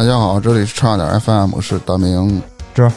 [0.00, 2.42] 大家好，这里是差点 FM，我是大明。
[2.72, 2.88] 这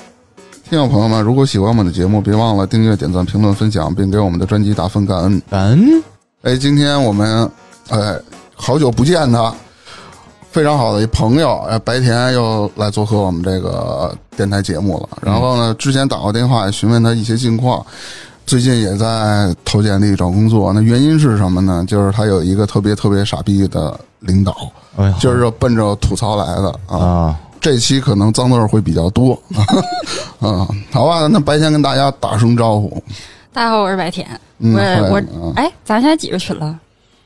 [0.69, 5.41] 听众朋友们，如果喜欢我们的节目，别忘了订阅、点赞、评论、分享，并给我们的专辑打分，感恩。
[5.49, 6.01] 感恩
[6.43, 7.51] 哎，今天我们
[7.89, 8.17] 哎，
[8.55, 9.53] 好久不见他
[10.49, 15.09] 非常好的一朋友，哎，白天又来做客我们这个电台节目了。
[15.21, 17.85] 然后呢，之前打过电话询问他一些近况，
[18.45, 20.71] 最近也在投简历找工作。
[20.71, 21.83] 那原因是什么呢？
[21.85, 24.55] 就是他有一个特别特别傻逼的领导，
[24.97, 26.97] 哎呀就是奔着吐槽来的啊。
[26.97, 29.33] 啊，这期可能脏字儿会比较多，
[30.39, 33.01] 啊，好吧，那白天跟大家打声招呼，
[33.53, 34.27] 大家好，我是白田。
[34.59, 34.75] 嗯，
[35.09, 36.77] 我我哎，咱现在几个群了？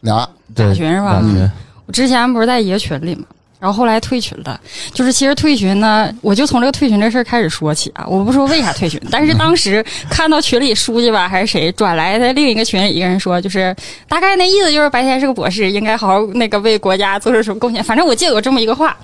[0.01, 1.19] 俩，俩群是吧？
[1.19, 1.51] 俩群。
[1.85, 3.25] 我之前不是在一个群里吗？
[3.59, 4.59] 然后后来退群了，
[4.93, 8.05] 就是其实退群呢，我就从这个退群这事儿开始说起啊。
[8.07, 13.75] 我不说为啥退群，但是当时看到群里书记吧还是谁转来的另一个群里一个人说，就是
[14.07, 17.83] 大概那意思就是白天是个博士，应该好好那个为国家做出什么贡献。
[17.83, 18.95] 反正我记得有这么一个话，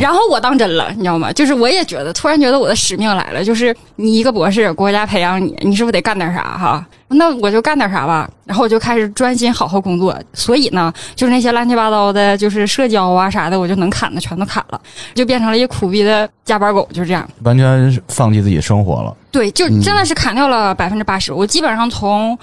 [0.00, 1.32] 然后我当真了，你知道吗？
[1.32, 6.86] 就是我也觉得，突然觉得我的使命来了，就是你一个博士，国家培养你，你是不是得干点啥哈？
[7.14, 8.28] 那我就干点啥吧。
[8.44, 10.18] 然后我就开始专心好好工作。
[10.32, 14.80] 所以呢，就是那些乱七八糟的，就是社交啊啥的，我就能砍的全都砍了，
[15.14, 17.28] 就变成了一苦逼的加班狗，就这样。
[17.44, 19.16] 完全放弃自己生活了。
[19.30, 21.32] 对，就嗯真的是砍掉了百分之八十。
[21.32, 22.38] 我基本上从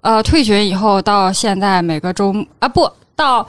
[0.00, 3.46] 呃退群以后到现在，每个周啊不到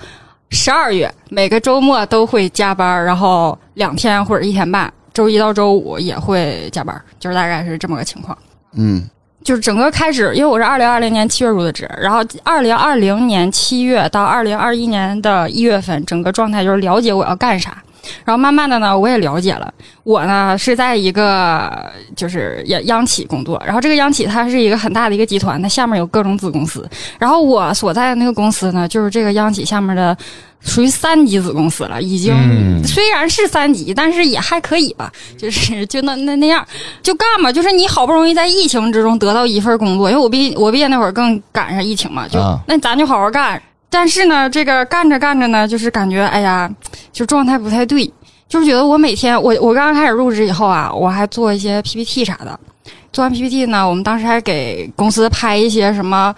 [0.50, 8.38] 十二月，每个周末都会加班，然后两天或者一天半，周一到周五也会加班，就是大概是这么个情况。
[8.78, 9.04] 嗯
[9.46, 17.78] 就是整个开始，因为我是二零二零年七月入的职，然后二零二零年七月到二零二一年的一月份，整个状态就是了解我要干啥，
[18.24, 19.74] 然后慢慢的呢，我也了解了。
[20.04, 30.16] 我呢是在一个就是央央企工作，然后这个央企它是一个很大的一个集团，它下面有各种子公司，然后我所在的那个公司呢，就是这个央企下面的
[30.60, 36.64] 属于三级子公司了，已经、嗯虽然是三级，但是也还可以吧，就是就那那那样。
[37.02, 43.60] 就干吧，就是你好不容易在疫情之中得到一份工作，因为我毕我毕业那会儿更赶上疫情嘛，就、啊那咱就好好干。
[43.98, 46.70] 但是呢，这个干着干着呢，就是感觉哎呀，
[47.14, 48.06] 就状态不太对，
[48.50, 52.60] 就是觉得我每天我我刚刚开始入职以后啊，我还做一些 PPT 啥的，
[53.14, 56.36] 做完 PPT 呢，我们当时还给公司拍一些什么。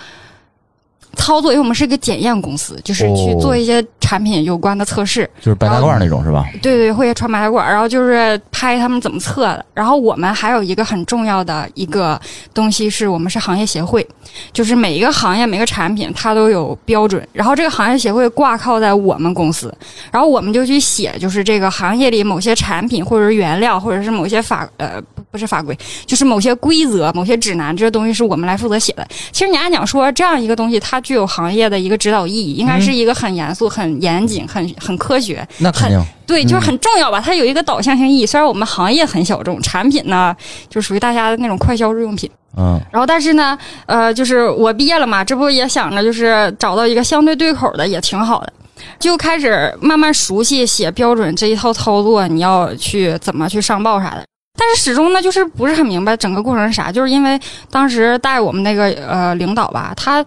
[1.16, 5.30] 操作，因为我们是一个检验公司，就是去哦做一些产品有关的测试。
[5.40, 6.46] 就是白大褂那种是吧？
[6.62, 9.66] 对对，会穿白大褂，然后就是拍他们怎么测的。
[9.74, 12.20] 然后我们还有一个很重要的一个
[12.54, 14.06] 东西，是我们是行业协会，
[14.54, 19.74] 就是每一个行业每个产品它都有标准，然后这个行业协会挂靠在我们公司，
[20.12, 25.02] 然后我们就去写，就是这个行业里某些产品或者是原料或者是某些法呃
[25.32, 29.08] 不不是法规，就是某些规则、某些指南，这些东西是我们来负责写的。
[29.32, 35.48] 其实你按讲说，这样一个东西，它具有行业的一个指导意义，应该是一个很严肃、很严谨、很很科学。
[35.60, 38.26] 那肯定对，就是很重要吧，它有一个导向性意义。
[38.26, 40.36] 虽然我们行业很小众，产品呢
[40.68, 42.30] 就属于大家的那种快消日用品。
[42.58, 48.52] 嗯然后，但是呢，呃，就是我毕业了嘛，这不也想着就是找到一个相对对口的，也挺好的，
[49.00, 54.26] 就开始慢慢熟悉写标准这一套操作，你要去怎么去上报啥的。
[54.60, 57.40] 但是始终呢，就是不是很明白整个过程是啥，就是因为
[57.70, 60.26] 当时带我们那个呃领导吧，他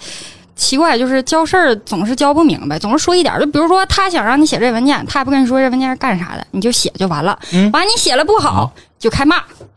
[0.60, 7.38] 奇怪，就是交事儿总是交不明白，总是说一点儿，就比如说他想让你写这文件，他也不跟你说这文件是干啥的，你就写就完了。
[7.54, 9.36] 嗯完你写了不好，就开骂，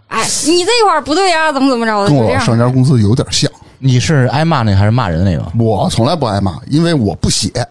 [0.09, 2.45] 哎，你这块儿不对啊，怎么怎么着的，跟我就这样。
[2.45, 3.49] 上家公司有点像，
[3.79, 5.43] 你是挨骂那还是骂人的那个？
[5.57, 7.49] 我从来不挨骂，因为我不写。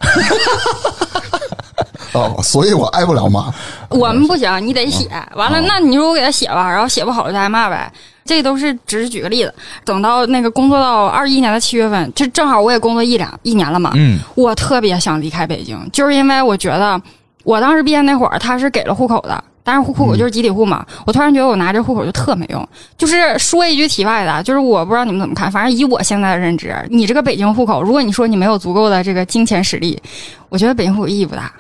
[2.12, 3.52] 哦，所以我挨不了骂。
[3.88, 5.08] 我们不行，你得写。
[5.34, 7.92] 完了，那你说我给他写吧，然后写不好就挨骂呗。
[8.24, 9.54] 这都是只是举个例子。
[9.84, 13.92] 等到那个工作到二一年的七月份，这正好我也工作一两一年了嘛。
[13.94, 17.00] 嗯我特别想离开北京，就是因为我觉得
[17.44, 20.84] 我当时毕业那会儿他是给了户口的，但是户户口就是集体户嘛。
[21.06, 22.68] 我突然觉得我拿这户口就特没用。
[22.96, 30.00] 就是说一句题外的，就是我不知道你们怎么看，反正以我现在的认知，你这个北京户口，如果你说你没有足够的这个金钱实力，
[30.48, 31.52] 我觉得北京户口意义不大。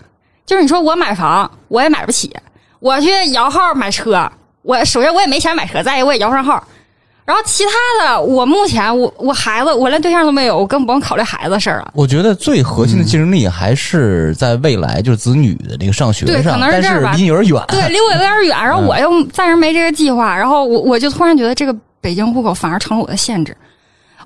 [0.44, 2.34] 就是你说我买房，我也买不起，
[2.80, 4.30] 我去摇号买车，
[4.62, 6.62] 我首先我也没钱买车，再一个我也摇不上号。
[7.24, 11.92] 然后其他的，我目前我我孩子，我连对象都没有，我更不用考虑孩子的事儿了。
[11.94, 17.64] 我觉得最核心的竞争力还是在未来，就是子女的这个上学对可上，但是能是这儿吧离你有点远。
[17.68, 23.56] 对，离我有点远，然后我又暂时没这个计划，然后我我就突然觉得这个北京户口反而成了我的限制。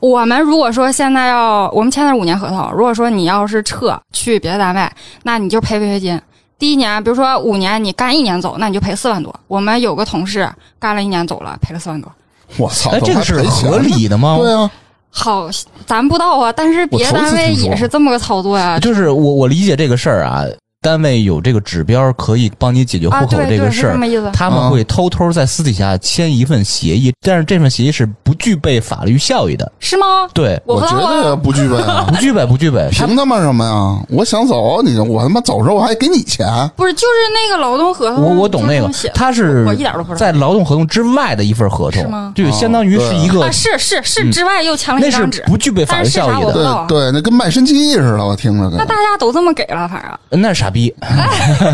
[0.00, 4.90] 我们如果说现在要我们签的是五年合同，如果说你要是撤去别的单位，
[5.22, 6.18] 那你就赔违约金。
[6.58, 9.34] 第一年，比如说五年你干一年走，那你就赔四万多。
[9.46, 10.48] 我们有个同事
[10.78, 12.10] 干了一年走了，赔了四万多。
[12.56, 14.38] 我操，哎，这个是合理的吗？
[14.38, 14.70] 对啊，
[15.10, 15.48] 好，
[15.86, 20.44] 咱不知道啊，但是别的单位也是这么个操作呀、就是我我理解这个事儿啊，
[20.86, 23.98] 单位有这个指标可以帮你解决户啊，口这个事儿。
[24.32, 29.72] 他们会偷偷在私底下签一份协议，但是这份协议是不具备法律效益的。
[29.80, 30.28] 是吗？
[30.32, 30.96] 对，我觉。
[30.96, 32.04] 得不具备啊。
[32.08, 32.88] 不具备，不具备。
[32.92, 34.00] 凭他妈什么呀？
[34.10, 36.46] 我想走，你我他妈走时候我还给你钱，
[36.76, 48.78] 不是，就是那个劳动合同，我我懂那个他是我一点都不在劳动合同之外的一份合同是吗，就相当于是一个啊，是是是之外又签了那是一张纸，不具备法律效益的，对对，那跟卖身契似的，我听着跟。
[48.78, 50.00] 那大家都这么给了，反
[50.30, 50.75] 正那是傻逼，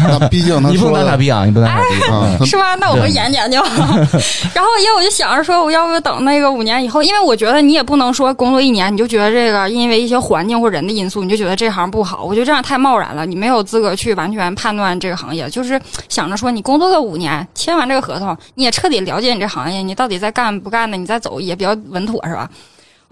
[0.09, 2.13] 那毕竟他你不能傻逼啊，你不能当傻逼。
[2.13, 2.75] 啊，他是吧？
[2.77, 3.63] 那我对们研究研究。
[4.55, 12.25] 然后因为我就想着说，我要不等那个五年以后，因为我觉得你也不能说工作一年你就觉得这个因为一些环境或人的因素，你就觉得这行不好。
[12.25, 15.49] 我觉得这样太贸然了，你没有资格去完全判断这个行业。
[15.51, 22.49] 就是想着说，你工作个五年，签完这个合同，你也彻底了解你这行业，你到底在干不干的，你再走也比较稳妥，是吧？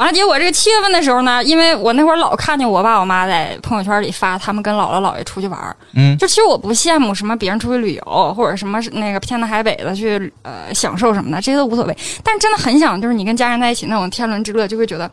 [0.00, 11.94] 完了，结果这个七月份的时候呢，因为我那会儿老看见我爸我妈在朋友圈里发他们跟姥姥姥爷出去玩儿，嗯，就其实我不羡慕什么别人出去旅游或者什么那个天南海北的去呃享受什么的，这些都无所谓。
[12.25, 15.05] 但是真的很想就是你跟家人在一起那种天伦之乐，就会觉得，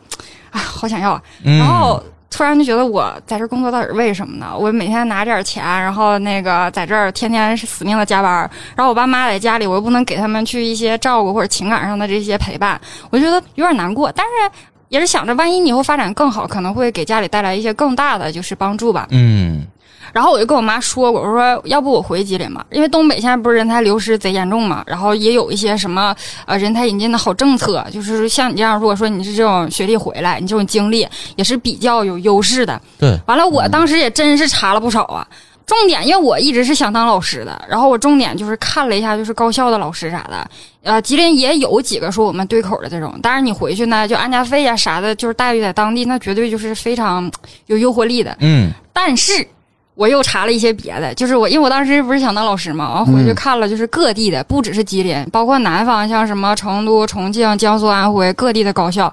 [0.52, 1.22] 啊，好想要啊。
[1.44, 4.54] 嗯然后突然就觉得我在这工作到底是为什么呢？
[4.58, 8.32] 我每天拿点钱，然后那个在这儿天天是死命的加班，
[8.76, 12.80] 然后我爸妈在家里，我又不能给他们去一些照顾或者情感上的这些陪伴，
[13.10, 14.10] 我觉得有点难过。
[14.14, 14.56] 但是
[14.90, 19.08] 也是想着，万一你以后发展更好，可能会给家里带来一些更大的就是帮助吧。
[19.12, 19.66] 嗯
[20.14, 31.06] 然后我就跟我妈说过，我说要不我回吉林吧，因为东北现在不是人才流失贼严重嘛，然后也有一些什么呃人才引进的好政策，就是像你这样，如果说你是这种学历回来，你这种经历
[31.36, 32.82] 也是比较有优势的。
[32.98, 35.28] 对，完了，我当时也真是查了不少啊。
[35.68, 40.50] 重点，因为我一直是想当老师的，然后我重点就是看了一下，就是高校的老师啥的，
[40.82, 47.30] 呃，吉林也有几个说我们对口的这种，但是你回去呢，就安家费呀、啥的，就是待遇在当地那绝对就是非常
[47.66, 48.36] 有诱惑力的。
[48.40, 49.46] 嗯但是
[49.94, 59.12] 我又查了一些别的，就是我因为我当时不是想当老师嘛，完回去看了就是各地的，不只是吉林，包括南方像什么成都、重庆、江苏、安徽各地的高校，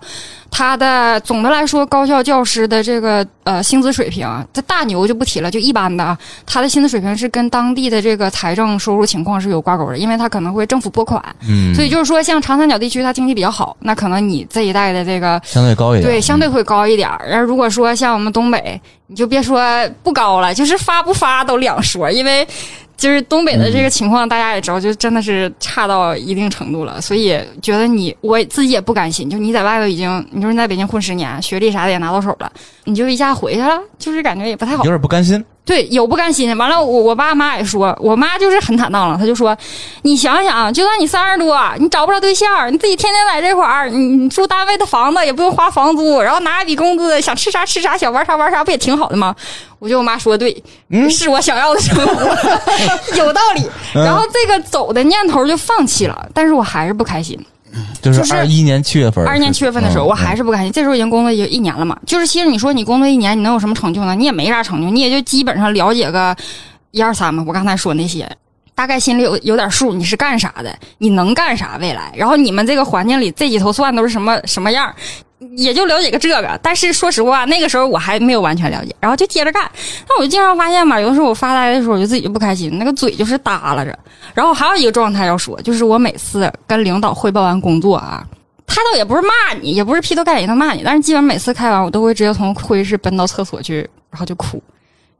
[0.57, 6.17] 它的总的来说，高校教师的这个呃薪资水平，这大牛就不提了，就一般的啊，
[6.47, 17.09] 他的薪资水平是跟当地的这个财政收入情况是有挂钩的，因为他可能会政府拨款，嗯，所以就是说像长三角地区它经济比较好，那可能你这一代的这个相对高一点，对，相对会高一点。
[17.09, 17.27] 儿。
[17.29, 19.61] 然后如果说像我们东北，你就别说
[20.05, 22.47] 不高了，就是发不发都两说，因为
[22.97, 27.01] 就是东北的这个情况，大家也知道，就真的是差到一定程度了。
[27.01, 32.51] 所以觉得你我自己也不甘心，就你在外头已经，你说你在北京混十年，学历啥的也拿到手了，
[32.85, 34.91] 你就一下回去了，就是感觉也不太好有。
[34.91, 35.45] 点不甘心。
[35.67, 36.55] 对，有不甘心。
[36.59, 39.57] 完了，我我爸妈也说，我妈就是很坦荡了，她就说，
[40.03, 49.35] 你想想，就算你三十多，你找不着对象，你自己天天在这块儿，你你住单位的房子也不用花房租，然后拿一笔工资，想吃啥吃啥，想玩啥玩啥，不也挺好的吗？
[49.85, 52.25] 我觉得我妈说的对，是我想要的生活，
[53.19, 53.69] 有道理。
[53.93, 57.39] 然后这个走的念头就放弃了，但是我还是不开心。
[58.01, 60.73] 就是二一年七月份，二一年七月份的时候，嗯我还是不开心。
[60.73, 64.15] 这时候已经工作有一年了嘛，就是其实你说你工作一年，你能有什么成就呢？
[64.15, 66.35] 你也没啥成就，你也就基本上了解个
[66.93, 67.45] 一二三嘛。
[67.47, 68.27] 我刚才说那些，
[68.75, 72.11] 大概心里有有点数，你是干啥的，你能干啥未来。
[72.17, 74.95] 然后你们这个环境里这几头蒜都是什么什么样，
[75.57, 76.59] 也就了解个这个。
[76.63, 79.71] 但是说实话，那个时候我还没有完全了解，然后就接着干。
[80.09, 83.99] 那我就经常发现吧，有的时候我发呆的时候，我就自己就不开心，那个嘴就是耷拉着。
[84.33, 88.25] 然后还有一个状态要说，就是我每次跟领导汇报完工作啊。
[88.67, 89.29] 他倒也不是骂
[89.61, 94.61] 你，也不是劈头盖脸的骂你，但是基本每次开完，我都会直接从会议室奔到厕所去，然后就哭，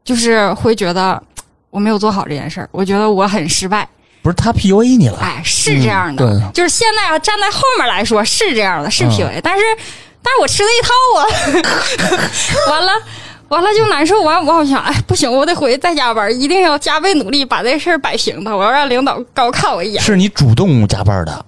[0.03, 1.21] 就是会觉得
[1.69, 3.87] 我没有做好这件事儿，我觉得我很失败。
[4.23, 9.63] 不是他 PUA 你了，哎，是这样的，就是现在啊，站在后面来说是这样的，是 PUA，、但是
[10.25, 10.89] 但是我吃了一套
[11.19, 11.21] 啊，
[12.71, 12.91] 完了。
[13.47, 20.01] 完了就难受，完我好想，哎，不行，我得回去再加班，一定要加倍努力把这事儿摆平它，我要让领导高看我一眼。
[20.01, 21.45] 是你主动加班的，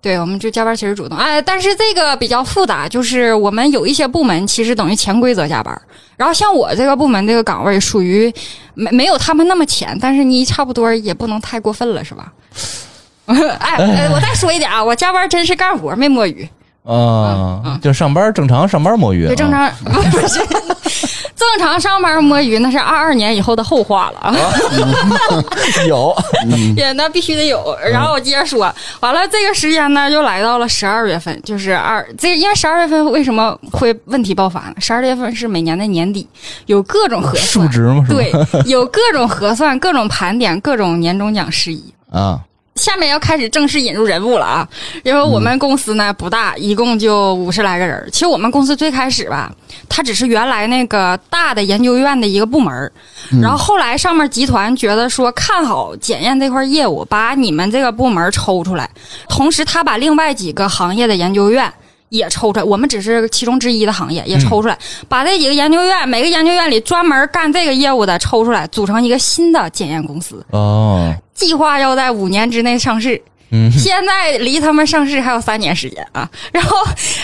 [0.00, 5.78] 对，我们就加班其实主动，哎，但是这个比较复杂，就是我们有一些部门其实等于潜规则加班，
[6.16, 8.32] 然后像我这个部门这个岗位属于
[8.72, 12.32] 没没有他们那么浅，但是你差不多也不能太过分了，是吧？
[13.26, 16.48] 哎，哎我再说一点啊，我加班真是干活没摸鱼，
[16.94, 20.40] 啊，就上班正常上班摸鱼，对，正啊常不是
[21.36, 24.34] 正常上班摸鱼，那是二二年以后的后话了啊。
[25.86, 26.14] 有，
[26.76, 27.76] 也那必须得有。
[27.92, 34.74] 然后我接着说，完了这个时间呢，又来到了十二月份，就是二这因为十二月份为什么会问题爆发呢？
[34.78, 36.26] 十二月份是每年的年底，
[36.66, 38.04] 有各种核算，数值吗？
[38.08, 38.32] 对，
[38.64, 41.94] 有各种核算、各种盘点、各种年终奖事宜。
[42.10, 42.40] 啊，
[42.78, 44.68] 下面要开始正式引入人物了啊！
[45.02, 48.08] 因为我们公司呢不大，一共就五十来个人。
[48.12, 49.52] 其实我们公司最开始吧，
[49.88, 52.92] 它只是原来那个大的研究院的一个部门，
[53.42, 58.88] 然后后来上面集团觉得说看好检验这块业务，把你们这个部门抽出来，
[59.28, 61.70] 同时他把另外几个行业的研究院。
[62.10, 70.44] 也抽出来，我们只是其中之一的行业，也抽出来，把这几个研究院，每个研究院里专门干这个业务的抽出来，组成一个新的检验公司。
[70.50, 73.20] 哦，计划要在五年之内上市。
[73.50, 76.28] 嗯，现在离他们上市还有三年时间啊。
[76.52, 76.76] 然后，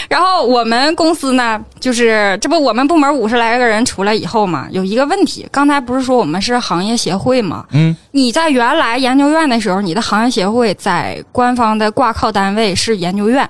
[0.08, 7.66] 然后我们公司呢，就是这不我们部门五十来个人出来以后嘛，有一个问题，刚才不是说我们是行业协会嘛？
[7.72, 13.46] 嗯，你在原来研究院的时候，你的行业协会在官方的挂靠单位是研究院。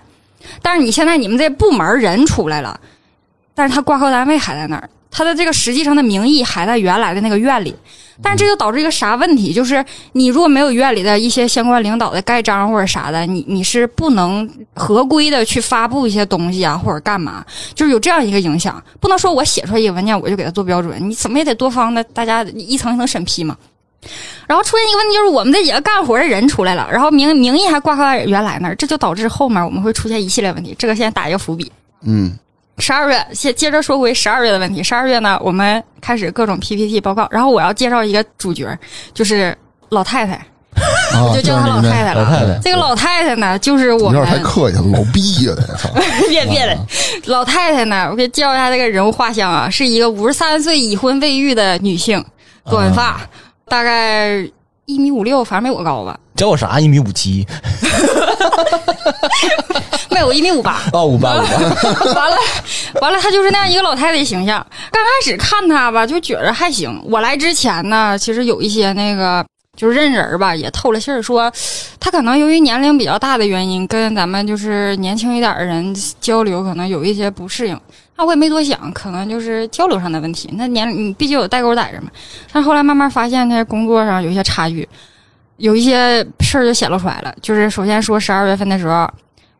[0.63, 2.79] 但是你现在你们这部门人出来了，
[3.55, 7.75] 但是他挂靠单位还在那儿，他的这个实际上的名义还在原来的那个院里，
[8.23, 9.53] 但是这就导致一个啥问题？
[9.53, 18.83] 就是你如果没有院里的一些相关领导的盖章或者啥的，你你是不能合规的去发布一些东西啊，或者干嘛，就是有这样一个影响。
[19.01, 23.57] 不能说我写出来一个文件我就给他做标准，你怎么也得多方的大家一层一层审批嘛。
[24.47, 30.75] 然后出现一个问题，就是我们这几个干活的人出来了，然后名名义还挂靠在原来那儿，这就导致后面我们会出现一系列问题。
[30.79, 31.71] 这个先打一个伏笔。
[32.07, 32.37] 嗯，
[32.79, 34.83] 十二月，先接着说回十二月的问题。
[34.83, 38.79] 十二月呢，我们开始各种 PPT 报告，然后我要介绍一个主角，
[39.15, 39.57] 就是
[39.89, 40.35] 老太太，
[41.15, 42.23] 啊，就叫她老太太了。
[42.23, 45.55] 老太太这个老太太呢，就是我们有点太客气了，老逼呀！
[46.29, 46.79] 别别的，
[47.27, 52.23] 老太太呢，我给介绍一下这个人物画像啊，是一个五十三岁已婚未育的女性，
[52.69, 53.21] 短发，
[53.67, 54.47] 大概
[54.87, 56.79] 一米五六，反正没我高吧，叫我啥？
[56.79, 57.47] 一米五七
[60.11, 60.83] 没有我一米五八。
[60.93, 61.59] 哦，五八五八。
[62.15, 62.37] 完了，
[63.01, 64.65] 完了，她就是那样一个老太太形象。
[64.93, 67.03] 刚开始看她吧，就觉着还行。
[67.05, 69.45] 我来之前呢，其实有一些那个
[69.77, 71.53] 就是认人吧，也透了信儿说，
[71.99, 77.81] 她可能由于年龄比较大的原因，跟咱们就是年轻一点的人交流，可能有一些不适应。
[78.17, 80.49] 那我也没多想，可能就是交流上的问题。
[80.53, 82.11] 那年你毕竟有代沟在这嘛。
[82.53, 84.89] 但后来慢慢发现，他工作上有一些差距，
[85.57, 87.35] 有一些事儿就显露出来了。
[87.43, 89.09] 就是首先说十二月份的时候，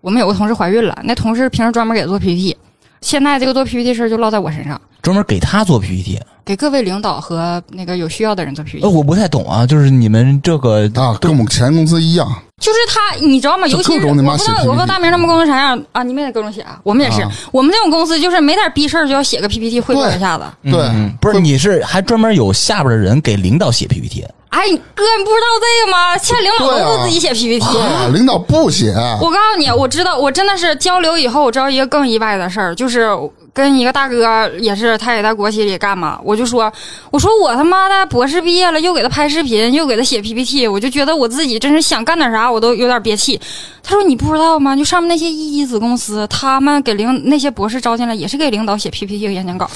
[0.01, 2.57] 我们有个同事怀孕了，那同事平时专门给她做 PPT，
[3.01, 6.19] 现在这个做 PPT 事儿就落在我身上，专门给他做 PPT。
[6.45, 8.91] 给各位领导和那个有需要的人做 PPT 呃，。
[8.91, 12.27] 我不太懂啊，就是你们这个啊，跟我们前公司一样，
[12.61, 13.67] 就是他，你知道吗？
[13.67, 16.03] 就尤其是各种他妈写我不知道，我不知道大明他们公司啥样啊？
[16.03, 16.79] 你们也得各种写啊？
[16.83, 20.45] 我们也是，啊我们这种公司就是没点逼事儿就要写个 PPT 汇报一下子。
[20.65, 24.23] 对嗯不是你是还专门有下边的人给领导写 PPT。
[24.51, 24.61] 哎，
[24.95, 26.17] 哥，你不知道这个吗？
[26.19, 27.65] 现在领导都不自己写 PPT。
[27.79, 33.09] 啊，领导不写，我告诉你，我知道，我真的是交流以后，我知道一个更意外的事儿，就是
[33.55, 36.71] 跟一个大哥也是，他也在国企里干嘛，我就说，
[37.13, 43.41] 我说我他妈的博士毕业了，又给他拍视频，又给他写 PPT，我就觉得我自己真是想干点啥，我都有点憋气。
[43.83, 44.75] 他说你不知道吗？
[44.75, 49.71] 就上面那些一级子公司，他们给领那些博士招进来，也是给领导写 PPT 和演讲稿。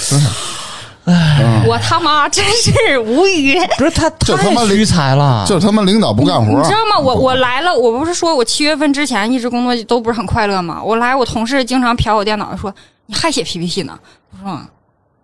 [1.10, 3.58] 嗯我他妈真是无语。
[3.78, 6.98] 不是他这他妈太虚才了，就他妈领导不干活，你知道吗？
[6.98, 10.82] 我我来了，我不是说我七月份之前一直工作都不是很快乐吗？
[10.84, 12.74] 我来，我同事经常瞟我电脑说
[13.08, 13.98] ：“你还写 PPT 呢？”
[14.30, 14.68] 我说：“嗯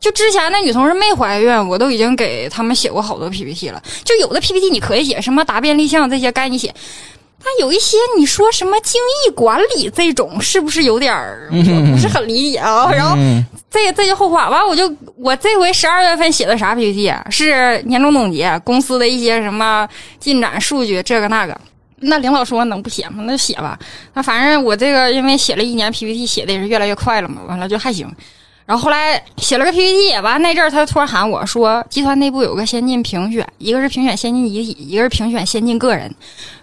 [0.00, 3.82] 就之前那女同事没怀孕，我都已经给他们写过好多 PPT 了。
[4.04, 6.74] 就有的 PPT 你可以写，什么答辩立项这些该你写。
[7.42, 12.90] 但有一些你说什么精益管理这种，是不是有点儿我不是很理解啊？
[12.92, 17.26] 然后嗯这这就后话，完我就我这回十二月份写的啥 PPT 啊？
[17.30, 19.88] 是年终总结，公司的一些什么
[20.20, 21.58] 进展数据，这个那个。
[22.04, 23.24] 那领导说能不写吗？
[23.26, 23.78] 那就写吧。
[24.12, 28.10] 那反正我这个因为写了一年 PPT，写的也是越来越快了嘛，完了就还行。
[28.66, 36.14] 然后后来写了个 PPT，完那阵儿他突然喊我说，集团内部有个先进评选，一个是评选先进集体，一个是评选先进个人，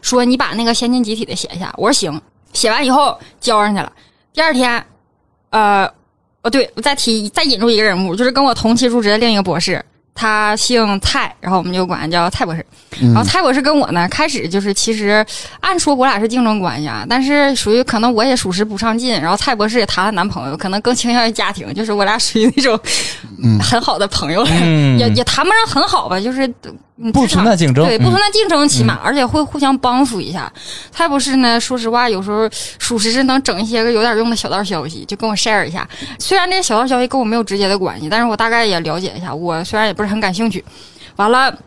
[0.02, 1.72] 说你把那个先进集体的写一下。
[1.78, 2.20] 我说行，
[2.54, 3.94] 写完以后交上去了。
[4.34, 4.84] 第二天，
[5.52, 5.86] 呃，
[6.42, 12.66] 哦对，我再提再引入一个人物，就是跟我同期入职的另一个博士，他姓蔡，然后我们就管他叫蔡博士。
[13.00, 15.26] 然后蔡博士跟我呢，开始就是其实
[15.62, 22.80] 按说我俩是竞争关系啊，但是属于可能我也属实不上进，然后蔡博士也谈了男朋友，可能更倾向于家庭，就是我俩属于那种
[23.62, 25.00] 很好的朋友了，嗯。
[25.00, 26.78] 也也谈不上很好吧，就是嗯
[27.14, 30.52] 不存在竞争对，嗯不存在竞争，起码、而且会互相帮扶一下。
[30.92, 35.88] 他不是呢，说实话，有时候属实是能整一些个有点用的小道消息，就跟我 share 一下。
[36.20, 39.34] 虽然这些小道消息跟我没有直接的关系，但是我大概也了解一下。
[39.34, 40.64] 我虽然也不是很感兴趣，
[41.16, 41.58] 完了，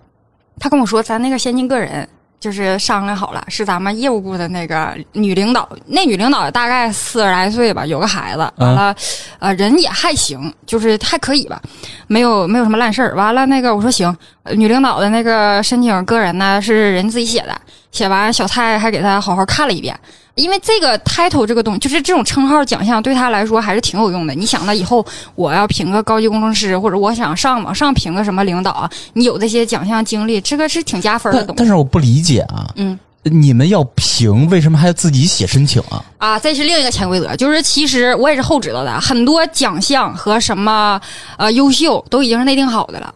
[0.60, 2.08] 他跟我说咱那个先进个人。
[2.44, 8.94] 就是商量好了，是咱们业务部的那个女领导，那女领导大概四十来岁吧，有个孩子，完了，
[9.38, 11.58] 呃，人也还行，就是还可以吧，
[12.06, 13.14] 没有没有什么烂事儿。
[13.14, 17.58] 完了，那个我说行，呃女领导的那个申请个人呢是人自己写的，
[17.90, 19.98] 写完小蔡还给他好好看了一遍。
[20.36, 24.34] 因为这个 title 这个东就是这种称号奖项对他来说还是挺有用的。
[24.34, 31.54] 你想到，以后我要评个高级工程师，或者我想上往上评个什么领导啊，你有这些奖项经历，这个是挺加分的东西。
[31.56, 32.98] 但但是我不理解啊，嗯。
[33.26, 36.04] 你们要评，为什么还要自己写申请啊？
[36.18, 41.00] 啊，这是另一个潜规则，就是其实我也是后知道的，很多奖项和什么
[41.38, 43.14] 呃优秀都已经是内定好的了。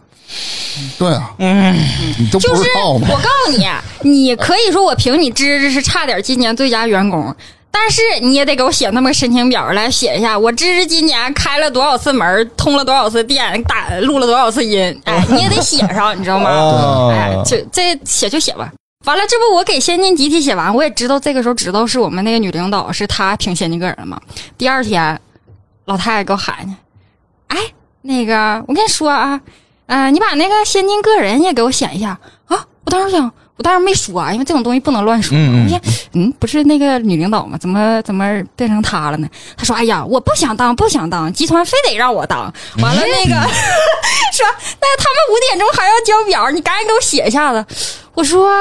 [0.98, 1.74] 对啊，嗯，
[2.18, 3.08] 你都不就是知道吗？
[3.10, 3.66] 我告诉你，
[4.02, 7.34] 你可以说我凭你知识是差点今年最佳员工，
[7.70, 16.50] 但是你也得给我写那么个申请表来写一下，我芝芝今年开了多少次门，通了多少次电，打录了多少次音， 哎，你也得写上，你知道吗？
[16.50, 18.70] 哦哎，这这写就写吧。
[19.06, 24.20] 完了，这不我给先进集体写完，我也知道这个时候知道是我们那个女领导是她评先进个人了嘛。
[24.58, 25.18] 第二天，
[25.86, 26.74] 老太太给我喊去，
[27.46, 27.56] 哎，
[28.02, 29.40] 那个我跟你说啊，
[29.88, 32.10] 呃，你把那个先进个人也给我写一下
[32.46, 32.64] 啊。
[32.84, 35.36] 我当时想，我当时没说啊，因为这种东西不能乱说。
[35.36, 35.80] 嗯嗯我想，
[36.12, 37.56] 嗯，不是那个女领导吗？
[37.58, 39.28] 怎么怎么变成她了呢？
[39.56, 42.52] 她说，哎呀，我不想当，不想当，集团非得让我当。
[42.82, 43.34] 完了，那个
[44.32, 44.46] 说，
[44.80, 47.64] 那他们五点钟还要交表，你赶紧给我写一下子。
[48.14, 48.52] 我说，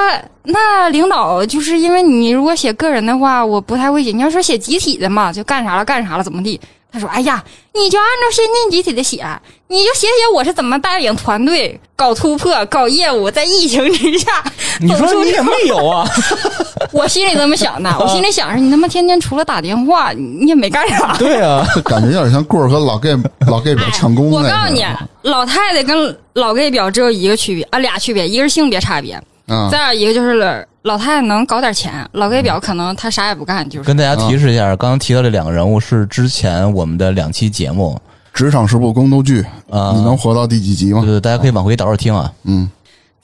[0.44, 4.12] 那领导就是因为你如果写个人的话，我不太会写。
[4.12, 6.60] 你要说写集体的嘛，就干啥了干啥了，怎么地？
[6.98, 9.24] 他说：“哎呀，你就按照先进集体的写，
[9.68, 14.44] 你就写写我是怎么带领团队搞突破、搞业务，在疫情之下
[14.82, 16.08] 你说你也没有啊？
[16.92, 21.16] 我心里这么想的， 我心里想着你他妈天天除了打电话，你也没干啥。
[21.18, 23.16] 对啊，感觉有点像棍儿和老 gay
[23.48, 24.84] 老 gay 表抢功我告诉你，
[25.22, 33.86] 老太太跟老 gay 表只有一个区别啊，俩区别，一个是性别差别，嗯，再有一个就是老太太能搞点钱，老 gay 表可能他啥也不干，就是。
[33.86, 38.00] 跟大家提示一下，刚刚提到这两个人物是之前我们的两期节目。
[38.34, 41.02] 职场是部宫斗剧，啊，你能活到第几集吗？
[41.04, 42.32] 对，大家可以往回倒着听啊。
[42.44, 42.70] 嗯，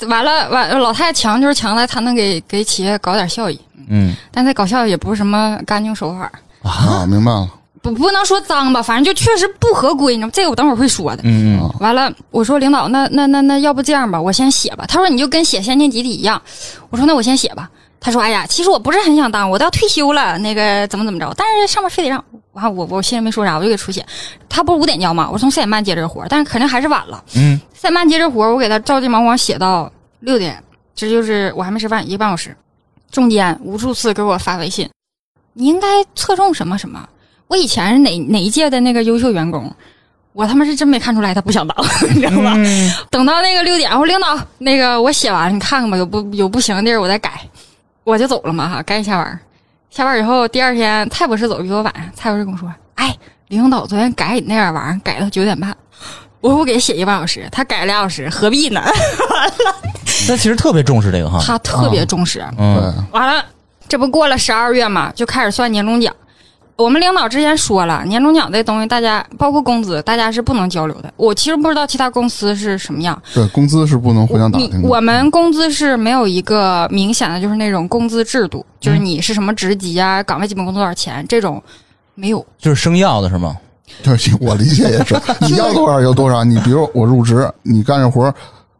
[0.07, 4.15] 完了完，老太太强就是强在她能给给企业搞点效益，嗯。
[4.31, 6.31] 但她搞效益也不是什么干净手法。
[6.63, 7.47] 啊，明白了，
[7.83, 10.31] 不不能说脏吧，反正就确实不合规，你知道吗？
[10.33, 11.21] 这个我等会儿会说的。
[11.25, 14.85] 嗯嗯，完了，我说领导，那那那那要不这样吧，我先写吧。
[14.87, 16.41] 他说你就跟写先进集体一样。
[16.89, 17.69] 我说那我先写吧。
[17.99, 24.05] 他说哎呀，其实我不是很想当，我都要退休了，那个怎么怎么着，但是上面非得让我，我我心里没说啥，我就给出写。
[24.47, 25.29] 他不是五点交吗？
[25.29, 27.21] 我从四点半接这个活儿，但是肯定还是晚了。
[27.35, 29.91] 嗯，四点半接这活儿，我给他着急忙慌写到
[30.21, 30.61] 六点，
[30.95, 32.55] 这就是我还没吃饭，一个半小时，
[33.11, 34.89] 中间无数次给我发微信，
[35.53, 37.07] 你应该侧重什么什么。
[37.53, 39.71] 我以前是哪哪一届的那个优秀员工，
[40.31, 41.77] 我他妈是真没看出来他不想当，
[42.15, 42.55] 你知道吧？
[43.11, 47.39] 等到那个六点，我说领导，那个我写完了，你看看吧，有不有不行的地儿我再改，
[48.03, 49.39] 我就走了嘛哈，赶紧下班。
[49.91, 53.15] 下班以后，第二天蔡博士走的比我晚，蔡博士跟我说：“哎，
[53.49, 55.77] 李领导昨天改你那点玩意儿，改到九点半。”
[56.41, 58.81] 我说我给他写一个半小时，他改俩小时，何必呢？
[58.81, 59.53] 完了，
[60.27, 61.39] 他其实特别重视这个哈。
[61.45, 62.43] 他特别重视。
[62.57, 63.45] 嗯，完了，
[63.87, 66.11] 这不过了十二月嘛，就开始算年终奖。
[66.75, 71.13] 我们领导之前说了，年终奖这东西，大家包括工资，大家是不能交流的。
[71.17, 73.21] 我其实不知道其他公司是什么样。
[73.33, 74.87] 对，工资是不能互相打你听的。
[74.87, 81.61] 我们工资是没有一个明显的，就是那种工资制度，就是你是什么职级啊，岗位基本工资多少钱这种
[82.15, 82.43] 没有。
[82.57, 83.55] 就是生要的是吗？
[84.01, 86.43] 对，我理解也是， 你要多少有多少。
[86.43, 88.33] 你比如我入职，你干这活儿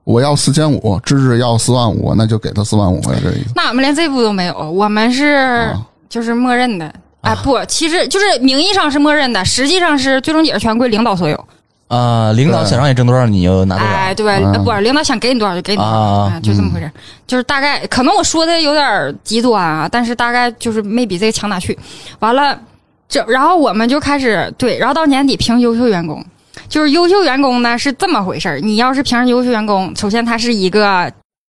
[0.04, 3.52] 我要四千五，芝芝要四万五，那就给他四万五呀，这意思。
[3.56, 6.92] 那我们连这步都没有，我们是啊就是默认的。
[7.24, 11.46] 哎，不，其实就是名义上是默认的，实际上是最终解释权归领导所有。
[11.88, 13.94] 啊，领导想让你挣多少，你就拿多少。
[13.94, 16.92] 哎，对，嗯不领导想给你多少就给你多少，啊啊，就这么回事。
[17.26, 21.78] 就是大概可能我说的有点极端啊，但是大概就是没比这个强哪去。
[22.20, 22.60] 完了，
[23.08, 26.26] 这然后我们就开始对，然后到年底评优秀员工，
[26.68, 31.12] 就是优秀员工呢是这么回事儿你要是评上优秀员工，首先他是一个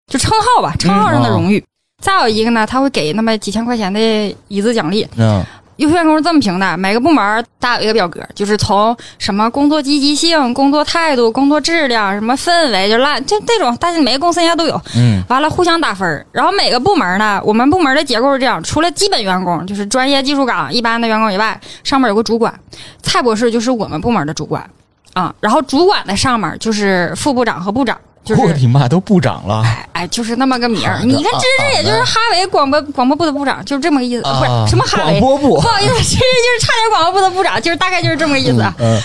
[0.08, 1.62] 就称号吧，称号上的荣誉。
[2.02, 4.00] 再有一个呢，他会给那么几千块钱的
[4.48, 5.44] 一字奖励，嗯
[5.80, 14.78] 优秀员工是这么评的，每个部门儿大有一个表格，就是从什么工作积极性、工作态度、工作质量、什么氛围，就烂就这种，大家每个公司应该都有。
[14.94, 22.52] 嗯完了互相打分儿，然后每个部门呢，我们部门的结构是这样：除了基本员工，就是专业技术岗一般的员工以外，上面有个主管，
[23.00, 24.68] 蔡博士就是我们部门的主管
[25.14, 27.96] 啊，然后主管的上面就是副部长和部长。
[28.22, 31.00] 就是我的妈，都部长了哎哎，就是那么个名儿。
[31.02, 38.58] 你看，芝芝也就是啊哈维广播广播部的部长，就是这么个意思，啊不是什么哈维广播部不好意思，其实就是差点广播部的部长，就是大概就是这么个意思。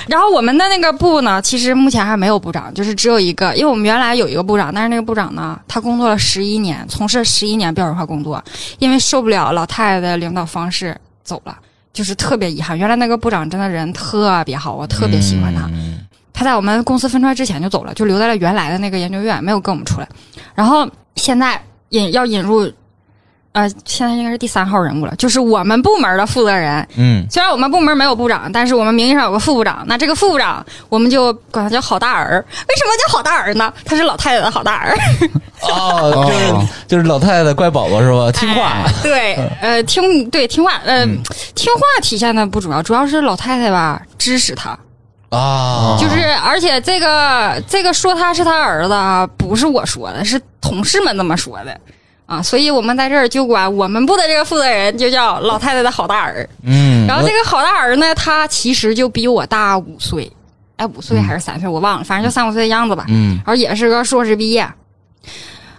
[0.08, 8.43] 然后我们的那个部呢，其实目前还没有部长，就是只有一个，因为我们原来有一个部长，但是那个部长呢，他工作了十一年，从事十一年标准化工作，
[8.80, 11.58] 因为受不了老太太的领导方式走了，
[11.93, 12.78] 就是特别遗憾。
[12.78, 15.62] 原来那个部长真的人特别好，我特别喜欢他。
[15.73, 15.99] 嗯
[16.35, 20.07] 他在我们公司分出来之前就走了，就留在了原来的那个研究院，没有跟我们出来。
[20.53, 22.69] 然后现在引要引入，
[23.53, 26.85] 呃，现在应该是第三号人物了，就是我们部门的负责人。
[26.97, 29.85] 嗯虽然我们部门没有部长，但是我们名义上有个副部长。
[29.87, 32.45] 那这个副部长，我们就管他叫郝大儿。
[32.67, 33.73] 为什么叫郝大儿呢？
[33.85, 34.93] 他是老太太的郝大儿，
[35.63, 38.29] 哦，就是就是老太太的乖宝宝是吧？
[38.33, 41.17] 听话哎对，呃，听对听话，呃，嗯
[41.55, 44.77] 听话体现的不主要，主要是老太太吧支持他。
[45.35, 51.79] 啊，就是，而且这个这个说他是他儿子啊，不是我说的，是同事们这么说的
[52.25, 56.47] 啊，所以我们在这儿就管我们部的这个负责人就叫老太太的好大儿。
[56.63, 60.31] 嗯，然后这个好大儿呢，他其实就比我大五岁，
[60.77, 63.05] 哎，五岁还是三岁我忘了，反正就三五岁的样子吧。
[63.09, 64.67] 嗯然后也是个硕士毕业，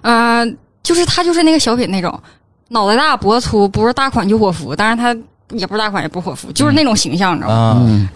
[0.02, 2.20] 嗯、就是他就是那个小品那种，
[2.68, 5.16] 脑袋大脖子粗，不是大款就伙夫，当然他
[5.50, 8.08] 也不是大款也不是伙夫，就是那种形象，你知道吗？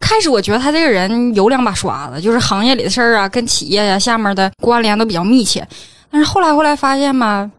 [0.00, 5.66] 开始我觉得他这个人有两把刷子，就是行业里的事儿啊，跟企业呀、下面的关联都比较密切。
[6.10, 7.50] 但是后来后来发现吧，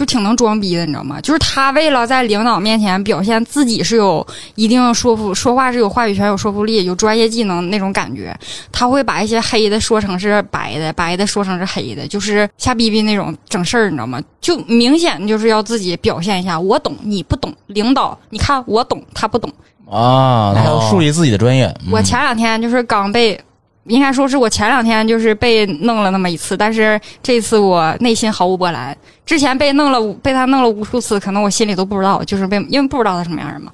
[0.00, 1.20] 就挺能装逼的，你知道吗？
[1.20, 8.34] 就是他为了在领导面前表现自己是有一定说服，说话是有话语权、有说服力、有专业技能那种感觉，
[8.72, 14.18] 他会把一些黑的说成是白的，白的说成是黑的，就是瞎逼逼那种整事儿，你知道吗？
[14.40, 19.52] 就明显就是要自己表现一下，我懂你不懂，领导你看我懂他不懂。
[19.90, 21.66] 啊，他要树立自己的专业。
[21.84, 23.38] 嗯我前两天就是刚被，
[23.84, 28.96] 应该说是我前两天就是被弄了那么一次，但是这次我内心毫无波澜。
[29.24, 33.72] 之前被弄了，被他弄了无数次，可能我心里都不知道，就是被因为不知道他什么样人嘛，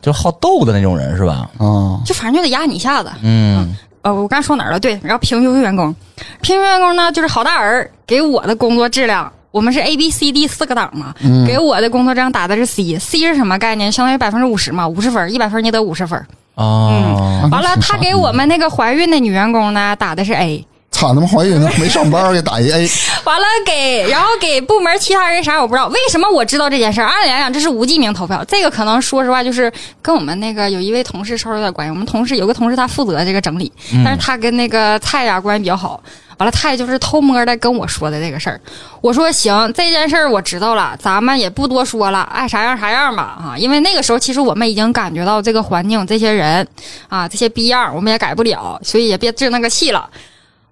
[0.00, 1.50] 就好斗的那种人是吧？
[1.58, 3.10] 啊，就反正就得压你一下子。
[3.22, 4.78] 嗯呃，我刚说哪儿了？
[4.78, 5.94] 对，然后评优秀员工，
[6.40, 13.90] 评优秀员工呢，就是好大儿给我的工作质量，我们是 A、B、C、D 四个档嘛，嗯给我的工作质量打的是 C，C 是什么概念？
[13.90, 16.24] 相当于百分之五十嘛，五十分，一百分你得五十分。
[16.58, 20.66] 啊，完了，他给我们那个怀孕的女员工呢打的是 A。
[20.90, 22.90] 操他妈怀孕了没上班给打一 A，
[23.22, 27.06] 完了给，然后给部门其他人啥我不知道，为什么我知道这件事儿？
[27.06, 29.70] 按理来讲，这是无记名投票，这个可能说实话就是
[30.02, 31.90] 跟我们那个有一位同事稍微有点关系。
[31.90, 33.70] 我们同事有个同事他负责这个整理，
[34.02, 36.00] 但是他跟那个蔡呀关系比较好。
[36.38, 38.60] 完了，他也就是偷摸的跟我说的这个事儿。
[39.00, 43.54] 我说行，这件事儿我知道了，咱们也不多说了，爱啥样啥样吧啊！
[43.58, 46.66] 因为那个时候其实我们已经感觉到这个环境、这些人
[47.08, 50.08] 啊、这些逼样，我们也改不了，所以也别置那个气了。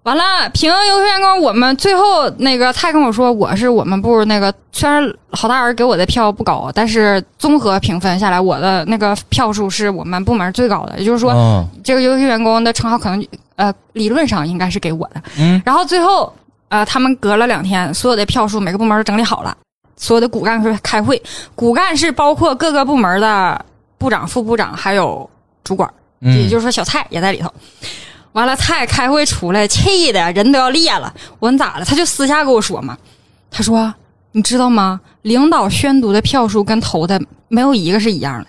[0.07, 10.97] 完了，评优秀员工，我们最后那个他跟我说，我是我们部那个，虽然郝大人给我的票不高，但是综合评分下来，我的那个票数是我们部门最高的。
[10.97, 15.21] 也就是说，嗯这个优秀员工的称号可能呃理论上应该是给我的。
[15.40, 16.33] 嗯，然后最后
[16.69, 19.57] 呃，他们隔了两天，所有的票数每个部门都整理好了，
[19.97, 21.21] 所有的骨干是开会，
[21.57, 23.61] 骨干是包括各个部门的
[23.99, 25.29] 部长、副部长还有
[25.64, 25.92] 主管。
[26.21, 27.53] 也嗯就是说小蔡也在里头。
[28.37, 31.11] 完了，蔡开会出来，气的人都要裂了。
[31.38, 31.85] 我说你咋了？
[31.87, 32.94] 他就私下跟我说嘛，
[33.51, 33.92] 他说
[34.33, 35.01] 你知道吗？
[35.22, 37.18] 领导宣读的票数跟投的
[37.49, 38.46] 没有一个是一样的，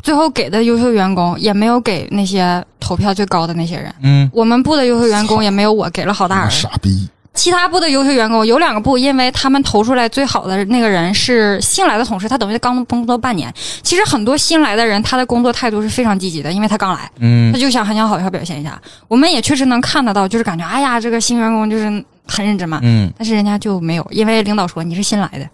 [0.00, 3.94] 最后给的优秀员工也没有给那些投票最高的那些人。
[4.02, 13.52] 嗯我们部的优秀员工也没有我给了好大人，傻逼，其他部的优秀员工有两个部，因为他们投出来最好的那个人是新来的同事，他等于刚工作半年。
[13.82, 18.80] 其实很多新来的人，他的工作态度是非常积极的，因为他刚来，嗯他就想很想好好表现一下。
[19.06, 21.84] 我们也确实能看得到，就是感觉哎呀，这个新员工就是
[22.26, 22.80] 很认真嘛。
[22.82, 25.48] 嗯但是人家就没有，因为领导说你是新来的。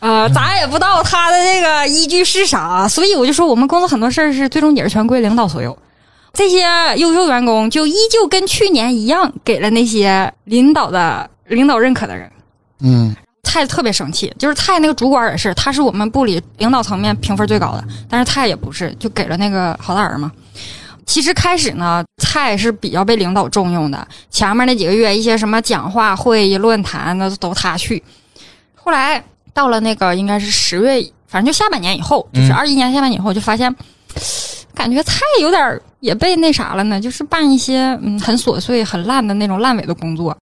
[0.00, 5.76] 呃，咱也不知道他的这个依据是啥，所以我就说我们公司很多事儿是最终也是全归领导所有。
[6.36, 6.60] 这些
[6.98, 12.30] 优秀员工就依旧跟去年一样，给了那些领导的领导认可的人。
[12.80, 20.30] 嗯蔡特别生气，就是蔡那个主管也是，他是我们部里领导层面评分最高的，但是蔡也不是，就给了那个郝大人嘛。
[21.06, 28.02] 其实开始呢，蔡是比较被领导重用的，前面那几个月一些什么讲话、会议、论坛那都他去。
[28.74, 33.74] 后来到了那个应该是十月，反正就下半年以后，就是嗯二一年下半年以后，就发现
[34.76, 40.36] 感觉菜有点也被那啥了呢，就是办一些嗯很琐碎、很烂的那种烂尾的工作。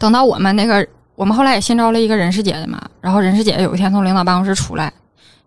[0.00, 4.90] 等到我们那个，我们后来也新招了一个人事姐姐嘛，然后人事姐有一天从领导办公室出来，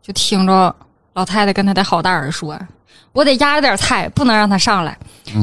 [0.01, 0.73] 就听着
[1.17, 2.55] 老太太跟他的好大儿说
[3.11, 4.95] ：“我得压着点菜，不能让他上来。”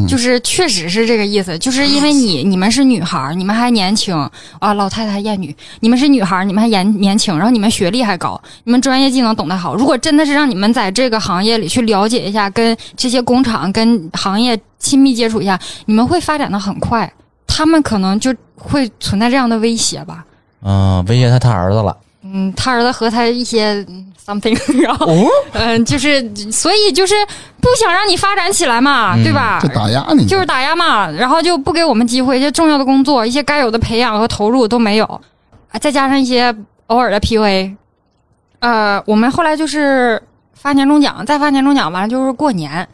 [0.08, 4.16] 就是确实是这个意思，就是因为你你们是女孩，你们还年轻
[4.60, 9.74] 啊，老太太还厌女，你们是女孩，你们还年年轻，然后你们学历还高，你们专业技能懂得好。
[9.74, 17.12] 如果真的是让你们在这个行业里去了解一下，跟这些工厂跟行业亲密接触一下，你们会发展的很快。
[17.48, 20.24] 他们可能就会存在这样的威胁吧。
[20.62, 21.96] 嗯，威胁他他儿子了。
[22.24, 27.14] 嗯，他儿子和他一些嗯 something， 然后哦，嗯、就是所以就是
[27.60, 29.60] 不想让你发展起来嘛，对吧？
[29.62, 35.04] 就打压你，就是打压嘛，然后就不给我们机会，一些重要的工作，一些该有的培养和投入都没有，
[35.70, 36.54] 啊，再加上一些
[36.86, 37.74] 偶尔的 PUA，
[38.60, 40.22] 呃，我们后来就是
[40.54, 42.88] 发年终奖，再发年终奖，完了就是过年。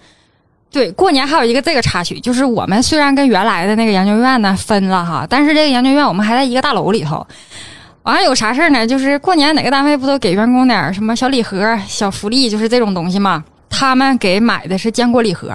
[0.73, 7.25] 对，过年还有一个这个插曲，就是我们虽然跟原来的那个研究院呢分了哈，但是这个研究院我们还在一个大楼里头。
[8.03, 8.87] 完了有啥事儿呢？
[8.87, 13.45] 就是过年哪个单位不都给员工点什么小礼盒、小福利，就是这种东西嘛？
[13.69, 15.55] 他们给买的是坚果礼盒。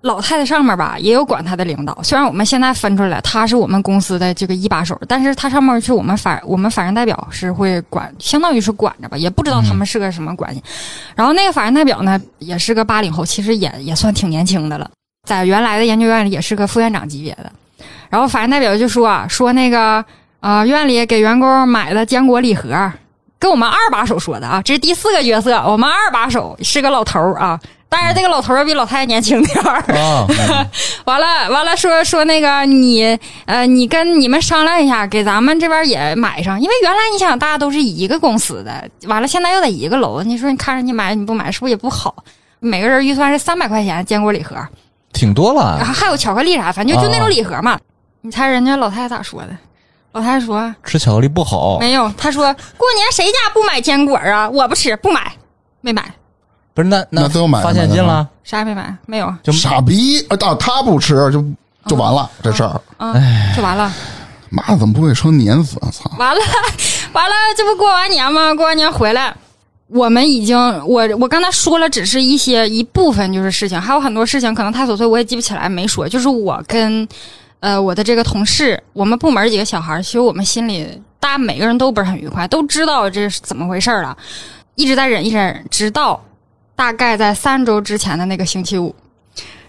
[0.00, 10.62] 老太太上面吧也有管她的领导，虽然我们现在分出来，她是我们公司的这个一把手，但是她上面是我们法我们法人代表是会管，相当于是管着吧，也不知道他们是个什么关系。
[11.14, 14.90] 然后那个法人代表呢，也是个八零后，其实也也算挺年轻的了，
[15.26, 17.50] 在原来的研究院里也是个副院长级别的。
[18.10, 20.04] 然后法人代表就说啊，说那个
[20.44, 22.92] 呃院里给员工买的坚果礼盒，
[23.38, 27.58] 跟我们二把手说的啊，这是第四个角色，我们二把手是个老头儿啊。
[27.88, 29.80] 当然，这个老头儿比老太太年轻点儿。
[29.96, 30.26] 啊，
[31.06, 42.14] 完了，完了，说说那个你，呃，你跟你们商量一下，给咱们这边也买上，因为原来你想大家都是一个公司的，完了现在又在一个楼，你说你看着你买你不买，是不是也不好？
[42.60, 44.56] 每个人预算是三百块钱坚果礼盒，
[45.14, 47.78] 挺多了，还有巧克力啥，反正就就那种礼盒嘛。
[48.20, 49.56] 你猜人家老太太咋说的？
[50.14, 51.78] 老太太说吃巧克力不好。
[51.80, 54.48] 没有，她说过年谁家不买坚果啊？
[54.48, 55.32] 我不吃，不买，
[55.80, 56.14] 没买，
[56.72, 60.36] 不是那那都有买的发现金了，啥也没买，没有，就傻逼啊！
[60.36, 61.44] 到他不吃就
[61.86, 63.12] 就完了，这事儿，啊，
[63.56, 63.92] 就完了。
[64.50, 65.90] 妈怎么不会成碾死啊？
[65.90, 66.08] 操！
[66.16, 66.40] 完了，
[67.12, 68.54] 完了，这不过完年吗？
[68.54, 69.34] 过完年回来，
[69.88, 76.08] 我们已经，我我刚才说了，只是一些一部分就是事情，还有很多事情可能太琐碎，我也记不起来，没说。
[76.08, 77.08] 就是我跟
[77.60, 84.16] 呃我的这个同事，我们部门几个小孩，其实我们心里大家每个人都不是很愉快，都知道这是怎么回事了，
[84.74, 86.22] 一直在忍一直忍，直到
[86.76, 88.94] 大概在三周之前的那个星期五，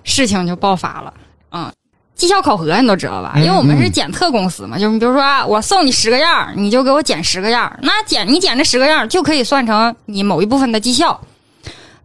[0.04, 1.14] 事情就爆发了。
[1.52, 1.72] 嗯，
[2.16, 3.34] 绩效考核你都知道吧？
[3.38, 11.20] 因为我们是检测公司嘛，就是你比如说啊我送你十个样，你就给我减十个样，那减你减这十个样就可以算成你某一部分的绩效。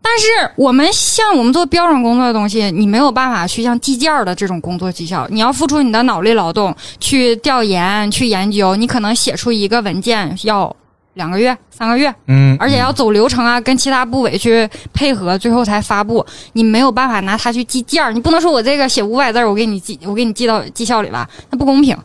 [0.02, 10.74] 但是我们像我们做标准工作的东西，你没有办法去像计件的这种工作绩效，你要付出你的脑力劳动去调研、去研究，你可能写出一个文件要
[11.14, 16.24] 两个月、三个月，嗯，而且要走流程啊，跟其他部委去配合，最后才发布。
[16.54, 21.96] 你没有办法拿它去计件儿，你不能说我这个写五百字儿，我给你记，我给你记到绩效里吧，那不公平。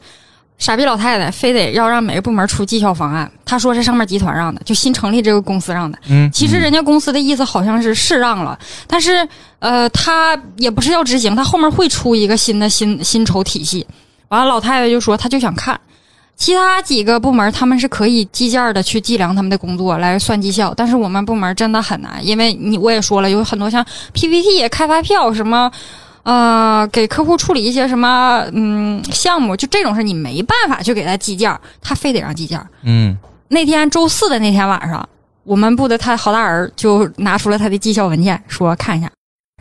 [0.58, 6.00] 傻逼老太太非得要让每个部门出绩效方案，她说是上面集团让的，就新成立这个公司让的。
[6.08, 9.28] 嗯，其实人家公司的意思好像是是让了，但是
[9.60, 13.86] 呃，他也不是要执行，他后面会出一个新的薪薪酬体系。
[14.30, 15.78] 完了，老太太就说她就想看，
[16.38, 25.70] 其他几个部门他们是可以计件的去计量他们的工作来算绩效，但是我们部门真的很难，因为你我也说了，有很多像 PPT 开发票什么。
[26.26, 32.66] 呃，给客户处理一些什么嗯项目，就这种事你没办法去给他计件儿，他非得让计件儿。
[32.82, 33.16] 嗯，
[33.50, 35.08] 那天周四的那天晚上，
[35.44, 39.08] 我们部的他郝大儿就拿出了他的绩效文件，说看一下。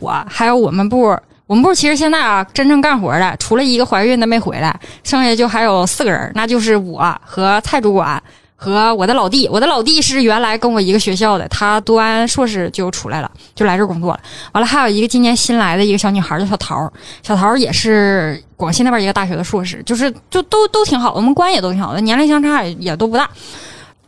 [0.01, 8.21] 我还有我们部，我们部其实现在啊，真正干活的除了一个怀孕的没回来，剩下就还有四个人，那就是我和蔡主管
[8.65, 9.47] 和我的老弟。
[9.47, 14.19] 我的老弟是原来跟我一个学校的，他读完硕士就出来了，就来这儿工作了。
[14.53, 23.29] 完了，还有一个今年新来的一个小女孩叫小桃儿，小桃儿也是广西那边一个大学的硕士，就是就都都挺好，我们关系也都挺好的，年龄相差也也都不大。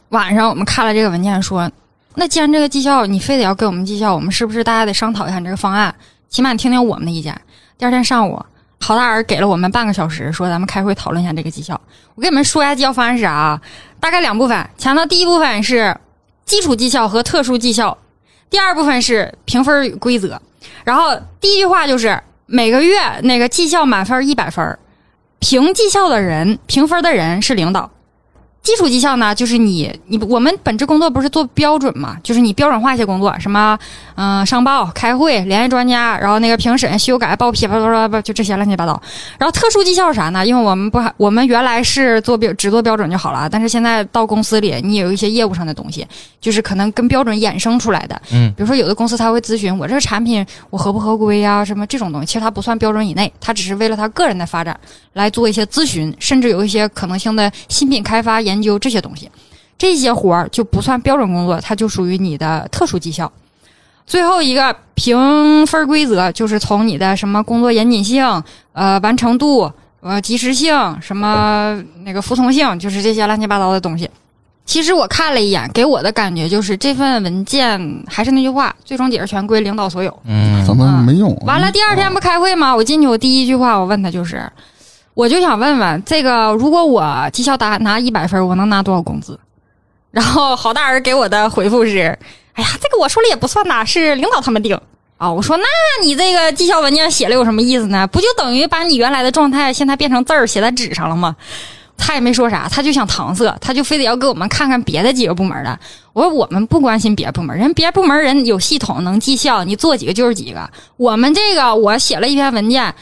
[0.09, 1.69] 晚上我们看了这个文件，说，
[2.15, 5.93] 那既然这个绩效你非得要给我们绩效，我们是不是大家得商讨一下你这个方案？
[6.29, 7.39] 起码你听听我们的意见。
[7.77, 8.43] 第二天上午，
[8.79, 11.79] 郝大人给了我们半个小时，说咱们开会讨论一下这个绩效。
[12.15, 13.61] 我给你们说一下绩效方案是啥啊？
[13.99, 15.95] 大概两部分，强调第一部分是
[16.45, 17.97] 基础绩效和特殊绩效，
[18.49, 20.39] 第二部分是评分规则。
[20.83, 24.77] 然后第一句话就是每个月那个绩效满分一百分，
[25.39, 27.89] 评绩效的人、评分的人是领导，
[28.63, 33.79] 基础绩效呢，就是你你我们本职工作不是做标准嘛，就是你标准化一些工作，什么
[34.15, 39.01] 嗯、上报、开会、联系专家，然后那个评审、修改、报批，叭叭叭叭，就这些乱七八糟。
[39.37, 40.45] 然后特殊绩效是啥呢？
[40.45, 46.05] 因为我们不还我们原来是做标只做标准就好了，但是现在到公司里，你有一些业务上的东西，
[46.41, 48.21] 就是可能跟标准衍生出来的。
[48.33, 54.77] 嗯比如说有的公司他会咨询我这个产品我合不合规呀、什么这种东西，其实它不算标准以内，它只是为了他个人的发展
[55.13, 59.29] 来做一些咨询，甚至有一些可能性的新品开发研究这些东西，
[59.77, 63.31] 这些活儿就不算标准工作，它就属于你的特殊绩效。
[64.05, 68.25] 最后一个评分规则就是从你的什么工作严谨性、
[68.71, 74.09] 呃完成度、呃及时性、什么那个服从性，就是这些乱七八糟的东西。
[74.65, 80.19] 其实我看了一眼，给我的感觉就是这份文件还是那句话，最终解释权归领导所有。
[80.25, 81.33] 嗯怎么没用？
[81.45, 82.75] 完了，第二天不开会吗？
[82.75, 84.49] 我进去，我第一句话我问他就是，
[85.17, 89.39] 我就想问问这个，如果我绩效达拿一百分，我能拿多少工资？
[90.11, 92.15] 然后郝大人给我的回复是：
[92.53, 94.79] 哎呀，这个我说了也不算呐，是领导他们定。
[95.17, 95.63] 啊，我说那
[96.03, 98.05] 你这个绩效文件写了有什么意思呢？
[98.05, 101.35] 不就等于把你原来的状态现在变成字儿写在纸上了吗？
[101.97, 105.79] 他也没说啥，他就想搪塞，他就非得要给我们看看别的几个部门的。
[106.13, 110.69] 我说我们不关心别的部门，人别的部门人有系统能绩效，你做几个就是几个。
[110.97, 112.93] 我们这个我写了一篇文件，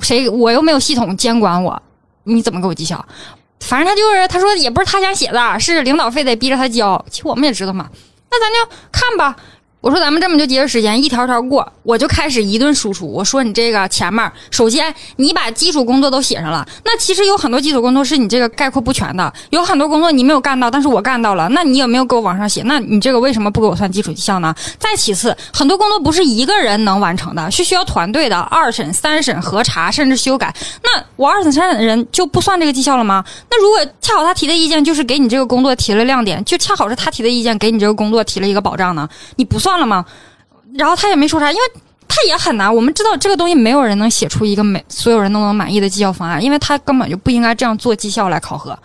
[0.00, 1.82] 谁我又没有系统监管我，
[2.24, 3.04] 你怎么给我绩效？
[3.60, 7.04] 反正他就是他说也不是他想写的，是领导非得逼着他交。
[7.10, 7.88] 其实我们也知道嘛，
[8.30, 9.36] 那咱就看吧。
[9.80, 13.06] 我说咱们这么就节约时间，一条条过，我就开始一顿输出。
[13.06, 22.60] 我说你这个前面，首先你把基础工作都写上了，那其实有很多基础工作是你这个概括不全的，有很多工作你没有干到，但是我干到了，那你有没有给我往上写？
[22.64, 24.52] 那你这个为什么不给我算基础绩效呢？
[24.80, 30.52] 再其次，很多工作不是一个人能完成的，是需要团队的二审、三审、核查，甚至修改。
[30.82, 33.24] 那我二审、三审的人就不算这个绩效了吗？
[33.48, 40.04] 那如果恰好他提的意见就是给你这个工作提了亮点，就恰好是他提的意见给你这个工作提了一个保障呢，你不算了吗？
[40.74, 41.62] 然后他也没说啥，因为
[42.06, 42.74] 他也很难。
[42.74, 48.78] 我们知道这个东西没有人能写出一个每所有人都能满意的绩效方案，因为他根本就不应该这样做绩效来考核。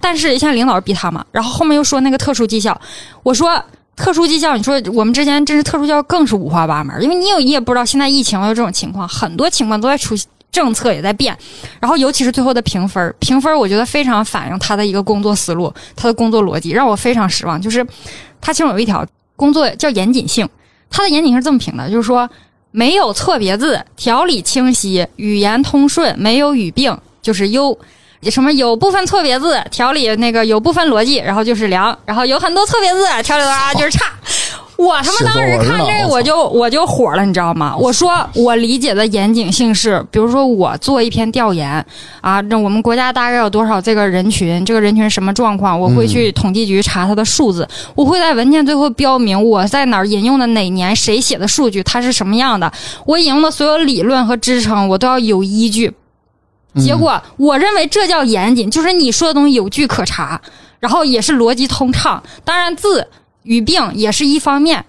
[0.00, 2.80] 但是现在领导逼他嘛，然后后面又说那个特殊绩效，
[3.22, 3.62] 我说。
[3.96, 10.16] 特殊绩效，你说我们之前真是特殊绩效更是五花八门，因为你有你也不知道现在疫情有这种情况，很多情况都在出，
[10.50, 11.36] 政策也在变，
[11.78, 17.60] 然后尤其是最后的评分，评分我觉得非常反映他的一个工作思路，他的工作逻辑让我非常失望。
[17.60, 17.86] 就是
[18.40, 19.06] 他其中有一条
[19.40, 20.46] 工作叫严谨性，
[20.90, 22.28] 他的严谨性是这么评的，就是说
[22.72, 27.78] 没有错别字，条理清晰，语言通顺，没有语病，就是优。
[28.30, 34.12] 什么有部分错别字，条理那个有部分逻辑，然后就是良，然后有很多错别字，条理啊就是差。
[34.80, 37.76] 我他妈当时看这我就我就火了，你知道吗？
[37.76, 41.84] 我说 我理解的严谨性是，比如说我做一篇调研
[42.22, 52.72] 啊，那我们国家大概有多少这个人群，这个人群什么状况，我会去统计局查它的数字，我会在文件最后标明我在哪儿引用的哪年谁写的数据，它是什么样的，
[53.04, 55.92] 我引用的所有理论和支撑我都要有依据。
[56.76, 60.40] 结果我认为这叫严谨，就是你说的东西有据可查，
[60.78, 62.22] 然后也是逻辑通畅。
[62.44, 63.06] 当然字
[63.42, 64.84] 语病也是一方面。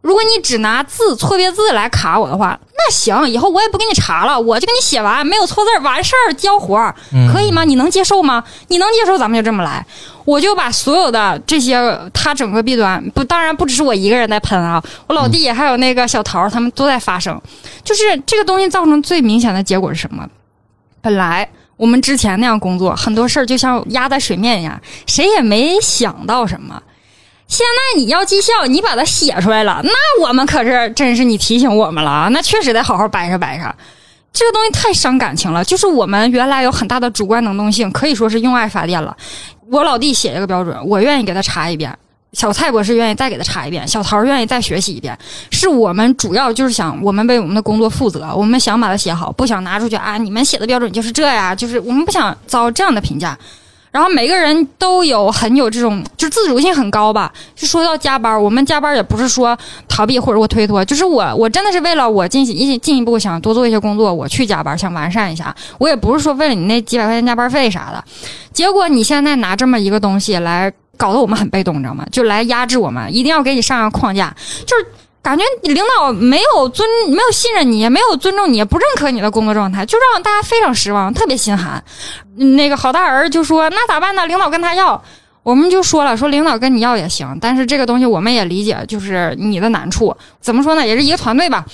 [0.00, 6.94] 如果你只拿字错别字来卡我的话，那行，以后我也不给你查了，我就给你写完，没有错字完事儿交活儿，
[7.32, 7.64] 可以吗？
[7.64, 8.42] 你能接受吗？
[8.68, 9.84] 你能接受，咱们就这么来。
[10.24, 11.76] 我就把所有的这些，
[12.14, 17.38] 他整个弊端不，当然不只是我一个人在喷啊，我老弟还有那个小桃，他们都在发声。
[17.82, 20.26] 就是这个东西造成最明显的结果是什么？
[21.02, 26.80] 本来我们之前那样工作，很多事儿就像压在水面一样，谁也没想到什么。
[27.48, 32.28] 现在你要绩效，你把它写出来了，那我们可是真是你提醒我们了啊！
[32.28, 33.64] 那确实得好好掰扯掰扯。
[34.30, 39.16] 这个东西太伤感情了，就是我们原来有很大的主观能动性，可以说是用爱发电了。
[39.70, 41.90] 我老弟写一个标准，我愿意给他查一遍；
[42.34, 45.18] 小蔡博士愿意再给他查一遍；小桃愿意再学习一遍。
[45.50, 50.18] 是我们主要就是想，我们为我们的工作负责，我们想把它写好，不想拿出去啊！
[50.18, 53.36] 你们写的标准就是这呀，就是我们不想遭这样的评价。
[53.90, 57.32] 然后每个人都有很有这种，就自主性很高吧。
[57.54, 59.56] 就说到加班，我们加班也不是说
[59.88, 65.54] 逃避或者我推脱，就是我我真的是为了我进行进进一步想多做一些工作，我去加班，想完善一下。
[65.78, 68.02] 我也不是说为了你那几百块钱加班费啥的。
[68.52, 72.06] 结果你现在拿这么一个东西来搞得我们很被动，你知道吗？
[72.10, 74.34] 就来压制我们，一定要给你上个框架，
[74.66, 74.86] 就是。
[75.28, 81.84] 感觉领导没有尊、没有信任你，也没有尊重你，也不认可你的工作状态，就让大家非常失望，特别心寒。
[82.36, 84.24] 那个郝大儿就说：“那咋办呢？
[84.26, 85.02] 领导跟他要。”
[85.44, 90.16] 我们就说了，说领导跟你要也行，但是这个东西我们也理解，就是你的难处。
[90.40, 90.86] 怎么说呢？
[90.86, 91.64] 也是一个团队吧。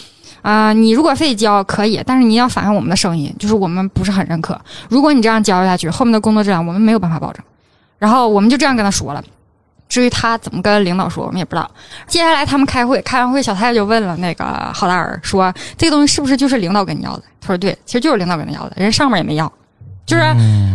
[0.43, 4.61] 啊、你如果非得交可以，但是你要反映我们的声音，就是我们不是很认可。
[4.88, 7.43] 如果你这样交下去，后面的工作质量我们没有办法保证。
[7.99, 9.23] 然后我们就这样跟他说了。
[9.94, 11.70] 至于他怎么跟领导说，我们也不知道。
[12.09, 19.46] 接下来他们开会，开完会，小太太就问了那个郝大儿说：“这个东西是不是就是领导跟你要的？”他说：“对，其实就是领导跟他要的，人上面也没要，
[20.04, 20.22] 就是、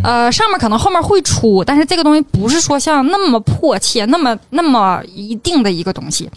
[0.02, 6.30] 呃上面可能后面会出，但是这个东西不是说像那么迫切、那么那么一定的一个东西。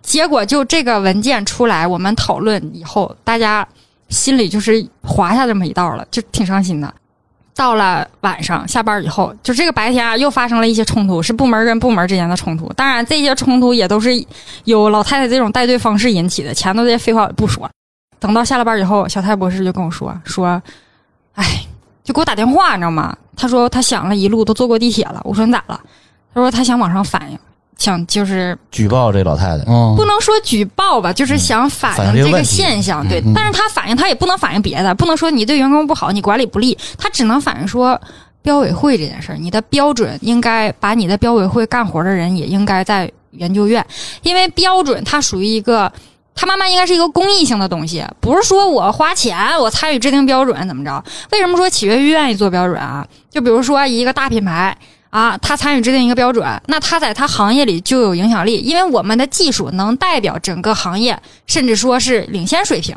[0.00, 3.68] 结果就这个文件出来，我们讨论以后，大家
[4.08, 6.90] 心里就是划下这么一道了，就挺伤心的。
[7.56, 12.72] 到了晚上下班以后，就这个白天啊，又发生了一些冲突，是部门跟部门之间的冲突。
[12.72, 14.10] 当然，这些冲突也都是
[14.64, 16.52] 由老太太这种带队方式引起的。
[16.52, 17.70] 前头这些废话不说。
[18.18, 20.60] 等到下了班以后，小太博士就跟我说说，
[21.34, 21.44] 哎，
[22.02, 23.16] 就给我打电话，你知道吗？
[23.36, 25.20] 他说他想了一路都坐过地铁了。
[25.24, 25.80] 我说你咋了？
[26.34, 27.38] 他说他想往上反映，
[27.78, 33.06] 想就是举报这老太太，哦不能说举报吧，就是想反映这个现象。
[33.08, 38.00] 对嗯，但是他反映他也不能反映别的，不能说你对员工不好，你管理不力，他只能反映说。
[38.42, 43.82] 标委会这件事儿，你的标准应该把你的标委会干活的人也应该在研究院，
[44.20, 45.90] 因为标准它属于一个，
[46.34, 51.02] 它慢慢应该是一个公益性的东西，不是说我花钱我参与制定标准怎么着？
[51.32, 53.02] 为什么说企业愿意做标准啊？
[53.30, 54.76] 就比如说一个大品牌，
[55.14, 62.96] 啊，他参与制定一个标准，那他在他行业里就有影响力，因为我们的技术能代表整个行业，甚至说是领先水平，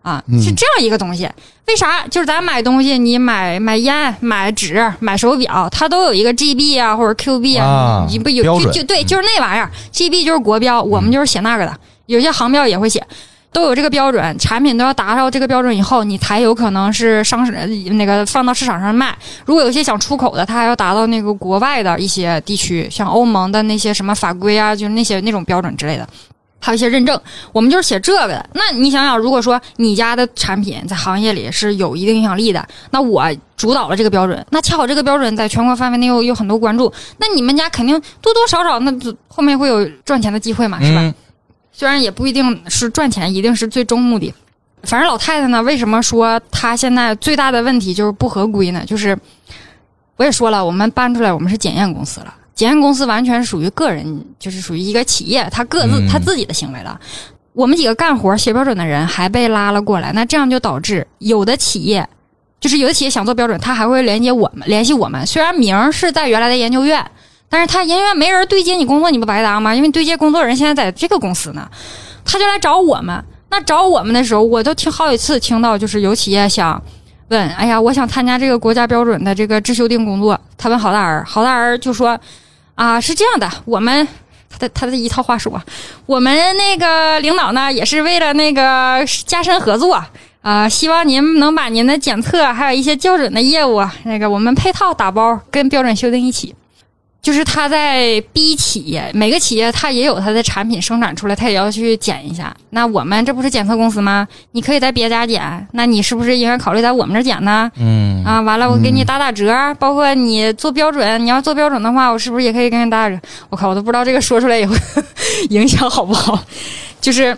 [0.00, 1.28] 啊，嗯是这样一个东西。
[1.66, 2.06] 为啥？
[2.06, 13.04] 就是咱买东西，你买买烟、买纸、买手表，它都有一个 GB 啊或者 QB 啊，啊你不有就就对，就是那玩意儿，GB 就是国标，我们就是写那个的，有些行标也会写。
[13.52, 17.52] 都有这个标准，产品都要达到这个标准以后，你才有可能是上市
[17.92, 19.16] 那个放到市场上卖。
[19.44, 26.06] 如果有些想出口的，它还要达到那个国外的一些地区，像欧盟的那些什么法规啊，就是那些那种标准之类的。
[26.58, 27.20] 还有一些认证，
[27.52, 28.44] 我们就是写这个的。
[28.54, 33.24] 那你想想，如果说你家的产品在行业里是有一定影响力的，那我
[33.56, 38.92] 主导了这个标准，那恰好这个标准在全国范围内有有很多关注，那你们家肯定多多少少那
[39.28, 41.14] 后面会有赚钱的机会嘛，是吧？
[41.78, 44.32] 虽然也不一定是赚钱，一定是最终目的。
[44.84, 48.82] 反正老太太呢，为什么说她现在最大的问题就是不合规呢？
[48.86, 49.14] 就是
[50.16, 52.32] 我也说了，我们搬出来，我们是检验公司了。
[52.54, 56.98] 检验公司完全属于个人，就是属于一个企业，他各自嗯他自己的行为了。
[57.52, 62.08] 我们几个干活写标准的人还被拉了过来，那这样就导致有的企业，
[62.58, 65.26] 就是有的企业想做标准，他还会连接我们，联系我们。
[65.26, 67.04] 虽然名儿是在原来的研究院，
[67.48, 69.74] 但是他因为没人对接你工作，你不白搭吗？
[69.74, 71.68] 因为对接工作人现在在这个公司呢，
[72.24, 73.24] 他就来找我们。
[73.48, 76.82] 那找我们的时候，我都听好几次听到，就是有企业想
[77.28, 80.38] 问，哎呀，我想参加这个国家标准的这个制修订工作。
[80.58, 82.18] 他问郝大人，郝大人就说，
[82.74, 84.06] 啊，是这样的，我们
[84.50, 85.62] 他的他的一套话说，
[86.06, 90.02] 我们那个领导呢，也是为了那个加深合作。
[90.42, 96.54] 啊、希望您能把您的检测还有一些校准的业务，那个我们配套打包跟标准修订一起。
[97.26, 102.56] 就是他在逼企业，每个企业他也有他的产品生产出来，他也要去检一下。
[102.70, 104.28] 那我们这不是检测公司吗？
[104.52, 107.68] 你可以在别家检，那你是不是应该考虑在我们这儿检呢？
[107.78, 113.20] 嗯啊，完了我给你打打折，包括你做标准，你要做标准的话，我是不是也可以给你打打折？
[113.50, 114.72] 我靠，我都不知道这个说出来以后
[115.50, 116.40] 影响好不好。
[117.00, 117.36] 就是，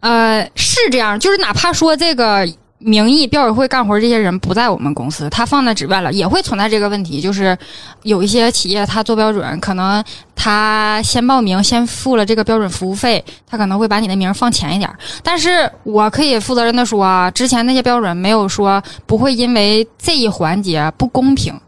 [0.00, 2.46] 呃，是这样，就是哪怕说这个
[2.84, 7.18] 名义标委会干活这些人不在我们公司，他放在职外了，也会存在这个问题。
[7.18, 7.56] 就是
[8.02, 10.04] 有一些企业他做标准，可能
[10.36, 14.98] 他先报名，先付了这个标准服务费，他可能会把你的名放前一点儿。
[15.22, 21.58] 但是我可以负责任的说啊，之前那些标准没有说不会因为这一环节不公平。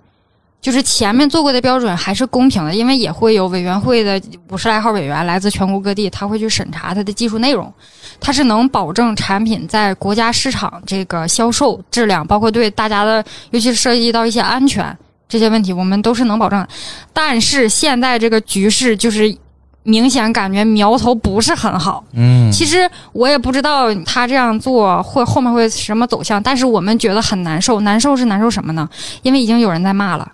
[0.61, 7.73] 就是前面做过的标准还是公平的，因为也会有委员会的五十来号委员来自全国各地，他会去审查它的技术内容，
[8.19, 14.97] 它是能保证产品在国家市场这个销售质量，包括对大家的，尤其是涉及到一些安全
[15.29, 16.69] 这些问题，我们都是能保证的。
[17.13, 19.37] 但是现在这个局势就是
[19.85, 27.81] 明显感觉苗头不是很好，嗯，其实我也不知道他这样做会后面会什么走向，但是我们觉得很难受。
[27.83, 28.89] 难受是难受什么呢？
[29.23, 30.29] 因为已经有人在骂了。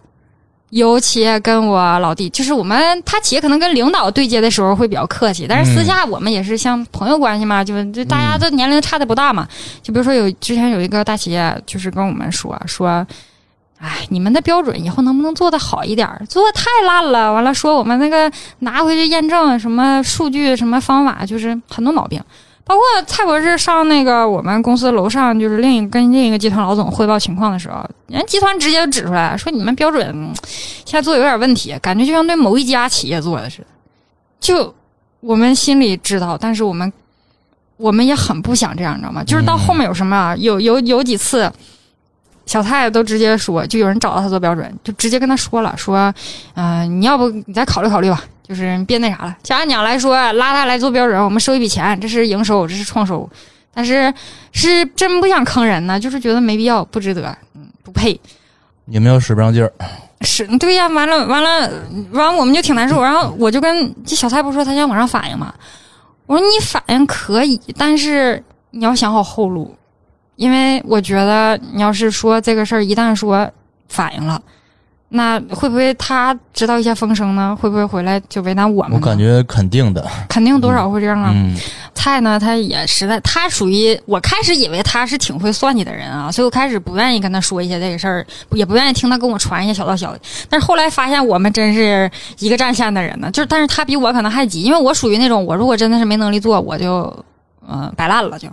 [0.73, 9.47] 有企业跟我老弟，就是我们他企业可能跟领导对接的时候会比较客气，但是私下我们也是像朋友关系嘛，就就大家都年龄差的不大嘛。
[9.83, 13.07] 就比如说有之前有一个大企业，就是跟我们说说，
[13.77, 16.25] 哎，你们的标准以后能不能做的好一点儿？
[16.27, 22.19] 做的太烂了，完了说我们那个拿回去验证什么数据什么方法，就是很多毛病。
[22.65, 30.33] 包括蔡博士上那个我们公司楼上，就是另一跟另一个集团老总汇报情况的时候，人家集团直接就指出来说，你们标准嗯
[30.85, 33.67] 现在做的有点问题，感觉就像对某一家企业做的似的。
[34.41, 34.73] 就
[35.21, 36.93] 我们心里知道，但是我们
[37.77, 39.25] 我们也很不想这样，你知道吗？
[39.25, 41.51] 就是到后面有什么啊，有有有几次，
[42.47, 46.13] 小蔡都直接说，就有人找到他做标准，就直接跟他说了，说，
[46.55, 49.37] 嗯、你要不你再考虑考虑吧，就是你别那啥了。
[49.43, 53.29] 就按讲来说，拉他来做标准，我们收一笔钱，这是营收，这是创收，
[53.73, 54.13] 但是
[54.53, 58.21] 是真不想坑人呢，就是觉得没必要，不值得，嗯，不配。
[58.87, 59.73] 也没有使不上劲儿？
[60.23, 61.71] 是对呀，完了完了
[62.13, 63.03] 完了，我们就挺难受。
[63.03, 65.53] 然后我就跟这小蔡不说他想往上反映嘛，
[66.27, 69.75] 我说你反应可以，但是你要想好后路，
[70.37, 73.51] 因为我觉得你要是说这个事儿一旦说
[73.89, 74.41] 反应了，
[75.15, 77.55] 那会不会他知道一些风声呢？
[77.61, 78.99] 会不会回来就为难我们呢？
[78.99, 80.03] 我感觉肯定的。
[80.27, 81.31] 肯定多少会这样啊。
[81.35, 81.55] 嗯，
[81.95, 90.21] 蔡呢，他也实在，他属于我开始以为他是挺会算计的人啊，所以我开始不愿意跟他说一些这个事儿，也不愿意听他跟我传一些小道消息。
[90.49, 97.05] 但是后来发现我们真是一个战线的人呢，就是但是他比我可能还急，因为我属于那种我如果真的是没能力做，我就
[97.69, 98.49] 嗯、呃摆烂了就。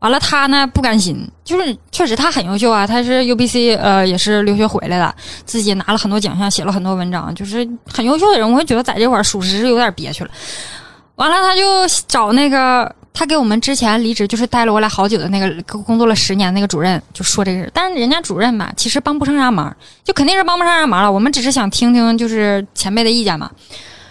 [0.00, 8.50] 完了，他呢不甘心，就是确实他很优秀啊，他是 UBC 呃也是留学回来的，自己拿了很多奖项，写了很多文章，就是很优秀的人。
[8.50, 10.30] 我会觉得在这块儿属实是有点憋屈了。
[11.16, 11.62] 完了，他就
[12.08, 17.70] 找那个他给我们之前离职，就是带了我俩好久的那个工作了十年那个主任，就说这个事。
[17.74, 21.12] 但是人家主任吧，其实帮不上啥忙，就肯定是帮不上啥忙了。
[21.12, 23.50] 我们只是想听听就是前辈的意见嘛。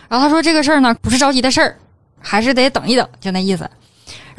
[0.08, 1.76] 然后他说这个事儿呢不是着急的事儿，
[2.22, 3.68] 还是得等一等，就那意思。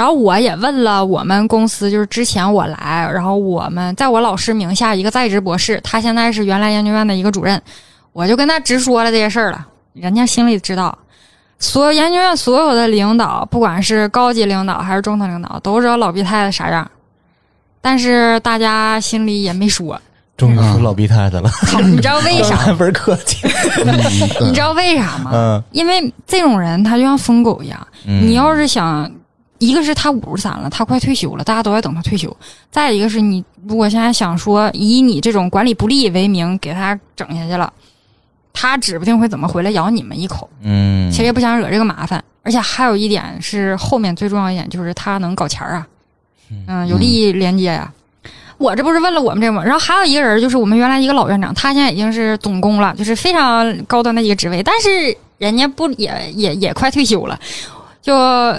[0.01, 7.61] 然后我也问了我们公司，就是之前我来，然后我们在我老师名下一个在职博士，他现在是原来研究院的一个主任，
[8.15, 10.97] 我就跟他直说了这些事儿了，人家心里知道。
[11.59, 16.91] 所有研究院所有的领导，不管是高级领导还是中层领导，都知道老毕太太啥样，
[17.83, 20.01] 但是大家心里也没说。
[20.39, 22.73] 终于说老毕太太了，好你知道为啥？
[22.73, 23.47] 不是客气。
[24.41, 25.31] 你知道为啥吗？
[25.35, 29.11] 嗯，因为这种人他就像疯狗一样，嗯你要是想，
[29.61, 32.29] 一个是他五十三了，他快退休了，大家都在等他退休；
[32.73, 37.73] 再一个是你如果现在想说以你这种管理不力为名给他整下去了，
[38.53, 40.49] 他指不定会怎么回来咬你们一口。
[40.63, 45.87] 嗯，其实也不想惹这个麻烦，而且还有一点是后面最重要一点就是他能搞钱儿啊，
[46.67, 47.93] 嗯，有利益连接呀、
[48.57, 49.63] 我这不是问了我们这个吗？
[49.65, 57.39] 然后还有一个人，就是我们原来一个老院长，他现在已经是总工了，就是非常高端的一个职位，但是人家不也也也快退休了。
[58.03, 58.15] 就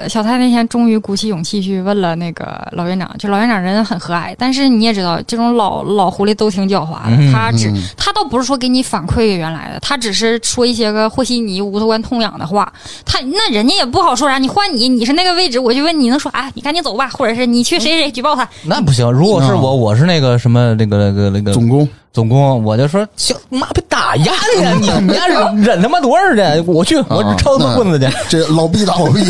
[0.07, 12.71] 小蔡那天终于鼓起勇气去问了那个老院长，就老院长人很和蔼，但是你也知道，这种老老狐狸都挺狡猾的，嗯他只嗯他倒不是说给你反馈原来的，他只是说一些个和稀泥、无头关痛痒的话。
[13.03, 16.49] 他那人家也不好说啥，你换你，你是那个位置，我就问你能说啊？
[16.53, 18.47] 你赶紧走吧，或者是你去谁谁举报他。
[18.65, 19.11] 那不行。
[19.11, 24.73] 如果是我，我是那个什么那个那个那个总工总工，我就说行，妈被打压呀！
[24.79, 26.63] 你你家忍 忍他妈多少去？
[26.67, 28.07] 我去，我啊抄他棍子去。
[28.29, 29.23] 这老逼倒逼，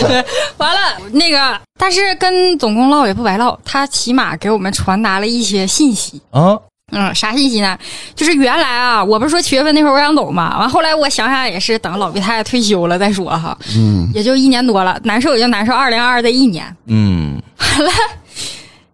[0.00, 0.24] 对，
[0.56, 0.80] 完了
[1.12, 6.20] 那个，但是跟总工唠也不白唠，他起码给我们传达了一些信息。
[6.30, 6.56] 啊，
[6.92, 7.76] 嗯，啥信息呢？
[8.16, 16.64] 就是原来啊，我不是说七月份那会儿我想走嘛，完后来我想想也是，等老毕太太退休了再说哈，嗯，也就一年多了，难受也就难受二零二二的一年。
[16.86, 17.40] 嗯，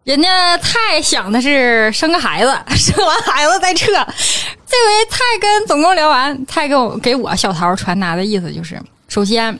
[0.07, 3.87] 人家蔡想的是生个孩子， 生完孩子再撤。
[3.93, 9.59] 这回蔡跟总工聊完，蔡给我给我小桃传达的意思就是，首先，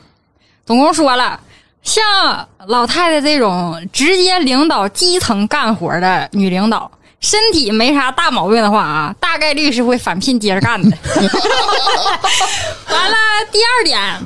[0.65, 1.37] 总工说了，
[1.83, 6.89] 像老太太这种直接领导基层干活的女领导，
[7.19, 10.97] 身体没啥大毛病的话啊，大概率是会返聘接着干的。
[12.89, 13.17] 完了，
[13.51, 14.17] 第二点。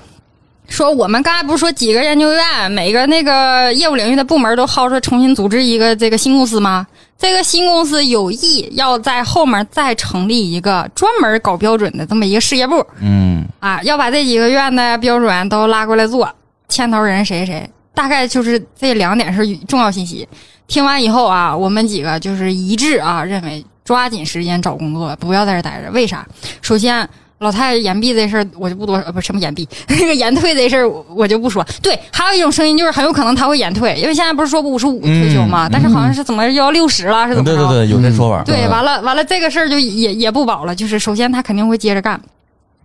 [0.71, 6.87] 说我们刚才不是说几个研究院每个那个业务领域的部门都号召重新组织一个这个新公司吗？
[7.19, 16.27] 这个新公司有意要在后面再成立一个专门搞标准的这么一个事业部嗯，啊，要把这几个院的标准都拉过来做，
[16.69, 20.27] 牵头人谁谁谁，大概就是这两点是重要信息。
[20.67, 25.91] 听完以后啊，我们几个就是一致啊，认为抓紧时间找工作，不要在这待着。
[25.91, 26.25] 为啥？
[26.61, 27.07] 首先。
[27.41, 31.65] 老太太延毕这事儿我就不多，呃，不是什么延毕， 那个延退这事儿我我就不说。
[31.81, 37.57] 对，还有一种声音就是很有可能他会延退，因为现在不是说五十五退休嘛，嗯但是好像是怎么又要六十了，是怎么着？
[37.57, 38.43] 对对对，有这说法。
[38.43, 40.75] 对，完了完了，这个事儿就也也不保了。
[40.75, 42.21] 就是首先他肯定会接着干，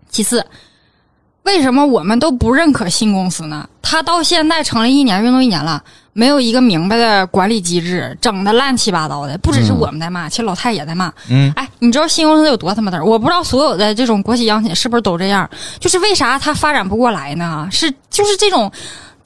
[0.09, 0.42] 其次，
[1.47, 3.66] 为什么我们都不认可新公司呢？
[3.80, 5.80] 他到现在成立一年，运动一年了，
[6.12, 9.38] 没有一个明白的管理机制，整的乱七八糟的。
[9.38, 11.12] 不只是我们在骂，其实老太也在骂。
[11.30, 13.05] 嗯，哎，你知道新公司有多他妈嘚儿？
[13.05, 15.49] 我不知道所有的这种国企央企是不是都这样？
[15.78, 17.68] 就是为啥它发展不过来呢？
[17.70, 18.70] 是就是这种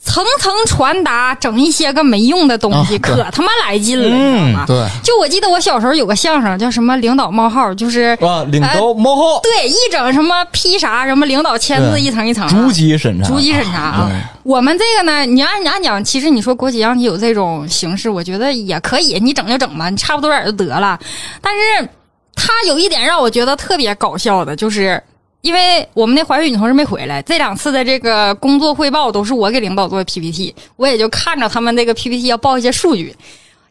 [0.02, 4.64] 层层传达，整一些个没用的东西，啊可他妈来劲了，你知道吗？
[4.66, 14.10] 对，就我记得我小时候有个相声叫什么“领导冒号”，就是啊，领导幕后对一整什么批啥什么领导签字一层一层逐级审查，逐级审查啊。
[14.42, 20.98] 我们这个呢，你按你按讲，其实你说国企央企有这种形式，我觉得也可以，你整就整吧，你差不多点就得了。
[21.42, 21.88] 但是
[22.34, 25.00] 他有一点让我觉得特别搞笑的，就是
[25.42, 33.16] 因为我们那怀孕女同事没回来，这两次的这个工作汇报都是我给领导做的 PPT，我也就看着他们那个 PPT 要报一些数据。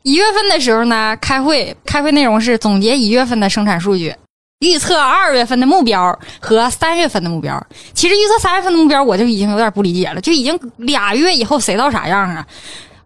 [0.02, 4.16] 一月份的时候呢，开会，开会内容是总结一月份的生产数据，
[4.60, 7.62] 预测二月份的目标和三月份的目标。
[7.94, 12.48] 其实预测三月份的目标，我就已经有点不理解了，就已经俩月以后谁到啥样啊？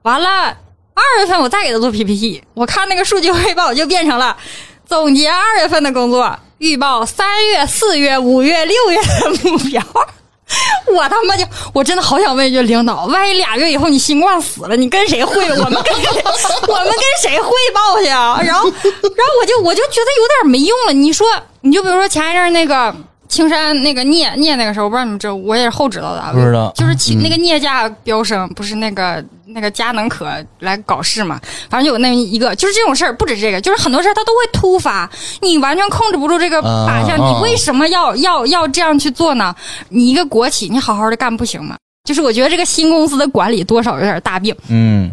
[0.03, 0.55] 完了，
[0.93, 4.37] 二月份我再给他做 PPT，我看那个数据汇报就变成了
[4.85, 9.83] 总结二月份的工作，预报三月、四月、五月、六月的目标。
[10.95, 11.43] 我他妈就，
[11.73, 15.45] 我真的好想问一句领导，万一俩月以后你新冠死了，你跟谁汇？
[15.49, 16.23] 我们跟谁？
[16.67, 18.39] 我们跟谁汇报去啊？
[18.41, 20.93] 然后，然后我就我就觉得有点没用了。
[20.93, 21.27] 你说，
[21.61, 22.95] 你就比如说前一阵那个
[23.33, 30.27] 青山那个镍镍那个时候，我不知道你们知道，我也是后知道的啊，不知道就是其那个镍价飙升，不是那个那个佳能可
[30.59, 31.39] 来搞事嘛？
[31.67, 35.09] 反正就有那么一个，就是这种事儿，不止这个，就是很多事儿它都会突发，
[35.41, 39.55] 你完全控制不住这个啊靶向，啊你为什么要要要这样去做呢？
[39.89, 41.75] 你一个国企，你好好的干不行吗？
[42.03, 44.55] 就是我觉得这个新公司的管理多少有点大病。
[44.67, 45.09] 嗯，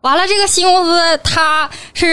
[0.00, 2.06] 完了，这个新公司它是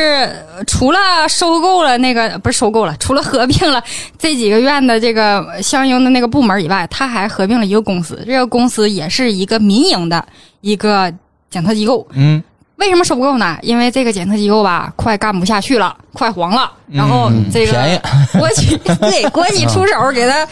[0.55, 3.83] 呃除了收购了那个不是收购了，除了合并了
[4.17, 8.21] 这几个院的这个相应的那个部门以外，它还合并了一个公司。
[8.25, 10.25] 这个公司也是一个民营的
[10.61, 11.13] 一个
[11.49, 12.07] 检测机构。
[12.13, 12.43] 嗯，
[12.77, 13.57] 为什么收购呢？
[13.61, 16.71] 因为这个检测机构吧，快干不下去了，快黄了。
[16.91, 18.01] 然后这个
[18.37, 20.47] 国企对国企出手给他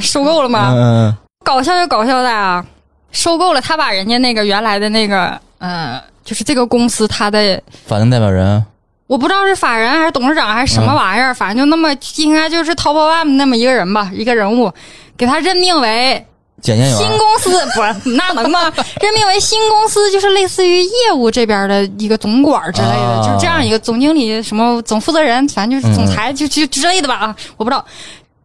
[0.00, 0.72] 收购了吗。
[0.76, 2.64] 嗯搞笑就搞笑在啊，
[3.12, 5.98] 收购了，他把人家那个原来的那个呃，
[6.30, 8.64] 就是这个公司他的，法定代表人，
[9.08, 14.72] 我不知道是法人还是董事长还是什么玩意儿，反正就那么应该就是 top one 那么一个人吧，一个人物，
[15.16, 16.24] 给他任命为
[16.62, 18.72] 检验员，新公司，不是那能吗？
[19.02, 27.84] 任命为新公司，就是类似于业务这边的一个总管之类的，啊就是这样一个总经理、什么总负责人，反正就是总裁，就就之类的吧啊，我不知道，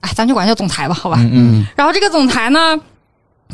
[0.02, 1.18] 哎，咱就管叫总裁吧，好吧。
[1.20, 2.76] 嗯嗯，然后这个总裁呢，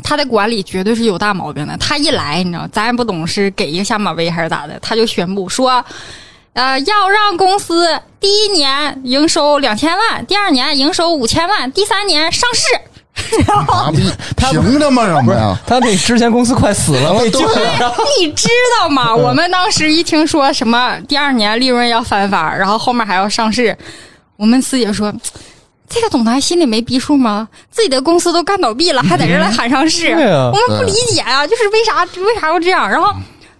[0.02, 1.76] 他的管理绝对是有大毛病的。
[1.76, 5.84] 他一来，你知道，咱也不懂是给一个下马威还是咋的，他就宣布说，
[6.54, 12.62] 呃，要让公司第一年营收两千万，第二年营收五千万，第三年上市。
[13.14, 14.52] 凭？
[14.52, 15.58] 什么呀？
[15.66, 18.48] 他那之前公司快死了，被救了， 你知
[18.80, 19.14] 道吗？
[19.14, 23.76] 我们当时一听说什么第二年利润要翻番，然后后面还要上市，
[24.36, 25.12] 我们四姐说。
[25.92, 27.46] 这个总裁心里没逼数吗？
[27.70, 30.50] 自己的公司都干倒闭了，还在这儿来喊上市，对啊。
[30.50, 31.46] 我们不理解啊！
[31.46, 32.88] 就是为啥为啥要这样？
[32.88, 33.12] 然后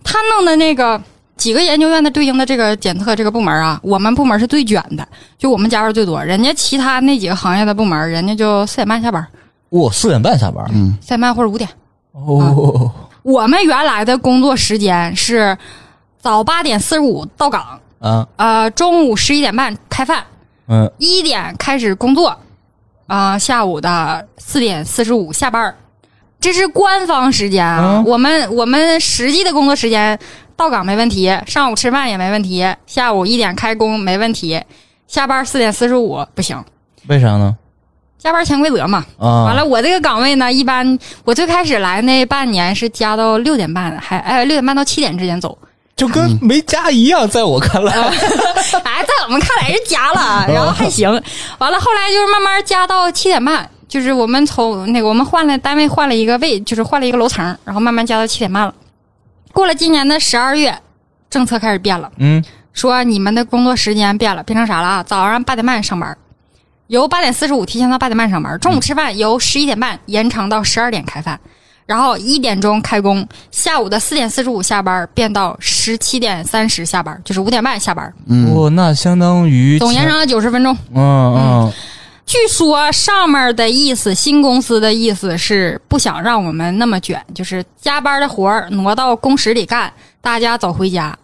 [0.03, 0.99] 他弄的那个
[1.37, 5.07] 几个研究院的对应的这个检测这个部门啊，我们部门是最卷的，
[5.37, 9.27] 就我们加班最多，人家其他那几个行业的部门，人家就四点半下班，
[9.71, 11.69] 哇，四点半下班，嗯，四点半或者五点。
[12.13, 12.91] 哦，
[13.23, 15.57] 我们原来的工作时间是
[16.19, 20.25] 早八点四十五到岗，啊，呃，中午十一点半开饭，
[20.69, 22.39] 嗯，一点开始工作，
[23.07, 25.75] 啊、下午的四点四十五下班儿
[26.41, 27.81] 这是官方时间啊。
[27.99, 30.19] 嗯我们我们实际的工作时间
[30.57, 34.61] 到岗没问题，上午吃饭也没问题，下午一点开工没问题，
[35.07, 36.63] 下班四点四十五不行，
[37.09, 37.57] 为啥呢？
[38.19, 39.05] 加班潜规则嘛。
[39.19, 45.59] 啊，完了，我这个岗位呢，一般我最开始来那半年是加到六点半，还哎六点半到七点之间走。
[46.03, 51.09] 就跟没加一样，在我看来， 哎，在我们看来是加了，然后还行。
[51.59, 58.75] 完了，后来就是慢慢加到七点半，就是我们从那个我们换了单位换了一个位，就是换了一个楼层，然后慢慢加到七点半了。
[59.53, 60.77] 过了今年的十二月，
[61.31, 62.43] 政策开始变了，嗯，
[62.73, 65.03] 说你们的工作时间变了，变成啥了啊？
[65.05, 66.19] 早上八点半上班，
[66.89, 71.39] 由八点四十五提前到八点半上班，中午吃饭由十一点半延长到十二点开饭。
[71.87, 80.77] 然后一点钟开工，下午的四点四十五下班，变到十七点三十下班，就是五点半下班，嗯，哇，那相当于总延长了九十分钟。
[80.95, 81.73] 嗯嗯，
[82.25, 91.17] 据说上面的意思，新公司的意思是不想让我们那么卷，就是加班的活儿挪到工时里干，大家早回家。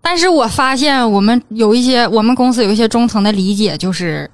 [0.00, 4.30] 但是我发现我们有一些，我们公司有一些中层的理解，就是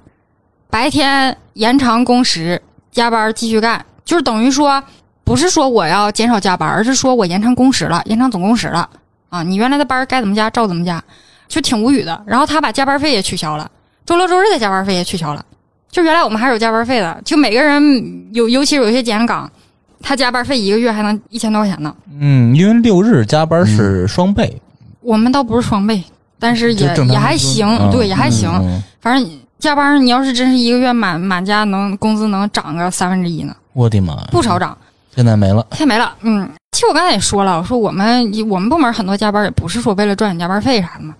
[0.69, 2.61] 白天延长工时，
[2.91, 4.81] 加班继续干，就是等于说
[5.25, 8.87] 不是说我要减少加班，而是说我延长工时了，延长总工时了
[9.29, 9.41] 啊！
[9.41, 11.03] 你原来的班儿该怎么加照怎么加，
[11.47, 12.23] 就挺无语的。
[12.27, 13.69] 然后他把加班费也取消了，
[14.05, 15.43] 周六周日的加班费也取消了。
[15.89, 19.51] 就原来我们还有加班费的，就每个人有，尤其是有些检岗，
[19.99, 21.95] 他加班费一个月还能一千多块钱呢。
[22.19, 24.61] 嗯，因为六日加班是双倍，
[25.01, 26.03] 我们倒不是双倍，
[26.37, 28.49] 但是也也还行，嗯对，也还行。
[28.61, 34.77] 嗯反正加班，你要是真是一个月满满加能工资能涨个三分之一呢，我的妈呀，不少涨。
[35.15, 35.65] 现在没了。
[35.71, 41.15] 现在没了，嗯，其实我刚才也说了，我说我们我们部门很多加班也不是说为了赚你加班费啥的嘛，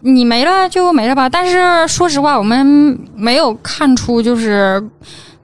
[0.00, 1.28] 你没了就没了吧。
[1.28, 4.82] 但是说实话，我们没有看出就是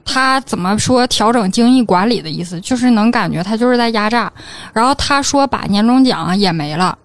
[0.05, 4.33] 他怎么说调整精益管理的意思，就是能感觉他就是在压榨。
[4.73, 6.97] 然后他说把年终奖也没了，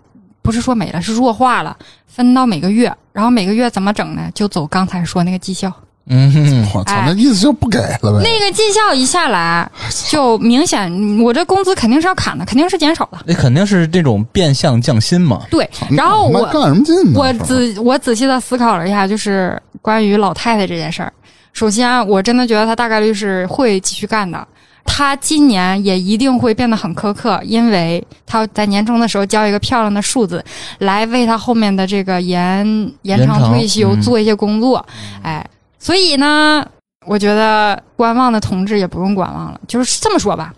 [0.43, 1.75] 不是说没了，是弱化了，
[2.05, 4.29] 分到每个月，然后每个月怎么整呢？
[4.35, 5.73] 就走刚才说那个绩效。
[6.13, 8.21] 嗯哼，我操，哎那意思就不给了呗。
[8.21, 9.69] 那个绩效一下来，
[10.09, 10.91] 就明显
[11.21, 13.19] 我这工资肯定是要砍的，肯定是减少的。
[13.25, 15.43] 那肯定是这种变相降薪嘛。
[15.49, 17.17] 对，然后我干什么劲呢？
[17.17, 21.13] 我仔我仔细的思考了一下，就是关于老太太这件事儿。
[21.53, 24.45] 首先，我真的觉得她大概率是会继续干的。
[24.83, 30.43] 她今年也一定会变得很苛刻，因为她要在年终的时候交一个漂亮的数字，
[30.79, 34.83] 来为她后面的这个延延长退休嗯做一些工作。
[35.21, 35.45] 哎，
[35.81, 36.63] 所以呢，
[37.07, 39.59] 我觉得观望的同志也不用观望了。
[39.67, 40.53] 就是这么说吧，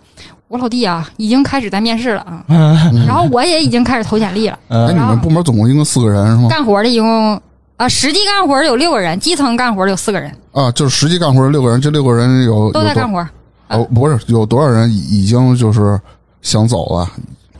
[0.49, 4.59] 我老弟啊，已经开始在面试了啊，嗯然后我也已经开始投简历了。
[4.67, 6.49] 哎，你嗯，们部门总共一共四个人是吗？
[6.49, 7.41] 干活的一共
[7.77, 13.25] 啊，实际干活的有六个人，基层干活的有四个人，啊，就是实际干活的六个人，这六个人有都在干活。
[13.69, 15.97] 哦，不是有多少人已已经就是
[16.41, 17.09] 想走了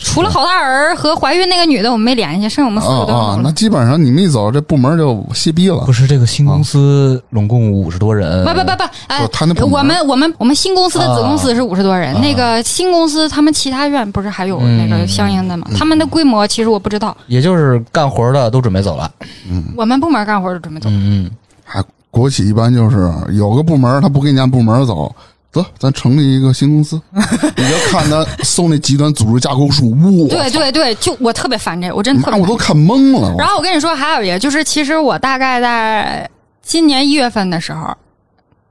[0.03, 3.05] 除了郝大儿和怀孕那个女的，我们没联系，剩下我们四个啊啊？
[3.05, 5.93] 都走了那基本上你们一走，这部门就歇逼了不。
[5.93, 15.67] 是这个新公司拢共五十多人，不不不不，哎，他那我们我们我们新公司的子公司是五十多人，啊那个新公司他们其他院不是还有那个嗯相应的吗？
[15.77, 19.09] 他们的规模其实我不知道，也就是干活的都准备走了。
[19.49, 20.89] 嗯我们部门干活的准备走。
[20.89, 21.31] 嗯嗯，
[21.63, 25.15] 还国企一般就是有个部门他不给你按部门走，
[25.53, 33.33] 得咱成立一个新公司， 你就看他搜那极端组织架构书，哇，对对对，就我特别烦这个，我真的特别烦我都看懵了。
[33.37, 36.29] 然后我跟你说，还有一个就是，其实我大概在
[36.61, 37.95] 今年一月份的时候，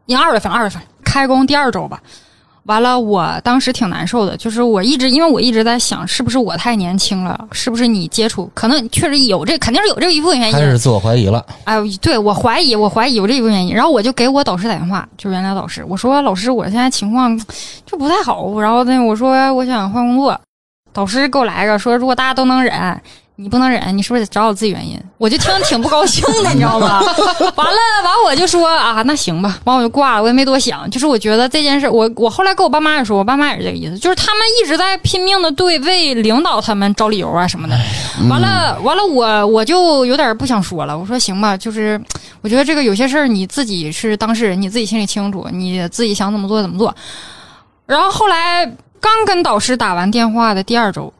[0.07, 2.03] 应该二月份，二月份开工第二周吧。
[2.65, 7.49] 完了，我当时挺难受的，就是我一直因为我一直在想，是不是我太年轻了？
[7.51, 10.55] 是不是你接触可能确实有这，肯定是有这一部分原因。
[10.55, 11.45] 开始自我怀疑了。
[11.65, 13.75] 哎，对我怀疑，我怀疑有这一部分原因。
[13.75, 17.37] 然后我就给我导师打电话，就原来导师，我说老师，我现在情况
[17.85, 18.61] 就不太好。
[18.61, 20.41] 然后呢，我说我想换工作，
[20.93, 22.73] 导师给我来一个说，如果大家都能忍，
[23.37, 25.01] 你不能忍，你是不是得找找自己原因？
[25.17, 27.01] 我就听着挺不高兴的，你知道吗？
[27.57, 30.89] 完了，完我就说啊，那行吧，完我就挂了，我也没多想。
[30.91, 37.75] 就是我觉得这件事，我我后来跟我爸妈也说，我爸妈也是这个意思，就是他们一直在拼命的对为领导他们找理由啊什么的。
[38.29, 40.97] 完了，完了，我我就有点不想说了。
[40.97, 42.01] 我说行吧，就是
[42.43, 46.95] 我觉得这个有些事儿你自己是当事人，你自己心里清楚，你自己想怎么做怎么做。
[47.87, 48.65] 然后后来
[49.01, 51.13] 刚跟导师打完电话的第二周，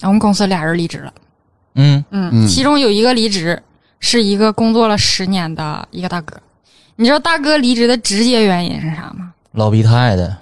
[0.00, 1.12] 我们公司俩人离职了。
[1.74, 2.48] 嗯，嗯，嗯。
[2.48, 3.62] 其中有一个离职
[4.00, 6.36] 是一个工作了十年的一个大哥。
[6.96, 9.32] 你知道大哥离职的直接原因是啥吗？
[9.52, 10.36] 老逼太太，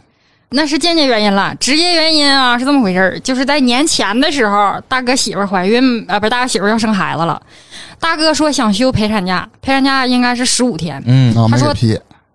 [0.50, 7.40] 那是间接原因了，直接原因啊是这么回事儿，就是在年前的时候，大哥媳妇儿怀孕，啊，不是大哥媳妇儿要生孩子了，
[7.98, 11.74] 大哥说想休陪产假，陪产假应该是十五天，嗯，啊，他说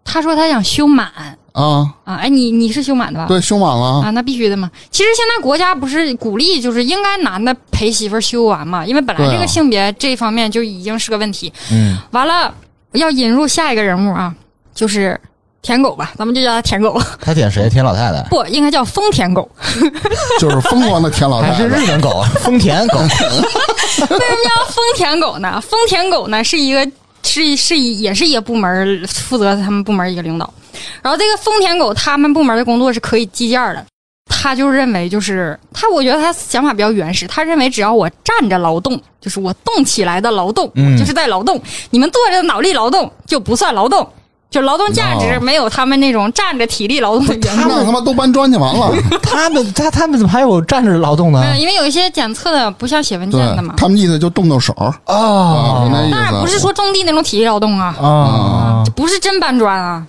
[0.03, 1.11] 他说他想休满
[1.57, 3.25] 啊，啊，哎，你你是休满的吧？
[3.27, 4.69] 对，休满了啊，那必须的嘛。
[4.91, 11.51] 其实现在国家不是鼓励，就是应该男的陪媳妇儿休完嘛，因为本来这个性别这方面就已经是个问题。
[11.71, 12.53] 嗯，完了，
[12.91, 14.31] 要引入下一个人物啊，
[14.75, 15.19] 就是
[15.63, 17.67] 舔狗吧，咱们就叫他舔狗， 他舔谁？
[17.67, 19.49] 舔老太太，不应该叫丰田狗。
[20.39, 21.81] 就是疯狂的舔老还是太太。
[21.81, 22.99] 日本狗， 丰田狗。
[22.99, 25.59] 为什么叫疯舔狗呢？
[25.59, 26.87] 丰田狗呢是一个
[27.23, 30.53] 是是一也是一个部门负责他们部门一个领导，
[31.01, 33.85] 然后这个丰田狗他们部门的工作是可以计件的。
[34.29, 37.25] 他就认为，就是他，我觉得他想法比较原始。
[37.27, 41.59] 他认为，只要我站着劳动，就是我动起来的劳动，嗯我就是在劳动。
[41.91, 44.07] 你们坐着脑力劳动就不算劳动，
[44.51, 48.93] 就劳动价值哦没有他们那种站着体力劳动的原那他妈都搬砖去完了，
[49.23, 51.55] 他们他他们怎么还有站着劳动呢没？
[51.55, 53.75] 有，因为有一些检测的不像写文件的嘛。
[53.77, 54.93] 他们意思就动动手啊。
[55.07, 60.05] 当然不是说种地那种体力劳动啊，啊，这不是真搬砖啊。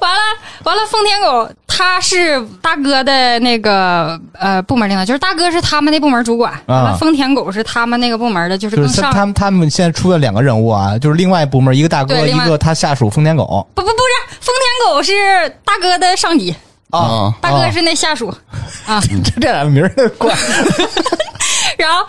[0.00, 0.20] 完了
[0.64, 13.66] 完了，丰田狗他是大哥的那个呃部门领导，就是大哥是他们那部门主管，完了丰田狗是他们那个部门的，就是就是他更上他们他们现在出了两个人物啊，就是另外部门一个大哥，一个他下属丰田狗。
[13.74, 16.54] 不不不是丰田狗是大哥的上级，
[16.90, 18.28] 啊，大哥是那下属，
[18.86, 20.34] 啊，这这俩名儿怪。
[21.78, 22.04] 然后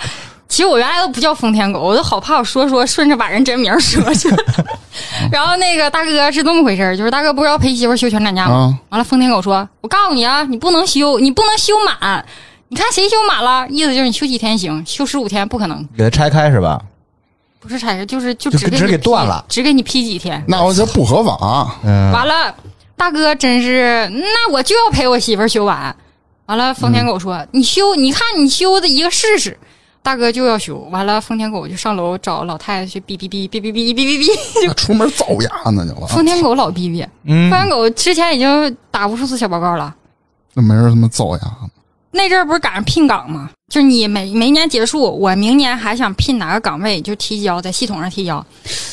[0.53, 4.29] 其实我原来都不叫丰田狗，我都好怕我说说顺着把人真名说去。
[5.31, 8.55] 然后那个大哥是这么回事儿就是大哥不是要陪媳妇儿休全产假吗？
[8.55, 12.23] 啊，完了，丰田狗说：“我告诉你啊，你不能休，你不能休满。
[12.67, 13.67] 你看谁休满了？
[13.67, 15.83] 意思就是你休几天行，休十五天不可能。
[15.97, 16.79] 给他拆开是吧？
[17.59, 20.43] 不是拆开，就是就就只只给断了只给你批几天。
[20.47, 21.79] 那我这不合法。
[21.83, 22.53] 嗯，完了，
[22.95, 25.95] 大哥真是，那我就要陪我媳妇儿休完。
[26.45, 29.57] 完了，丰田狗说：“你休，你看你休的一个试试。”
[30.03, 34.67] 大哥就要修，完了，丰田狗就上楼找老太太去哔哔哔哔哔哔哔哔哔。
[34.67, 39.95] 就出门造牙呢就了， 丰田狗老哔哔，嗯丰田狗之前已经打无数次小报告了。
[40.53, 41.41] 那没人他妈造牙。
[42.15, 43.49] 那阵儿不是赶上聘岗吗？
[43.71, 48.45] 就是你每每年结束，我明年还想聘哪个岗位，就提交在系统上提交。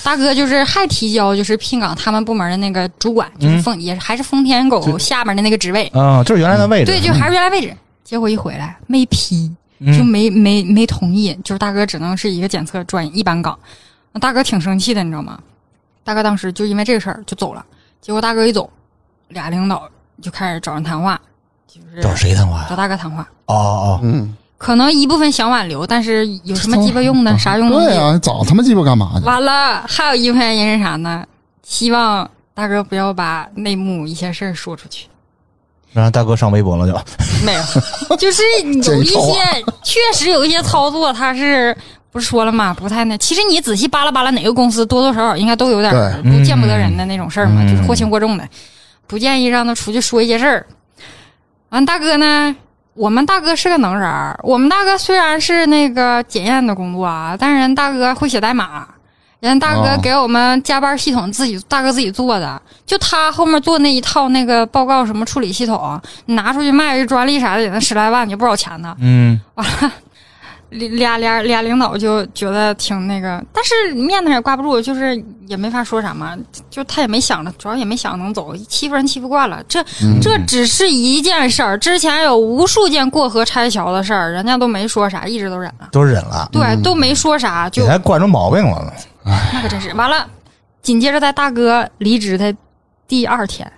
[0.03, 6.87] 大哥就是还提交，就是聘岗他们部门的那个主管，就是丰、也还是丰田狗下面的那个职位，啊，就是原来的位置。
[6.87, 7.77] 对，就还是原来位置。
[8.03, 9.57] 结果一回来没批，嗯
[9.87, 13.59] 就没没没同意，就是大哥只能是一个检测转一般岗。
[14.13, 15.39] 那大哥挺生气的，你知道吗？
[16.05, 17.65] 大哥当时就因为这个事儿就走了。
[18.01, 18.69] 结果大哥一走，
[19.29, 19.89] 俩领导
[20.21, 21.21] 就开始找人谈话，
[21.67, 22.67] 就是找谁谈话呀？
[22.69, 23.23] 找大哥谈话。
[23.47, 27.39] 哦哦，嗯，可能一部分想挽留，但是有什么鸡巴用呢？
[27.39, 27.71] 啥用。
[27.71, 29.25] 对啊，找他妈鸡巴干嘛去？
[29.25, 31.25] 完了，还有一部分原因是啥呢？
[31.63, 35.07] 希望大哥不要把内幕一些事儿说出去。
[35.93, 36.93] 让大哥上微博了就。
[37.45, 41.77] 没有，就是有一些确实有一些操作，他是
[42.13, 42.75] 不是说了吗？
[42.75, 43.17] 不太那。
[43.17, 45.93] 其实你仔细扒拉扒拉，哪个公司多多少少应该都有点
[46.45, 48.49] 见不得人的那种事儿嘛，嗯就是或轻或重的，
[49.07, 50.67] 不建议让他出去说一些事儿。
[51.71, 52.55] 完，大哥呢？
[52.95, 58.87] 我们大哥是个能人儿，我们大哥虽然是那个检验的工作啊，但是人大哥会写代码，
[59.41, 60.01] 人大哥哦。
[60.03, 68.95] 给我们加班系统自己大哥自己做的，就他后面做那一套那个报告什么处理系统，你拿出去卖个专利啥的，也那十来万，也不少钱呢。
[69.01, 69.91] 嗯，完了
[70.71, 76.37] 俩俩俩领导就觉得挺那个，但是面子上也挂不住，就是也没法说啥嘛，
[76.71, 80.21] 就他也没想着，主要也没想能走，欺负人欺负惯了，这嗯。
[80.23, 88.93] 这只是一件事儿，之前有无数件过河拆桥的事儿，人家都没说啥，一直都忍了，都忍了，对，都没说啥，就给他惯出毛病了呢。
[89.25, 90.27] 那可真是完了。
[90.83, 92.55] 紧接着在大哥离职的
[93.07, 93.71] 第二天，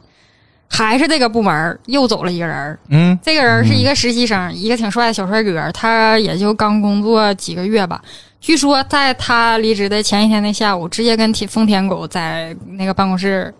[0.68, 8.00] 还是这个部门又走了一个人，嗯，这个人是一个实习生，一个挺帅的小帅哥，他也就刚工作几个月吧。
[8.40, 13.52] 据说在他离职的前一天的下午，直接跟铁丰田狗在那个办公室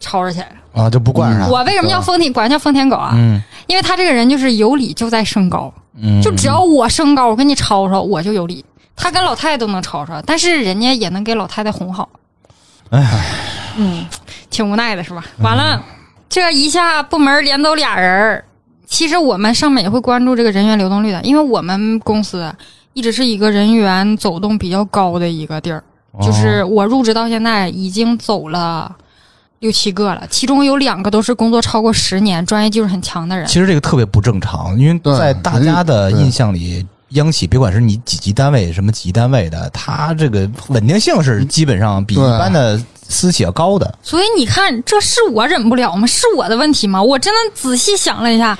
[0.00, 0.84] 吵吵起来了。
[0.84, 1.50] 啊，就不惯上。
[1.50, 3.12] 我为什么叫丰田，管他叫丰田狗啊？
[3.14, 5.70] 嗯因为他这个人就是有理就在升高，
[6.00, 8.64] 嗯，就只要我升高，我跟你吵吵，我就有理。
[8.98, 12.08] 他跟老太太都能吵吵，但是人家也能给老太太哄好。
[12.90, 13.24] 哎，
[13.76, 14.04] 嗯，
[14.50, 15.24] 挺无奈的是吧？
[15.38, 15.82] 完了，
[16.28, 18.44] 这一下部门连走俩人儿。
[18.86, 22.50] 其实我们上面也会关注这个人员流动率的，因为我们公司
[22.94, 25.82] 一直是一个人员走动比较高的一个地儿。
[26.12, 28.90] 哦就是我入职到现在已经走了
[29.58, 33.46] 六七个了，其中有两个都是工作超过十年、专业技术很强的人。
[33.46, 43.98] 其实这个特别不正常，因为在大家的印象里，央企别管是你几级单位、什么几级单位的，它这个稳定性是基本上比一般的私企要高的。
[44.02, 46.06] 所以你看，这是我忍不了吗？
[46.06, 47.02] 是我的问题吗？
[47.02, 48.58] 我真的仔细想了一下，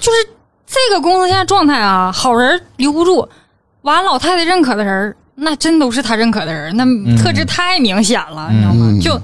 [0.00, 0.18] 就是
[0.66, 3.28] 这个公司现在状态啊，好人留不住，
[3.82, 6.84] 完老太太认可的人，那真都是他认可的人，那
[7.22, 8.86] 特质太明显了，你知道吗？
[8.88, 9.20] 嗯就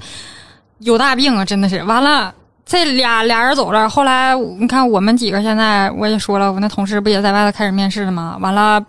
[0.79, 1.83] 有大病啊，真的是。
[1.85, 2.31] 完了，
[2.67, 8.37] 这俩俩人走了，后来你看我们几个现在我也说了，我那同事不也在外头开始面试了吗？
[8.41, 8.85] 完了，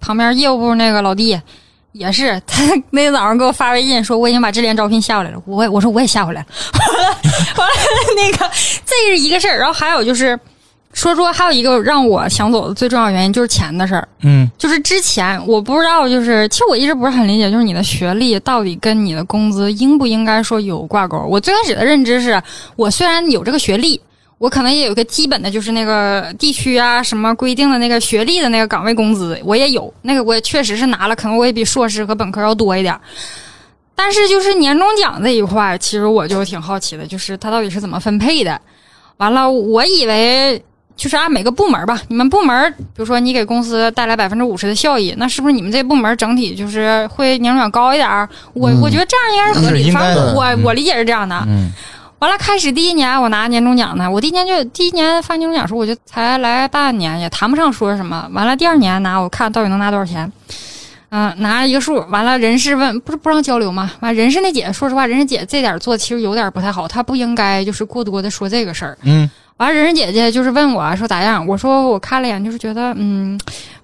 [0.00, 1.40] 旁边业务部那个老弟。
[1.92, 7.16] 也是，他那天早上给我发微信说我已经把智联招聘下回来了，我我说我也下回来了，完 了
[7.58, 8.50] 完了那个
[8.86, 10.38] 这是一个事儿，然后还有就是
[10.92, 21.18] 说说还有一个让我想走的最重要原因就是钱的事儿，嗯就是之前我不知道，就是其实我一直不是很理解，就是你的学历到底跟你的工资应不应该说有挂钩？
[21.28, 22.42] 我最开始的认知是
[22.76, 24.00] 我虽然有这个学历。
[24.38, 33.00] 我可能也有一个基本的，就是那个地区啊，什么规定的那个学历的那个岗位工资，我也有，那个我也确实是拿了，可能我也比硕士和本科要多一点儿。
[33.94, 38.60] 但是就是年终奖这一块，其实我就挺好奇的，就是它到底是怎么分配的。
[39.18, 40.60] 完了，我以为
[40.96, 48.28] 就是按每个部门吧，你们部门，比如说你给公司带来百分之五十的效益，那是不是你们这部门整体就是会年终奖高一点儿？
[48.52, 51.36] 我、嗯我觉得这样应该是合理反正我、嗯我理解是这样的。
[51.48, 51.72] 嗯
[52.18, 58.28] 完了，开始第一年我拿年终奖呢，我第一年就第一年发年终奖时候我就才来半年，也谈不上说什么。
[58.32, 60.30] 完了第二年拿，我看到底能拿多少钱。
[61.10, 63.90] 嗯，拿一个数，完了人事问，不是不让交流吗？
[63.98, 68.96] 完人事那姐，说实话，人事姐这点做其实有点不太好，她不应该就是过多的说这个事儿。
[69.02, 69.28] 嗯
[69.58, 73.38] 完了，人事姐姐就是问我说咋样，我说我看了一眼，就是觉得嗯，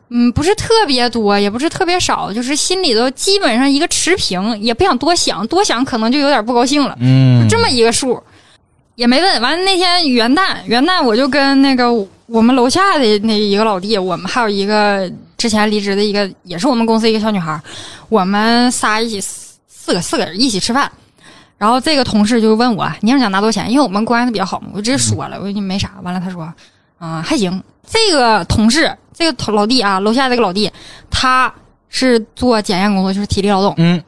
[0.09, 8.21] 嗯，不是特别多，也不是特别少，就是心里头基本上一个持平，也不想多想，多想可能就有点不高兴了，嗯，就这么一个数，
[8.97, 9.41] 也没问。
[9.41, 11.93] 完了那天元旦，元旦我就跟那个
[12.27, 17.61] 我们楼下的那一个老弟，我们还有一个之前离职的一个，也是我们公司一个小女孩，
[18.09, 20.91] 我们仨一起四四个四个人一起吃饭。
[21.59, 23.71] 然后这个同事就问我，你要想拿多少钱？
[23.71, 25.91] 因为我们关系比较好嘛，我直接说了，我说你没啥。
[26.03, 26.51] 完了，他说，
[26.99, 27.63] 啊、还行。
[27.85, 30.71] 这个同事，这个老弟啊，楼下这个老弟，
[31.11, 31.53] 他
[31.89, 33.75] 是做检验工作，就是体力劳动。
[33.79, 34.03] 嗯，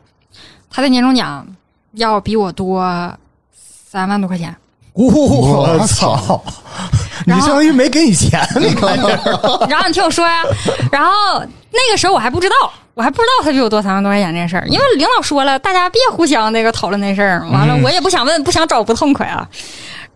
[0.71, 1.47] 他的年终奖
[1.93, 2.81] 要比我多
[3.53, 4.55] 三万多块钱。
[4.93, 6.43] 我操！
[7.27, 9.09] 你相当于没给你钱，你看这
[9.69, 10.43] 然后你听我说呀，
[10.91, 11.11] 然后
[11.71, 17.41] 那个时候我还不知道，我还不知道他比我多三万多块钱这事儿，因为领导说了，大家别互相那个讨论那事儿。
[17.51, 19.49] 完了，嗯我也不想问，不想找不痛快啊。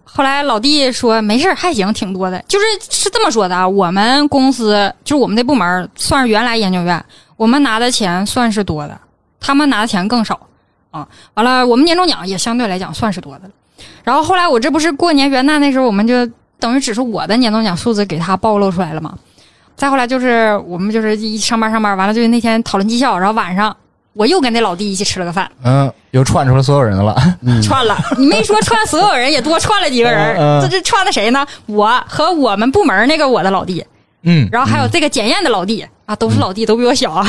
[0.05, 3.66] 后来老弟说没事儿，还行，挺多的，就是是这么说的啊。
[3.66, 7.05] 我们公司就是我们这部门算是原来研究院，
[7.37, 8.97] 我们拿的钱算是多的，
[9.41, 10.39] 他们拿的钱更少
[10.91, 11.07] 啊。
[11.35, 13.51] 完了，我们年终奖也相对来讲算是多的了。
[14.03, 16.25] 然后后来我这不是过年元旦那时候，我们就
[16.61, 19.18] 等于只是我的年终奖数字给他暴露出来了嘛。
[19.77, 23.77] 再后来就是我们就是一上班上班，完了就是那天讨论绩效，然后晚上
[24.12, 27.14] 我又跟那老弟一起吃了个饭，嗯，又串出了所有人了。
[27.43, 27.97] 嗯 串了。
[28.16, 30.37] 你没说串所有人，也多串了几个人。
[30.37, 31.45] 嗯嗯这这串的谁呢？
[31.66, 33.85] 我和我们部门那个我的老弟，
[34.22, 37.27] 嗯，然后还有这个检验的老弟啊，都是老弟，都比我小啊。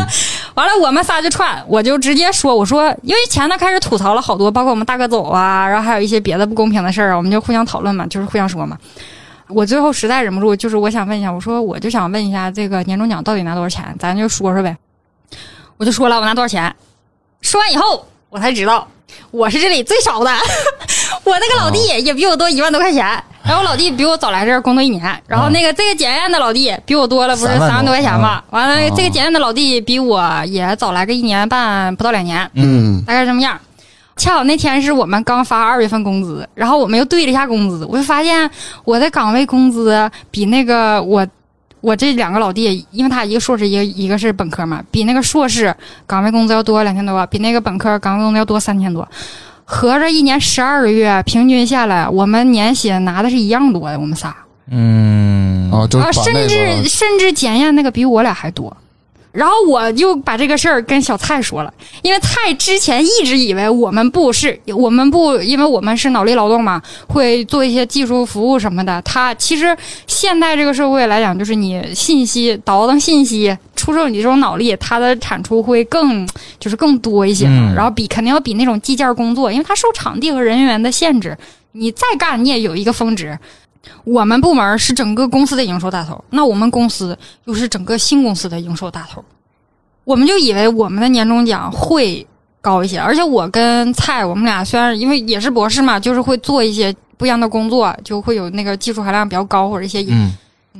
[0.54, 8.76] 完了，我们仨就串，我就直接说，我说，因为前头开始吐槽了好多，包括我们大哥走啊，然后还有一些别的不公平的事儿啊，我们就互相讨论嘛，就是互相说嘛。
[9.48, 13.94] 我最后实在忍不住，就是我想问一下，我说我就想问一下，这个年终奖到底拿多少钱？
[13.98, 14.76] 咱就说说呗。
[15.76, 16.74] 我就说了，我拿多少钱？
[17.42, 18.86] 说完以后，我才知道
[19.30, 20.30] 我是这里最少的，
[21.24, 23.04] 我那个老弟也比我多一万多块钱。
[23.44, 28.42] 然后我老弟比我早来这儿工作一年，然后那个这个检验的老弟比我多了，不是三万多块钱嘛？
[28.50, 33.56] 完了，哦这个检验的老弟比我也早来个一年半，不到两年，嗯大概是这么样。
[34.16, 38.50] 恰好那天是我们刚发二月份工资，然后我们又对了一下工资，我就发现
[38.84, 41.26] 我的岗位工资比那个我
[41.82, 45.72] 我这两个老弟，因为他一个硕士，一个一个是本科嘛，比那个硕士
[46.06, 49.06] 岗位工资要多两千多，比那个本科岗位工资要多三千多，
[49.64, 54.34] 合着一年十二个月，平均下来，我们年薪拿的是一样多的，我们仨。
[54.70, 58.74] 嗯，啊，就啊，甚至甚至检验那个比我俩还多。
[59.36, 69.00] 然后我就把这个事儿跟小蔡说了，因为蔡之前一直以为我们部是我们部，因为我们是脑力劳动嘛，会做一些技术服务什么的。
[69.02, 69.76] 他其实
[70.06, 76.26] 现在这个社会来讲，就是你信息倒腾信息，出售你这种脑力，它的产出会更
[76.58, 77.72] 就是更多一些嘛。
[77.72, 81.36] 嗯然后比肯定要比那种计件工作，因为它受场地和人员的限制，
[81.72, 83.38] 你再干你也有一个峰值。
[84.04, 89.24] 我们部门是整个公司的营收大头，那我们公司又是整个新公司的营收大头，
[90.04, 92.26] 我们就以为我们的年终奖会
[92.60, 100.04] 高一些，而且我跟蔡，我们俩虽然因为也是博士嘛，就是会做一些不一样的工作，就会有那个技术含量比较高或者一些，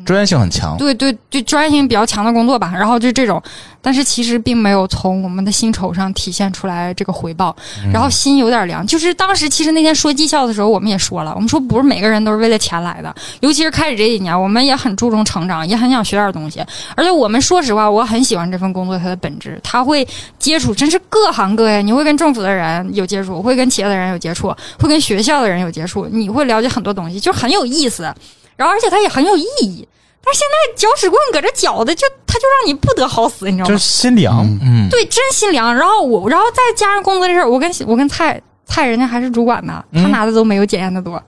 [0.05, 0.77] 专业性很强。
[0.77, 3.43] 对对对专业性比较强的工作吧，然后就这种，
[3.81, 7.55] 但是其实并没有从我们的薪酬上体现出来这个回报，
[7.93, 8.87] 然后心有点凉。
[8.87, 16.65] 就是当时其实那天说绩效的时候，我们也说了，我们说不是每个人都是为了钱来的，尤其是开始这几年，我们也很注重成长，也很想学点东西。
[16.95, 20.07] 而且我们说实话，我很喜欢这份工作它的本质，它会
[20.39, 28.13] 接触真是各行各业，你会跟政府的人有接触，会跟企业的人有接触，会跟学校的人有接触，你会了解很多东西，就很有意思。
[28.57, 29.87] 然后而且它也很有意义。
[30.25, 33.85] 但是现在搅屎棍搁这搅的，就他就让你不得好死，你知道吗就是？
[33.85, 35.73] 心凉，嗯，对，真心凉。
[35.73, 41.23] 然后我，然后再加上工资这事儿，我跟我跟蔡蔡人家还是主管呢，他嗯拿的都没有检验的多，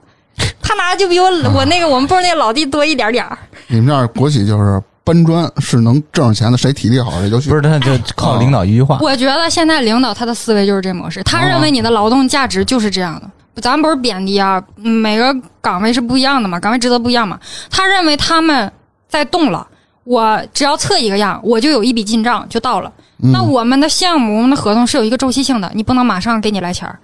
[0.61, 3.37] 他拿的就比我我那个我们部那个老弟多一点点儿。
[3.67, 7.55] 你们这儿国企就是搬砖是能挣上钱的，谁体力好谁就去不。
[7.55, 8.97] 是，他就靠领导一句话。
[8.99, 13.29] 我觉得现在领导他的思维就是这模式，他认为你的劳动价值就是这样的。
[13.55, 17.39] 咱不是贬低啊，嗯每个岗位是不一样的嘛，岗位职责不一样嘛。
[17.69, 18.71] 他认为他们
[19.07, 19.67] 在动了，
[20.03, 22.91] 我只要测一个样，我就有一笔进账就到了。
[23.21, 26.97] 嗯那我们的项目、我们的合同是有一个周期性的，你不能马上给你来钱儿。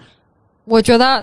[0.64, 1.22] 我觉得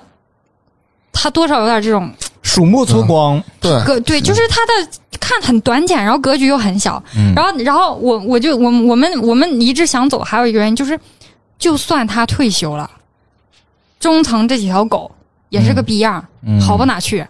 [1.13, 2.13] 他多少有点这种
[2.43, 4.73] 鼠目寸光，对，格，对，就是他的
[5.19, 7.03] 看很短浅，然后格局又很小。
[7.17, 10.99] 嗯，然后，然后我我就我我们我们一直想走，还有一个原因就是，
[11.59, 12.91] 就算他退休了，
[14.03, 15.11] 中层这几条狗
[15.49, 17.25] 也是个逼样，嗯好不哪去。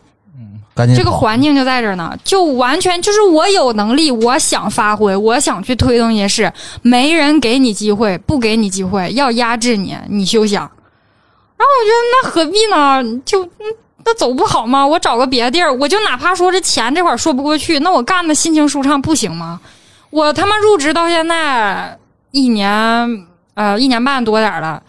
[0.74, 6.50] 赶紧这个环境就在这儿呢，就完全就是我有能力，我想发挥，我想去推动一些事，
[6.80, 10.62] 没人给你机会，不给你机会，要压制你，你休想。
[10.62, 13.20] 然后我觉得那何必呢？
[13.26, 14.86] 就嗯那走不好吗？
[14.86, 19.60] 我找个别的地儿，我就哪怕说这钱这块儿说不过去，那我干的心情舒畅不行吗？
[20.08, 21.98] 我他妈入职到现在
[22.30, 22.70] 一年，
[23.52, 24.82] 呃，一年半多点儿了。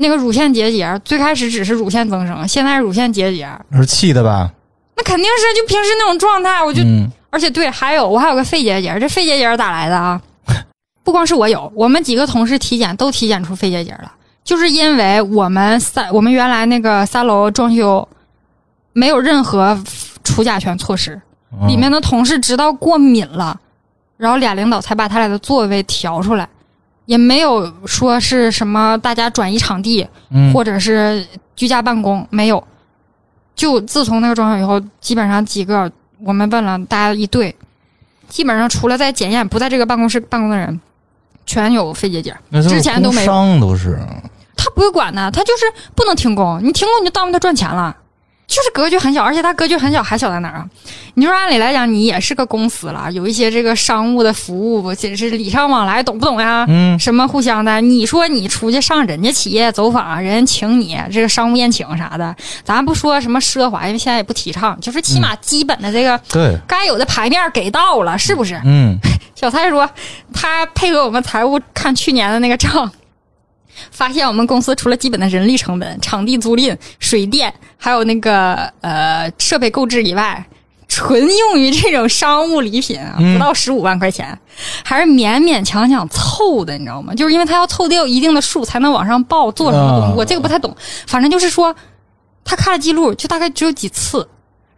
[0.00, 4.50] 那个乳腺结节最开始只是乳腺增生，现在是乳腺结节，是气的吧？
[4.96, 10.20] 那肯定是就平时那种状态，我就、嗯，而且对，还有我还有个肺结节，这肺结节咋来的啊？
[11.04, 14.12] 不光是我有，我们几个同事体检都体检出肺结节了，
[14.44, 18.06] 就是因为我们三我们原来那个三楼装修
[18.92, 19.78] 没有任何
[20.22, 21.20] 除甲醛措施，
[21.52, 23.58] 嗯里面的同事直到过敏了，
[24.16, 26.48] 然后俩领导才把他俩的座位调出来，
[27.08, 32.62] 也没有说是什么大家转移场地嗯或者是居家办公，没有。
[33.56, 35.90] 就自从那个装修以后，基本上几个
[36.22, 37.56] 我们问了大家一对，
[38.28, 40.78] 基本上除了在检验不在这个办公室办公的人，
[41.46, 42.36] 全有肺结节。
[42.52, 43.98] 之前都没有工伤都是，
[44.54, 47.96] 他不会管的，他就是不能停工，你停工你就耽误他赚钱了。
[48.48, 50.66] 就是格局很小，而且他格局很小，还小在哪儿啊？
[51.14, 56.64] 你说按理来讲，你也是个公司了，有一些这个商务的服务，这是礼尚往来，懂不懂呀？
[56.66, 57.78] 嗯，什么互相的？
[57.82, 62.34] 你说你出去上人家企业走访，人家请你这个商务宴请啥的，
[62.64, 68.58] 咱不说什么奢华，因为现在也不提倡，就是起码基本的这个对，该有的牌面给到了，是不是？
[68.64, 68.96] 嗯，
[69.36, 69.88] 小蔡说，
[70.32, 72.90] 他配合我们财务看去年的那个账，
[73.90, 80.44] 发现我们公司除了基本的人力成本、场地租赁、水电，还有那个呃设备购置以外，
[80.88, 84.38] 纯用于这种商务礼品啊，嗯不到十五万块钱，
[84.84, 87.14] 还是勉勉强强凑的，你知道吗？
[87.14, 90.74] 就是因为他要凑掉一定的数才能往上报，做什么东西，啊我这个不太懂，
[91.06, 91.74] 反正就是说，
[92.44, 94.28] 他看了记录，就大概只有几次。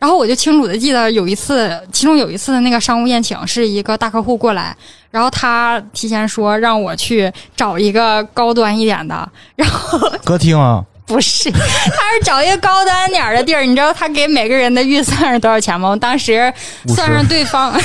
[0.01, 4.75] 然后我就清楚的记得有一次，其中有一次的那个商务宴请是一个大客户过来，
[5.11, 13.63] 然后他提前说让我去找一个高端一点的， 然后歌厅啊，不是，他是找一个高端点儿的地儿。
[13.63, 15.91] 你知道他给每个人的预算是多少钱吗？
[15.91, 16.51] 我当时
[16.89, 17.79] 算上对方，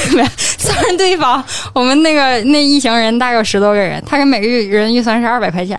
[0.58, 1.44] 算上对方，
[1.74, 5.78] 我们那个那一行人大概有十多个人，他给每个人预算是二百块钱。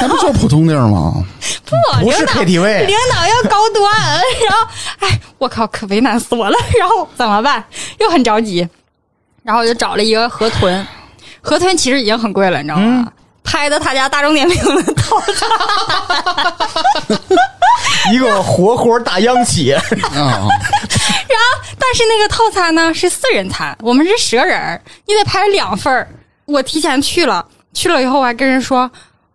[0.00, 1.14] 那不就是普通地儿吗？
[1.64, 3.92] 不，不是 KTV 领导要高端，
[4.48, 4.66] 然后
[5.00, 6.56] 哎，我靠，可为难死我了。
[6.78, 7.64] 然后怎么办？
[7.98, 8.68] 又很着急，
[9.42, 10.86] 然后我就找了一个河豚，
[11.40, 12.82] 河豚其实已经很贵了，你知道吗？
[12.84, 13.12] 嗯
[13.42, 15.48] 拍的他家大众点评的套餐，
[18.14, 19.82] 一个活活大央企，啊，
[21.78, 26.06] 但是那个套餐呢是四人餐，我们是十个人儿，你得拍两份儿。
[26.44, 28.88] 我提前去了，去了以后我还跟人说。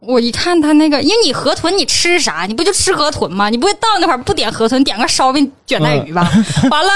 [0.07, 2.45] 我一看他那个，因为你河豚你吃啥？
[2.47, 3.49] 你不就吃河豚吗？
[3.49, 6.21] 你不会到那块儿不点河豚，点个烧饼卷带鱼吧？
[6.69, 6.91] 完了，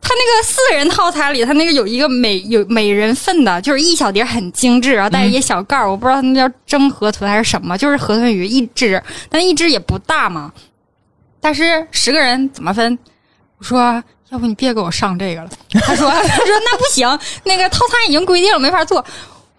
[0.00, 10.52] 他那个四人套餐里，他那个有一个每有每人份的，就是一小碟很精致，然后带一些小盖儿，我不知道他那叫蒸河豚还是什么，就是河豚鱼一只，但一只也不大嘛。
[11.40, 12.98] 但是十个人怎么分？
[13.58, 15.50] 我说要不你别给我上这个了。
[15.70, 19.04] 他说他说那不行，那个套餐已经规定了，没法做。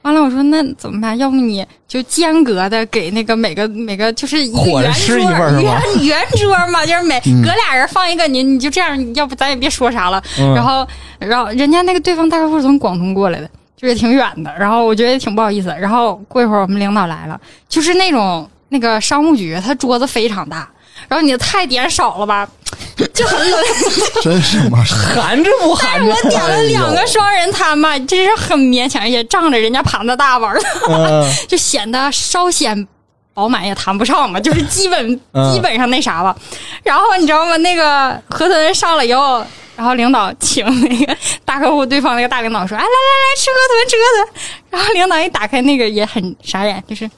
[0.03, 1.17] 完了，我说那怎么办？
[1.17, 10.23] 要不你就间隔的给那个每个每个就是一个圆桌圆圆桌嘛，就是每隔俩人放一个，你你就这样，要不咱也别说啥了。
[10.39, 10.87] 嗯然后
[11.19, 15.69] 然后人家那个对方大客户是从广东过来的，就是挺远的，然后我觉得也挺不好意思。
[15.79, 17.39] 然后过一会儿我们领导来了，
[17.69, 20.69] 就是那种那个商务局，他桌子非常大，
[21.07, 22.47] 然后你的菜点少了吧，
[23.13, 23.61] 就很冷。
[24.21, 24.83] 真是吗？
[25.15, 26.11] 含着不含着？
[26.11, 32.87] 我点了两个双人餐嘛，真是很勉强，也仗着人家盘子大碗儿， 嗯，就显得稍显
[33.33, 36.35] 饱满，也谈不上嘛，就是基本、嗯基本上那啥吧。
[36.83, 37.57] 然后你知道吗？
[37.57, 39.45] 那个河豚上了以后，
[39.75, 47.09] 然后领导请那个大客户对方那个大领导说：“哎，来来来，吃河豚，吃河豚。”然后领导一打开那个也很傻眼，就是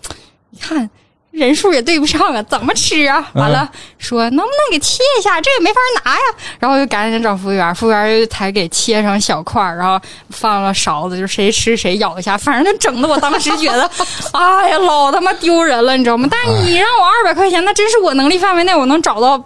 [0.49, 0.89] 你看。
[1.35, 3.29] 人数也对不上啊， 怎么吃啊？
[3.33, 5.39] 完了，说能不能给切一下？
[5.41, 6.21] 这也没法拿呀。
[6.59, 12.37] 然后就赶紧找服务员，服务员才给切成小块儿，然后放了勺子，就谁吃谁咬一下。
[12.37, 13.89] 反正就整的我当时觉得，
[14.33, 16.27] 哎呀，老他妈丢人了，你知道吗？
[16.31, 19.37] 但是你让我二百块钱，那真是我能力范围内我能找到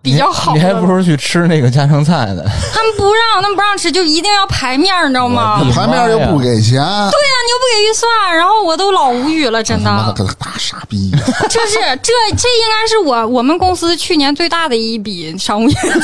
[0.00, 0.58] 比较好的。
[0.58, 2.42] 你还不如去吃那个家常菜呢。
[2.72, 5.58] 他们不让，他们不让吃，就一定要排面，你知道吗？
[5.60, 9.90] 我的对呀、牌面又不给钱，对呀你又不给预算，然后我都老无语了，真的。
[9.90, 11.18] 他妈个大傻逼呀！
[11.48, 16.02] 这是这这应该是我我们公司去年最大的一笔商务演讲。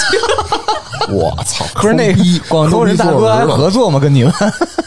[1.11, 3.99] 我操，不是那抠逼广东人大哥还合作吗？
[3.99, 4.33] 跟你们？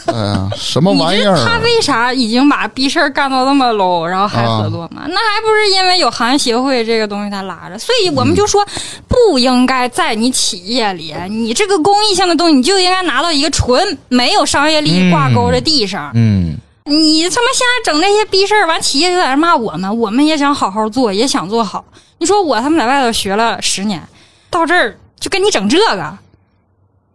[0.06, 1.44] 哎呀，什么你玩意儿啊？
[1.46, 5.02] 他为啥已经把逼事儿干到那么 low，然后还合作吗？
[5.06, 7.78] 那还不是因为有行业协会这个东西他拉着？
[7.78, 8.66] 所以我们就说，
[9.06, 16.10] 不应该在你企业里，你这个公益性的东西，你就应该拿到一个纯没有商业利益挂钩的地上。
[16.14, 21.84] 嗯，你他妈现在整这些逼事儿，完企业就在这骂我们，我们也想好好做，也想做好。
[22.18, 24.02] 你说我他妈在外头学了十年，
[24.50, 26.18] 到这儿就跟你整这个，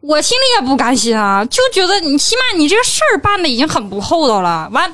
[0.01, 4.69] 我心里也不甘心啊，就觉得你起码你这个事儿办的已经很不厚道了。
[4.71, 4.91] 完，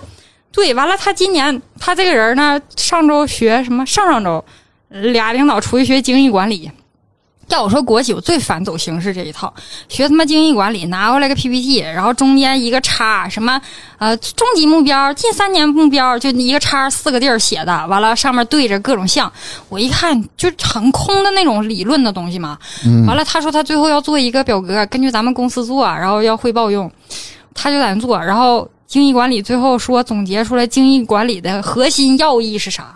[0.51, 3.85] 对，完了他今年他这个人呢，上周学什么？
[3.85, 4.43] 上上周
[4.89, 6.71] 俩领导出去学经营管理。
[7.49, 9.53] 要我说国企，我最烦走形式这一套，
[9.87, 13.59] 学他妈经营管理，拿过来个 PPT，然后中间一个叉，什么
[13.97, 19.31] 呃终极目标、近三年目标，就一个叉四个地儿写的，完了上面对着各种项，
[19.67, 22.57] 我一看就很空的那种理论的东西嘛。
[23.07, 26.89] 完了，他说他最后要做一个表格，根据咱们公司做，然后要汇报用，
[27.53, 32.95] 他就在那做，然后经济管理最后说总结出来经济管理的核心要义是啥？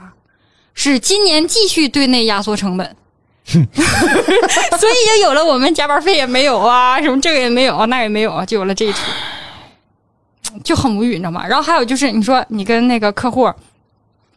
[0.76, 2.96] 是今年继续对内压缩成本。
[3.45, 8.99] 所以也有了我们加班费也没有啊，什么这个也没有，那也没有，就有了这一出，
[10.64, 11.45] 就很无语，你知道吗？
[11.45, 13.52] 然后还有就是，你说你跟那个客户，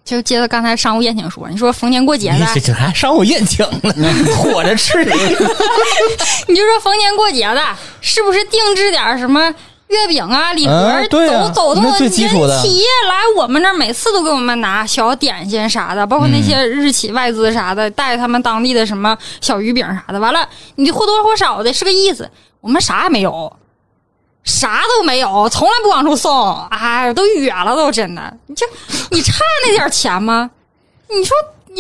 [0.05, 5.05] 就接着刚才商务宴请说，你说逢年过节的，这这还商务宴请呢， 火着吃。
[6.49, 7.63] 你就说逢年过节的，
[8.01, 9.55] 是不是定制点什么？
[9.89, 20.19] 月饼啊，礼盒，走走动人企业来我们这儿，每次都给我们拿小点心啥的，包括那些日企外资啥的，带他们当地的什么小鱼饼啥的。
[20.19, 22.29] 完了，你或多或少的是个意思，
[22.61, 23.57] 我们啥也没有，
[24.43, 28.67] 啥都没有，从来不往出送，哎，都远了，都真的，你就
[29.11, 29.35] 你差
[29.65, 30.51] 那点钱吗？
[31.09, 31.35] 你说。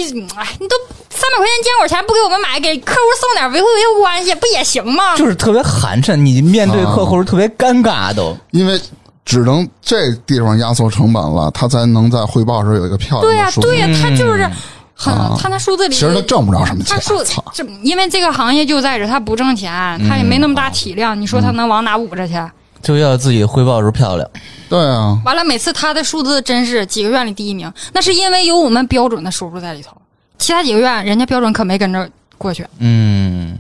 [0.04, 0.76] 你哎，你都
[1.08, 5.16] 三百块钱坚果钱不给我们买，给客户送点维护维护关系不也行吗？
[5.16, 8.78] 就是特别寒碜，你面对客户是特别尴尬都，因为
[9.24, 13.68] 只能这地方压缩成本了，他才能在汇报时候有一个漂亮的数字。
[13.68, 14.48] 对呀，对呀，他就是
[14.94, 16.94] 很他那数字里其实他挣不着什么钱。
[16.94, 19.72] 他数这因为这个行业就在这，他不挣钱，
[20.08, 22.34] 他也没那么大体量，你说他能往哪捂着去？
[22.82, 24.30] 就要自己汇报时候漂亮。
[24.68, 29.96] 对啊，完了，每次他的数字真是几个院里第一名，那是因为有我们标准的收入在里头，
[30.38, 32.66] 其他几个院人家标准可没跟着过去。
[32.78, 33.56] 嗯，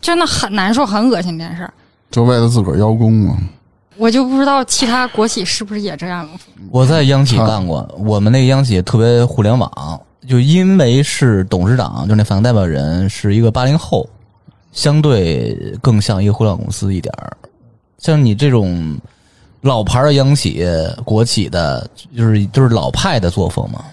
[0.00, 1.72] 真的很难受，很恶心这件事儿。
[2.10, 3.36] 就为了自个儿邀功嘛。
[3.96, 6.30] 我就不知道其他国企是不是也这样了。
[6.70, 14.08] 我在央企干过，我们那个央企特别互联网，就因为是董事长，就那反代表人是一个八零后，
[14.72, 17.36] 相对更像一个互联网公司一点儿。
[17.98, 18.96] 像你这种。
[19.62, 20.64] 老牌的央企、
[21.04, 21.84] 国企的，
[22.16, 23.84] 就是就是老派的作风嘛，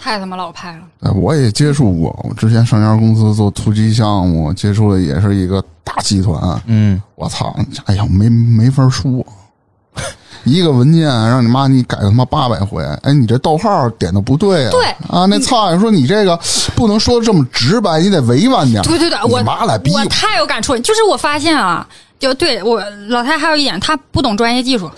[0.00, 0.82] 太他妈老派了。
[1.00, 6.62] 哎，我也接触过，我之前上家公司做突击项目，接触的也是一个大集团。
[6.66, 7.52] 嗯，我操，
[7.86, 9.26] 哎呀，没没法说，
[10.44, 14.70] 一个文件让你妈你改他妈八百回，哎，你这逗号点的不对啊。
[14.70, 16.38] 对啊，那操，说你这个
[16.76, 18.80] 不能说的这么直白，你得委婉点。
[18.84, 21.84] 对对对，我妈来逼我太有感触，就是我发现啊。
[22.22, 24.88] 就对我老太还有一点，她不懂专业技术，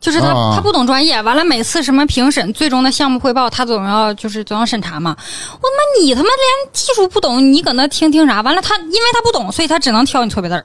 [0.00, 1.20] 就是他他不懂专业。
[1.20, 5.14] 完了，每次什么评审最终的项目汇报，她总要就是总要审查嘛。
[5.18, 8.40] 我他妈你他妈连技术不懂，你搁那听听啥？
[8.40, 10.64] 完了，她因为她不懂，所以她只能挑你错别字儿。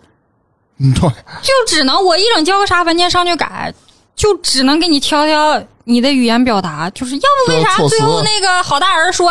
[0.79, 1.01] 嗯，对，
[1.41, 3.73] 就只能我一整交个啥文件上去改，
[4.15, 6.89] 就只能给你挑挑你的语言表达。
[6.91, 9.29] 就是要不为啥最后那个好大人说？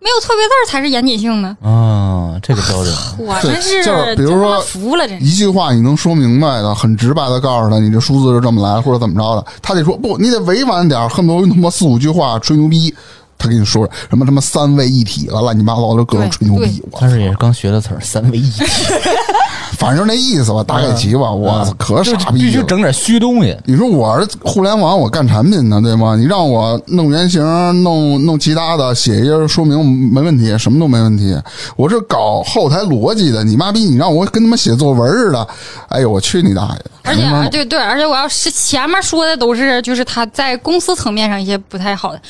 [0.00, 2.38] 没有错别字才是严谨性呢啊！
[2.40, 12.94] 这个标准， 我真是就是比如说服了，这一句话你能说明白的，很直白的告诉他，你这数字是这么来，或者怎么着的，他得说不，你得委婉点，恨不得他妈四五句话吹牛逼，
[13.38, 16.82] 他跟你说什么什么三位一体了，乱七八糟的各种吹牛逼。
[16.92, 18.64] 他是也是刚学的词儿，三位一体。
[19.78, 21.30] 反正那意思吧，大概齐吧。
[21.30, 22.40] 我操，可傻逼！
[22.40, 23.56] 必须整点虚东西。
[23.64, 26.16] 你说我是互联网，我干产品呢，对吗？
[26.16, 27.40] 你让我弄原型，
[27.84, 31.36] 弄弄其他的，写一些说明没问题，什么都没问题。
[31.76, 33.80] 我是搞后台逻辑的，你妈逼！
[33.80, 35.46] 你让我跟他们写作文似的，
[35.90, 36.84] 哎呦，我去你大爷！
[37.08, 42.20] 而且，对对，而且我要是前面说的都是就是他在公司层面上一些不太好的，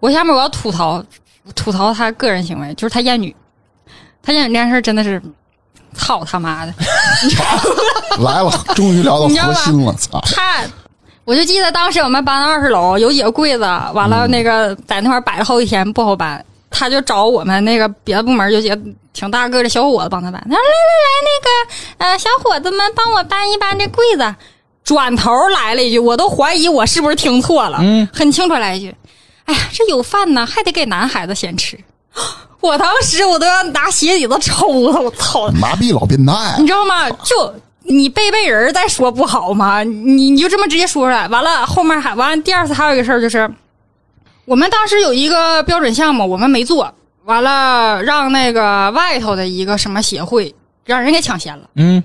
[0.00, 1.04] 我下面我要吐槽
[1.54, 3.34] 吐槽他个人行为，就是他厌女，
[4.22, 5.20] 他厌女这件事真的是。
[5.94, 6.72] 操他妈的！
[8.22, 9.92] 来了，终于聊到核心了。
[9.94, 10.62] 操他，
[11.24, 18.78] 我就记得当时我们搬到二十楼，有几个柜子，完了那个在那块摆了好几天不好搬，他就找我们那个别的部门有几个
[19.12, 20.40] 挺大个的小伙子帮他搬。
[20.48, 24.34] 他说：“来来来，那个呃小伙子们帮我搬一搬这柜子。”
[24.84, 27.78] 转头来了一句，我都怀疑我是不是听错了。
[27.82, 28.94] 嗯，很清楚来一句
[29.44, 31.78] ：“哎呀，这有饭呢，还得给男孩子先吃。”
[32.60, 34.98] 我当时我都要拿鞋底子抽他！
[34.98, 37.08] 我操，麻痹老变态，你知道吗？
[37.10, 39.82] 就你背背人再说不好吗？
[39.84, 42.42] 你你就这么直接说出来，完了后面还完了。
[42.42, 43.48] 第二次还有一个事儿就是，
[44.48, 46.94] 我们当时有一个标准项目，我们没做，
[47.26, 50.54] 完了让那个外头的一个什么协会
[50.86, 51.68] 让人给抢先了。
[51.76, 52.02] 嗯，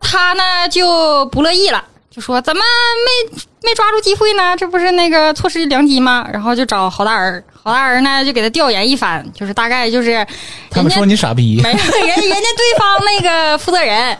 [0.00, 1.84] 他呢就不乐意了。
[2.10, 4.56] 就说怎么没没抓住机会呢？
[4.56, 6.26] 这不是那个错失良机吗？
[6.32, 10.26] 然后就找郝大人，郝大人呢就给他调研一番，就是大概就是
[10.70, 14.16] 他们说你傻逼，没 人人家对方那个负责人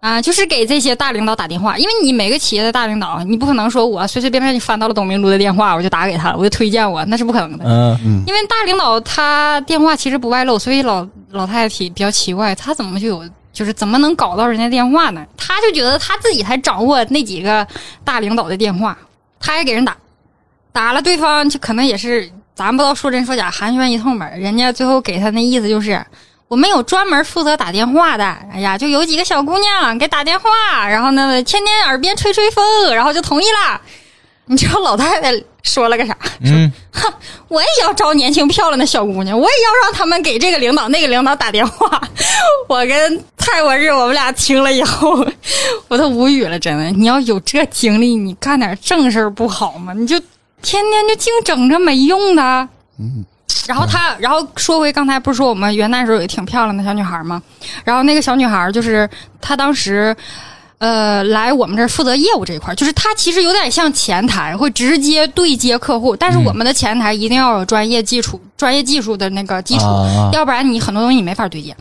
[0.00, 7.64] 啊，就是给这些大领导打电话，因为你每个企业的大领导，你不可能说我随随便便就翻到了董明珠的电话，我就打给他，我就推荐我，那是不可能的。
[7.66, 15.26] 嗯因为大领导他电话其实不外露，所以老老太太体比较奇怪，他怎么就有就是怎么能搞到人家电话呢？
[15.36, 17.66] 他就觉得他自己才掌握那几个
[18.04, 18.96] 大领导的电话，
[19.40, 19.96] 他也给人打，
[20.72, 24.28] 打了对方就可能也是咱不知道说真说假，寒暄一通吧。
[24.28, 26.00] 人家最后给他那意思就是。
[26.48, 32.64] 我们有专门负责打电话的，哎呀，就有几个小姑娘给打电话，然后呢，天天耳边吹吹风，
[32.94, 33.80] 然后就同意了。
[34.46, 35.30] 你知道老太太
[35.62, 36.16] 说了个啥？
[36.40, 36.72] 嗯，
[37.48, 42.00] 我也要招年轻漂亮的小姑娘，我也要让他们给这个领导、那个领导打电话。
[42.66, 45.22] 我跟蔡国志，我们俩听了以后，
[45.88, 46.84] 我都无语了，真的。
[46.92, 49.92] 你要有这精力，你干点正事儿不好吗？
[49.92, 50.18] 你就
[50.62, 52.42] 天天就净整这没用的。
[52.98, 53.22] 嗯。
[53.66, 57.42] 然后他，然后说回刚才不是说我们元旦时候有一挺漂亮的小女孩吗？
[57.84, 59.08] 然后那个小女孩就是
[59.40, 60.16] 她当时。
[60.80, 66.14] 呃，来我们这儿负责业务这一块儿，就是她其实有点像前台，会直接对接客户。
[66.14, 71.76] 但是我们的前台一定要有专业基础、专业技术的那个基础，啊要不然你很多东西你没法对接。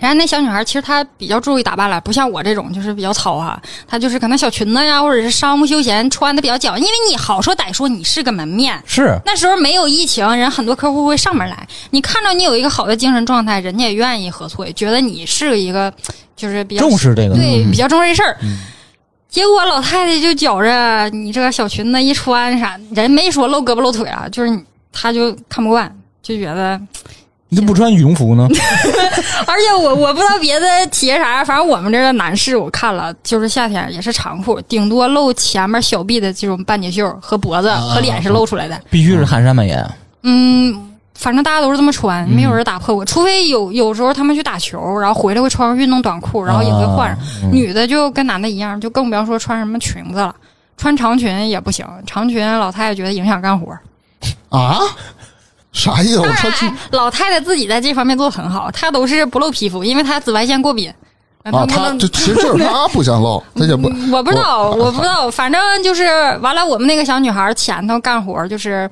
[0.00, 6.80] 然后那小女孩其实她比较注意打扮了，不像我这种就是比较糙哈，她就是可能小裙子呀，或者是商务休闲穿的比较讲究。
[6.80, 8.82] 因为你好说歹说，你是个门面。
[8.86, 15.92] 是那时候没有疫情，人很多客户会上门来，你看到你有一个好的精神状态，人家也愿意合作，也觉得你是一个
[16.34, 18.36] 就是比较重视这个，对，嗯比较重视这事儿。
[19.28, 24.60] 结果老太太就觉着你这个小裙子一穿啥，人没说露胳膊露腿啊，就是，
[24.92, 26.80] 她就看不惯，就觉得，
[27.50, 28.48] 你怎么不穿羽绒服呢？
[29.46, 38.80] 而且我我不知道别的企业啥样，反正我们这的男士我看了，就是夏天也是长裤，顶多露前面小臂的这种半截袖和脖子和脸是露出来的。
[38.88, 39.84] 必须是汗衫蔓延。
[40.22, 47.18] 嗯，反正大家都是这么穿，没有人打破过，除非有有时候他们去打球，然后回来会穿上运动短裤，然后也会换上。
[47.42, 50.32] 嗯女的就跟男的一样，就更不要说穿什么裙子了，
[50.76, 53.76] 穿长裙也不行，长裙老太太觉得影响干活。
[54.50, 54.78] 啊？
[55.72, 56.22] 啥意思？
[56.92, 60.92] 老太太自己在这方面做的很好，她都是不露皮肤，因为她紫外线过敏。
[61.42, 66.04] 呃啊，不能他这其实就是他不想露， 她也不嗯我不知道，我不知道，反正就是
[66.42, 66.62] 完了。
[66.62, 68.90] 我们那个小女孩前头干活，就是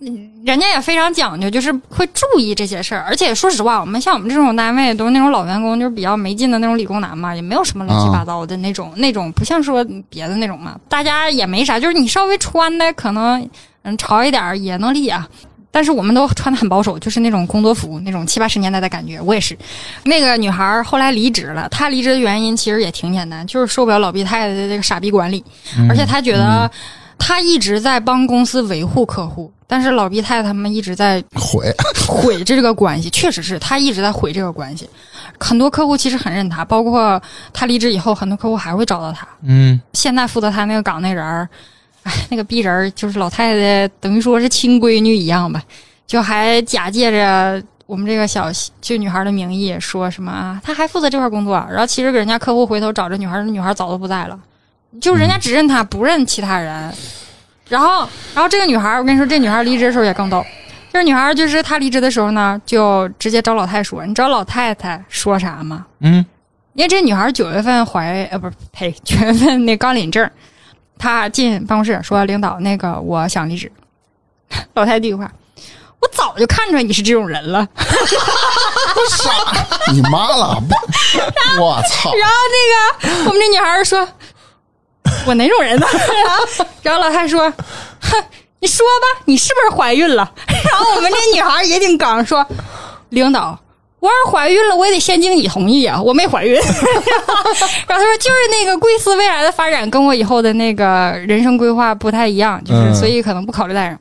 [0.00, 3.04] 嗯人家也非常讲究，就是会注意这些事儿。
[3.06, 13.48] 而且说实话，我们像我们这种单位都是那种老员工，就是比较没劲的那种理工男嘛，也没有什么乱七八糟的那种、那种，不像说别的那种嘛，大家也没啥，就是你稍微穿的可能
[13.82, 15.28] 嗯潮一点也能理解啊。
[15.70, 19.20] 但是我们都穿的很保守，就是那种工作服，那种七八十年代的感觉。
[19.20, 19.56] 我也是，
[20.04, 25.44] 那个女孩儿后来离职了，她离职的原因其实也挺简单，就是受不了老毕太太的这个傻逼管理，
[25.88, 26.70] 而且她觉得
[27.18, 31.72] 她一直在帮公司维护客户，但是老毕太太他们一直在毁。
[32.06, 34.88] 毁这个关系，确实是她一直在毁这个关系。
[35.38, 37.22] 很多客户其实很认她，包括
[37.52, 39.26] 她离职以后，很多客户还会找到她。
[39.42, 41.48] 嗯，现在负责她那个岗那人儿，
[42.10, 45.62] 哎，那个逼人儿就是老太太，等于说是亲闺女一样吧，
[46.06, 48.50] 就还假借着我们这个小
[48.80, 54.38] 就女孩的名义说什么啊，她还负责这块工作，然后其实给人家客户回头找这女孩，那女孩早都不在了，
[55.00, 56.92] 就人家只认她，不认其他人。
[57.68, 58.00] 然后，
[58.34, 60.44] 然后这个女孩，我跟你说，这女孩离职的时候也更逗。
[60.92, 65.86] 这女孩就是她离职的时候呢，就直接找老太太说，你知道老太太说啥吗？
[66.00, 66.14] 嗯，
[66.74, 70.28] 因为这女孩九月份怀呃不是呸九月份那刚领证，
[71.00, 73.72] 她进办公室说领导那个我想离职，
[74.74, 75.32] 老太太第一句话，
[76.00, 77.66] 我早就看出来你是这种人了。
[79.08, 79.30] 傻
[79.92, 80.62] 你妈了！
[81.58, 82.12] 我操！
[82.14, 84.06] 然后那个我们这女孩说，
[85.26, 85.86] 我哪种人呢？
[85.90, 87.50] 然后然后老太太说，
[88.00, 88.24] 哼，
[88.60, 90.30] 你说吧，你是不是怀孕了？
[90.46, 92.46] 然后我们这女孩也挺刚说，
[93.08, 93.58] 领导。
[94.00, 96.00] 我要是怀孕了，我也得先经你同意啊！
[96.00, 96.54] 我没怀孕。
[96.56, 97.44] 然后
[97.86, 103.98] 他说，就是那个贵司未来的发展跟我以后的那个人生规划不太一样，就是嗯所以可能不考虑带上。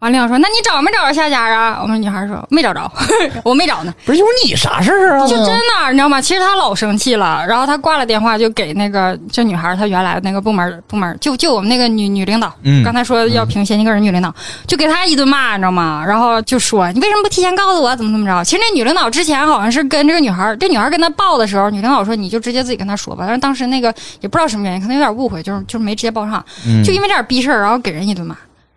[0.00, 1.78] 完领导说，那你找没找着下家啊？
[1.82, 2.90] 我们女孩说没找着，
[3.42, 3.94] 我没找呢。
[4.04, 5.26] 不是有你啥事儿啊？
[5.26, 6.20] 就真的，你知道吗？
[6.20, 14.32] 其实他老生气了，然后他挂了电话，就给那个这女孩她原来的那个部门部门，就就我们那个女女领导，嗯刚才说要评先进个人女领导，
[14.66, 16.04] 就给她一顿骂，你知道吗？
[16.06, 18.44] 然后就说你为什么不提前告诉我，怎么怎么着？
[18.44, 23.88] 其实那女领导之前好像是跟这个女孩，这女孩跟她报的时候，女领导说你就直接自己跟她说吧，但是当时那个
[24.20, 28.36] 也不知道什么原因，可能有点误会，就是就是没直接报上，嗯就因为这点逼事儿，然后给人一顿骂。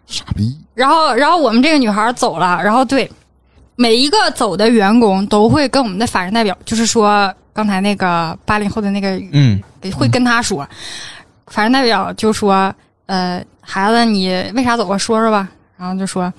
[0.10, 0.58] 傻逼！
[0.74, 3.10] 然后，然后我们这个女孩走了，然后对
[3.76, 9.62] 每一个走的员工都会跟我们的法人代表，就是说刚才那个八零后的那个嗯
[9.96, 10.68] 会跟他说，
[11.48, 12.74] 法人代表就说，
[13.06, 14.98] 呃，孩子你为啥走啊？
[14.98, 15.48] 说说吧。
[15.78, 16.34] 然后就说，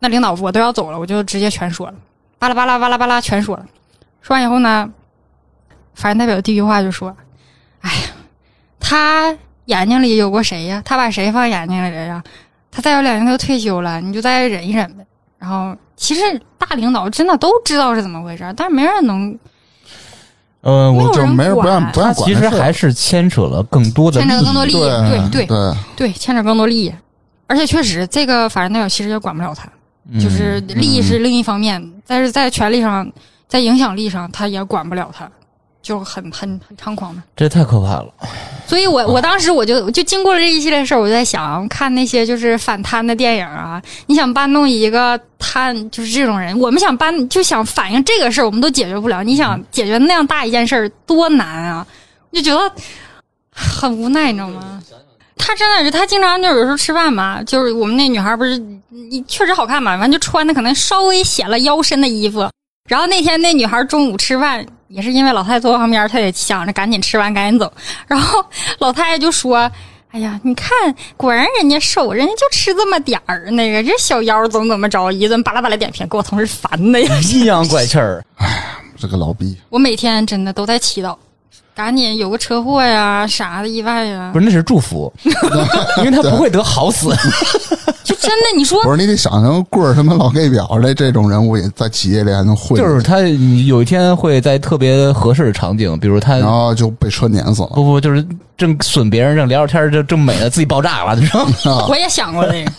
[0.00, 1.94] 那领导我都要走了，我就直接全说了，
[2.38, 3.64] 巴拉巴拉巴拉巴拉全说了。
[4.20, 4.90] 说完以后呢，
[5.94, 7.16] 法人代表第一句话就说
[7.82, 8.00] ：“哎呀，
[8.80, 9.36] 他
[9.66, 10.82] 眼睛里有过谁呀？
[10.84, 12.22] 他把谁放眼睛里了呀？
[12.72, 15.06] 他再有两年他就退休了，你就再忍一忍呗。”
[15.38, 16.20] 然后其实
[16.58, 19.38] 大领导真的都知道是怎么回事，但是没人能
[20.62, 24.74] 呃，我没有人就没人不让管不让管其实还是牵扯了更多的牵扯更多利益。
[24.74, 26.92] 对对对对，对，牵扯更多利益。
[27.48, 29.68] 而且确实，这个法人代表其实也管不了他，
[30.10, 33.10] 嗯就是利益是另一方面，但是在权力上，
[33.48, 35.28] 在影响力上，他也管不了他，
[35.82, 37.22] 就很很很猖狂的。
[37.36, 38.06] 这太可怕了。
[38.66, 49.22] 所以我我当时我就就经过了这一系列事儿，我就在想，看那些就是反贪的电影啊，你想搬弄一个贪，就是这种人，我们想搬就想反映这个事儿，我们都解决不了。
[49.22, 51.86] 你想解决那样大一件事儿多难啊！
[52.32, 52.72] 就觉得
[53.50, 54.82] 很无奈，你知道吗？
[55.36, 58.56] 他真的是，他经常就有时候吃饭嘛，就是我们那女孩不是
[58.88, 62.48] 你确实好看嘛，完就穿的可能稍微显了腰身的衣服。
[62.88, 67.72] 然后那天那女孩中午吃饭，也是因为老太太坐旁边，她也想着赶紧吃完赶紧走。
[68.06, 68.44] 然后
[68.78, 69.70] 老太太就说
[70.12, 70.68] ：“哎呀，你看，
[71.16, 77.16] 果然人家瘦，人家就吃这么点儿，那个这小腰怎么怎么着，一顿巴拉巴拉点评，给我同事烦的呀。
[77.32, 78.62] 阴阳怪气儿，哎
[78.98, 81.16] 这个老逼，我每天真的都在祈祷，
[81.74, 85.12] 赶紧有个车祸呀啥的意外呀不，是那是祝福，
[85.98, 87.08] 因为他不会得好死。
[88.04, 97.68] 就真的你说不是你得想想棍儿他妈老 gay 表的这种人物也在企业里还能混，就是他有一天会在特别合适的场景，比如他然后就被车碾死了。
[97.74, 98.26] 不不就是
[98.56, 101.86] 正损别人，正聊聊天儿，就正美的，自己爆炸了，你知道吗？
[101.88, 102.72] 我也想过这个，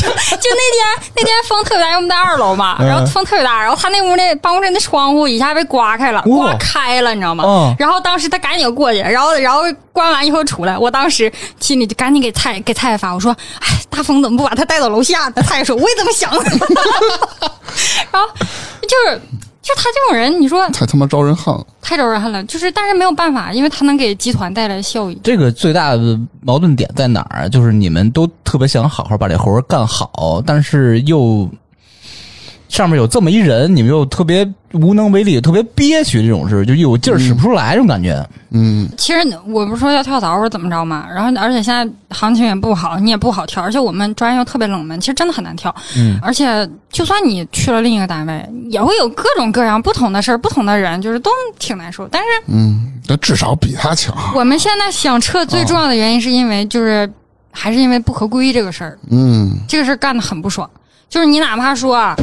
[0.00, 7.44] 就就那天那天风特别大，因为我们在二楼嘛，嗯然后风特别大，然后他那屋那办公室那窗户一下被刮开了，刮开了，你知道吗？
[7.46, 9.62] 嗯然后当时他赶紧过去，然后然后
[9.92, 16.30] 关完以后出来，我当时心里就赶紧给蔡给蔡蔡发，我说：“哎，大风怎么不把他带到楼下呢？”蔡说：“我也这么想。
[18.12, 18.28] ”然后
[18.82, 19.20] 就是
[19.62, 21.66] 就他这种人，你说太他妈招人恨了。
[21.82, 25.20] 太招人恨了，就是但是没有办法，因为他能给集团带来效益。
[25.22, 27.48] 这个最大的矛盾点在哪儿？
[27.48, 31.48] 就是你们都特别想好好把这活儿干好，但是又
[32.70, 38.24] 上面有这么一人，你们又特别无能为力，特别憋屈，这种事就有劲儿使不出来，这种感觉。
[38.50, 39.18] 嗯，其实
[39.48, 45.74] 我不是说要跳槽或者怎么着嘛，然后而且现在行情也不好，你也不好跳，而且我们专业又特别冷门，其实真的很难跳。
[45.96, 52.06] 嗯，而且就算你去了另一个单位，也会有各种各样不同的事儿、不同的人，就是都挺难受。
[52.06, 54.14] 但是嗯，但至少比他强。
[54.36, 57.12] 我们现在想撤，最重要的原因是因为就是
[57.50, 60.70] 还是因为不合规这个事儿，嗯，这个事儿干的很不爽。
[61.08, 62.14] 就是你哪怕说啊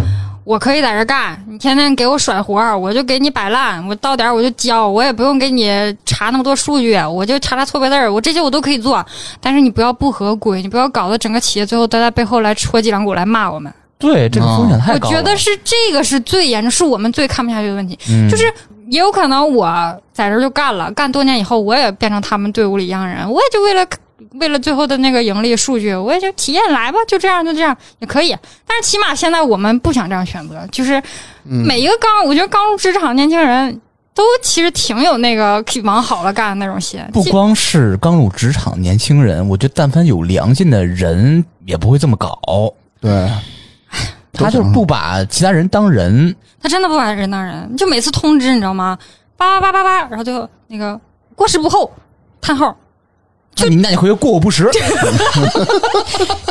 [0.47, 9.05] 我可以在这干，你天天给我甩活儿，我就给你摆烂，我到点儿我就交，我也不用给你查那么多数据，我就查查错别字儿，我这些我都可以做。
[9.41, 13.69] 但是你不要不合规，你不要搞得整个企业最后都在背后来戳脊梁骨来骂我们。
[13.99, 15.15] 对，这个风险太我高了。
[15.17, 17.99] 觉得是这个是最严重，是我们最看不下去的问题。
[18.09, 18.45] 嗯就是
[18.87, 19.67] 也有可能我
[20.13, 23.85] 在这儿就干了，干多年以后，我也变成他们队伍里一样人，我也就为了
[24.33, 28.35] 为了最后的那个盈利数据，我也就体验来吧，就这样就这样也可以。
[28.65, 31.01] 但是起码现在我们不想这样选择，就是
[31.43, 33.81] 每一个刚，我觉得刚入职场年轻人
[34.13, 36.99] 都其实挺有那个往好了干的那种心。
[37.13, 42.39] 不光是刚入职场年轻人，我觉得但凡有良心的人也不会这么搞。
[42.99, 43.29] 对，
[44.33, 48.97] 他就是不把其他人当人，他真的不把人当人，就每次通知你知道吗？
[49.37, 50.99] 叭叭叭叭叭，然后就那个
[51.35, 51.91] 过时不候，
[52.41, 52.75] 叹号。
[53.59, 54.69] 那你那你回去过午不食，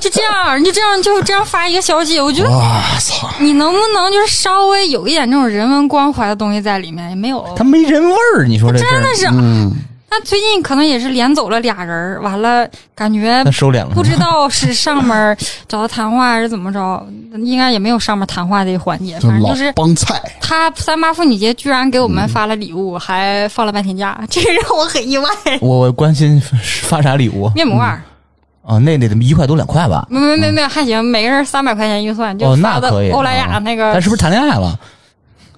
[0.01, 3.29] 就这样，你就这样，就这样发一个消息，我觉得哇操！
[3.39, 7.09] 你能不能就是稍微有一点这种人文关怀的东西在里面？
[7.11, 7.45] 也没有。
[7.57, 8.47] 他没人味儿。
[8.47, 9.73] 你说这真的是，嗯，
[10.09, 13.91] 那最近可能也是连走了俩人儿，完了感觉他收敛了。
[13.95, 17.05] 不知道是上面找他谈话还是怎么着，
[17.39, 25.29] 应该也没有上面谈话的环节，反正就是帮菜，他三八妇女节居然给我们发了礼物，还放了半天假，这个让我很意外。
[25.61, 26.41] 我我关心
[26.85, 28.01] 发啥礼物面膜儿，
[28.65, 28.79] 啊？
[28.79, 30.07] 那得一块多两块吧？
[30.09, 33.11] 没没没没还行，每个人三百块钱预算，就哦，发的那可以。
[33.11, 34.79] 欧莱雅那个他，是不是谈恋爱了？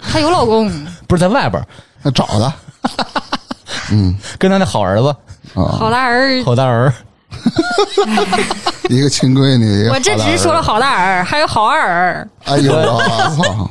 [0.00, 0.72] 她有老公。
[1.06, 1.62] 不是在外边
[2.14, 2.52] 找的，
[3.93, 5.09] 嗯跟他那好儿子、
[5.55, 6.93] 啊，好大儿，好大儿，
[8.89, 12.28] 一个亲闺女，一个我这只是说了好大儿，还有好二儿。
[12.44, 13.01] 哎呦 我
[13.36, 13.70] 操！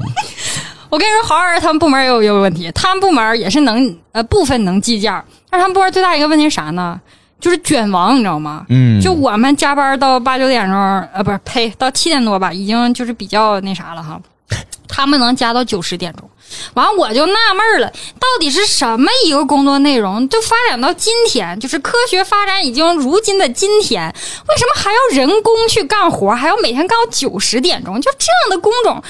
[0.89, 6.99] 我跟你说，好二儿他们部门也有一个问题，他们部门也是能呃部分能计件儿，但是他们部门最大一个问题是啥呢？
[7.39, 8.65] 就是卷王，你知道吗？
[8.69, 10.75] 嗯，就我们加班到八九点钟，
[11.13, 14.19] 呃，不是，呸，到七点多吧，已经就是比较那啥了哈。
[14.87, 16.29] 他们能加到九十点钟，
[16.73, 24.07] 完我就纳闷儿了，到底是什么一个工作内容，就发展到今天，就是科学发展已经如今的今天，
[24.47, 27.99] 为什么还要人工去干活，还要每天干到九十点钟？
[28.01, 29.03] 就这样的工种，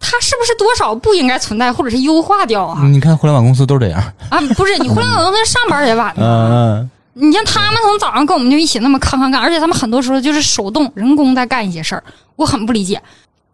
[0.00, 2.82] 它是不是多少不应该存在，或者是优化掉啊？
[2.88, 4.02] 你看互联网公司都这样。
[4.30, 6.22] 啊，不是，你互联网公司上班也晚的。
[6.22, 12.02] 嗯你像他们从早上跟我们就一起那么康康干，而且他们很多时候就是手动人工在干一些事儿，
[12.36, 12.98] 我很不理解。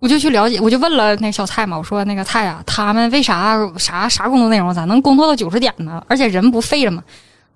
[0.00, 6.02] 我就去了解，我就问了那个小蔡嘛，我说那个蔡呀、他们为啥啥啥工作内容咋能工作到九十点呢？
[6.08, 7.02] 而且人不废了吗？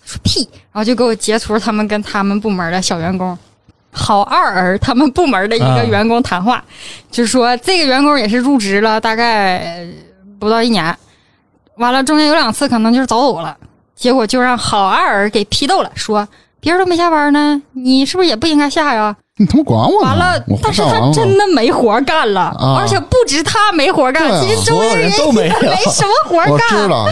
[0.05, 3.39] 说屁，然后就给我截图他们跟他们部门的小员工。
[3.95, 6.65] 好二儿他们部门的一个员工谈话，
[7.11, 9.87] 就说这个员工也是入职了大概
[10.41, 10.97] 不到一年，
[11.77, 13.57] 完了中间有两次可能就是早走了，
[13.95, 16.27] 结果就让好二儿给批斗了，说
[16.59, 19.15] 别人都没下班呢，你是不是也不应该下呀？
[19.43, 20.01] 你他妈管我？
[20.01, 26.69] 完了我，但是他真的没活干了，啊而且不止他没活干，啊其实周围人都没有没 什么活我干。
[26.69, 27.09] 知道，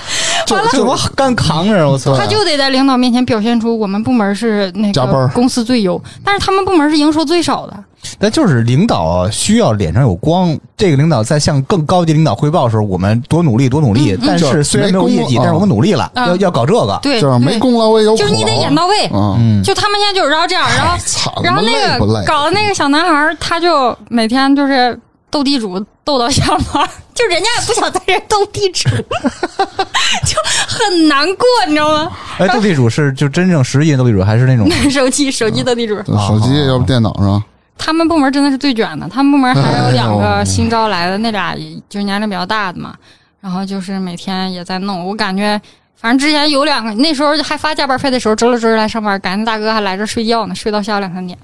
[0.47, 2.17] 就这就我干扛着，我操！
[2.17, 7.75] 他就得在领导面前表现出我们部门是那个公司最优，但是他们部门是营收最少的。
[8.19, 14.19] 但就是领导需要脸上有光，这个领导在向更高级领导汇报的时候，我们多努力多努力。
[14.27, 16.99] 但是虽然没有业绩，但是我们努力了，嗯要要搞这个。
[17.03, 19.07] 对，就是没功劳我也有苦劳，就是你得演到位。
[19.13, 21.99] 嗯，嗯，就他们现在就是要这样，然后，然后那？
[21.99, 24.99] 个搞的那个小男孩，他就每天就是
[25.31, 28.89] 斗地主斗到下班，就人家也不想在这斗地主，
[30.27, 30.37] 就
[30.67, 32.11] 很难过，你知道吗？
[32.39, 37.43] 哎，斗地主是就真正实际的斗地主，还是那种 手机手机斗地主，手机要不电脑上，
[37.81, 41.55] 他们部门真的是最卷的，他们部门还有两个新招来的，那俩
[41.89, 42.95] 就是年龄比较大的嘛，
[43.41, 45.61] 然后就是每天也在弄，我感觉。
[45.97, 51.39] 反正之前有两个，那时候还发加班费的时候，周六周日来上班，感觉大哥还来这睡觉呢，睡到下午两三点。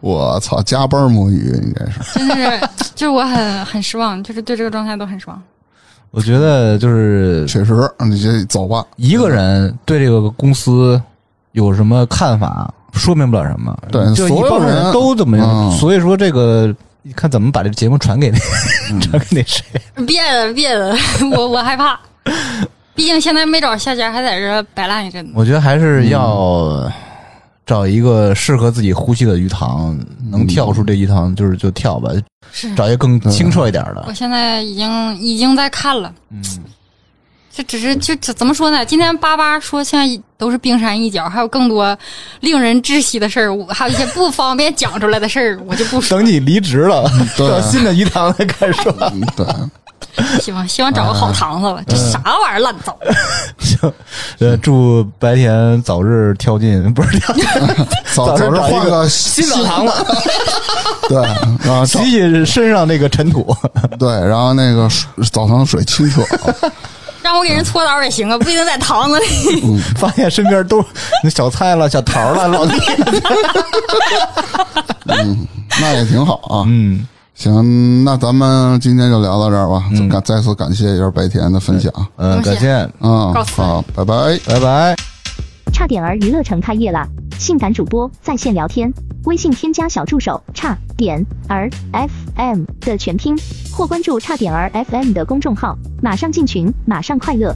[0.00, 5.40] 我操，加班摸鱼应该是，真的是，就是我很很失望，就是对这个状态都很失望。
[6.10, 11.00] 我觉得就是确实，你这走吧，一个人对这个公司
[11.54, 13.76] 有什么看法，说明不了什么。
[13.90, 15.48] 对就一帮所有人都怎么样。
[15.48, 16.72] 嗯所以说这个，
[17.16, 18.38] 看怎么把这个节目传给那、
[19.00, 19.64] 传给那谁。
[20.06, 20.94] 别了别了，
[21.36, 21.98] 我我害怕，
[22.94, 25.32] 毕竟现在没找下家，还在这摆烂一阵子。
[25.34, 26.90] 我觉得还是要
[27.66, 29.98] 找一个适合自己呼吸的鱼塘，
[30.30, 32.10] 能跳出这鱼塘就是就跳吧，
[32.76, 34.12] 找一个更清澈一点的我。
[34.12, 36.42] 现在已经已经在看了，嗯，
[37.56, 38.84] 这只是就这怎么说呢？
[38.84, 41.96] 今天巴巴说现在都是冰山一角，还有更多
[42.40, 46.18] 令人窒息的事儿，我还有一些不方便讲出来的事儿，我就不说。
[46.18, 48.92] 等你离职了，对找新的鱼塘再开始说。
[49.12, 49.46] 嗯对，
[50.40, 52.96] 希望希望找个好堂子吧，这啥玩意儿烂糟。
[53.58, 53.92] 行，
[54.40, 57.44] 呃，祝白田早日跳进，不是跳进
[58.12, 59.92] 早早日换个新澡堂子，
[61.08, 61.22] 对，
[61.64, 63.56] 然后找洗洗身上那个尘土。
[63.98, 64.88] 对，然后那个
[65.30, 66.22] 澡堂水清澈，
[67.24, 69.26] 让我给人搓澡也行啊，不一定在堂子里。
[69.96, 70.84] 发现身边都
[71.22, 72.74] 那小菜了、小桃了、老弟。
[75.08, 75.46] 嗯
[75.80, 76.64] 那也挺好啊。
[76.66, 79.82] 嗯，行，那咱们今天就聊到这儿吧。
[80.10, 81.90] 感再次感谢一下白田的分享。
[82.16, 84.38] 呃，多谢再见，嗯，告辞好，拜拜。
[84.46, 85.13] 拜拜。
[85.74, 87.04] 差点儿娱乐城开业了！
[87.36, 88.88] 性感主播在线聊天，
[89.24, 93.36] 微信添加小助手差点儿 FM 的全拼，
[93.72, 97.52] 或关注差点儿 FM 的公众号，马上进群，马上快乐。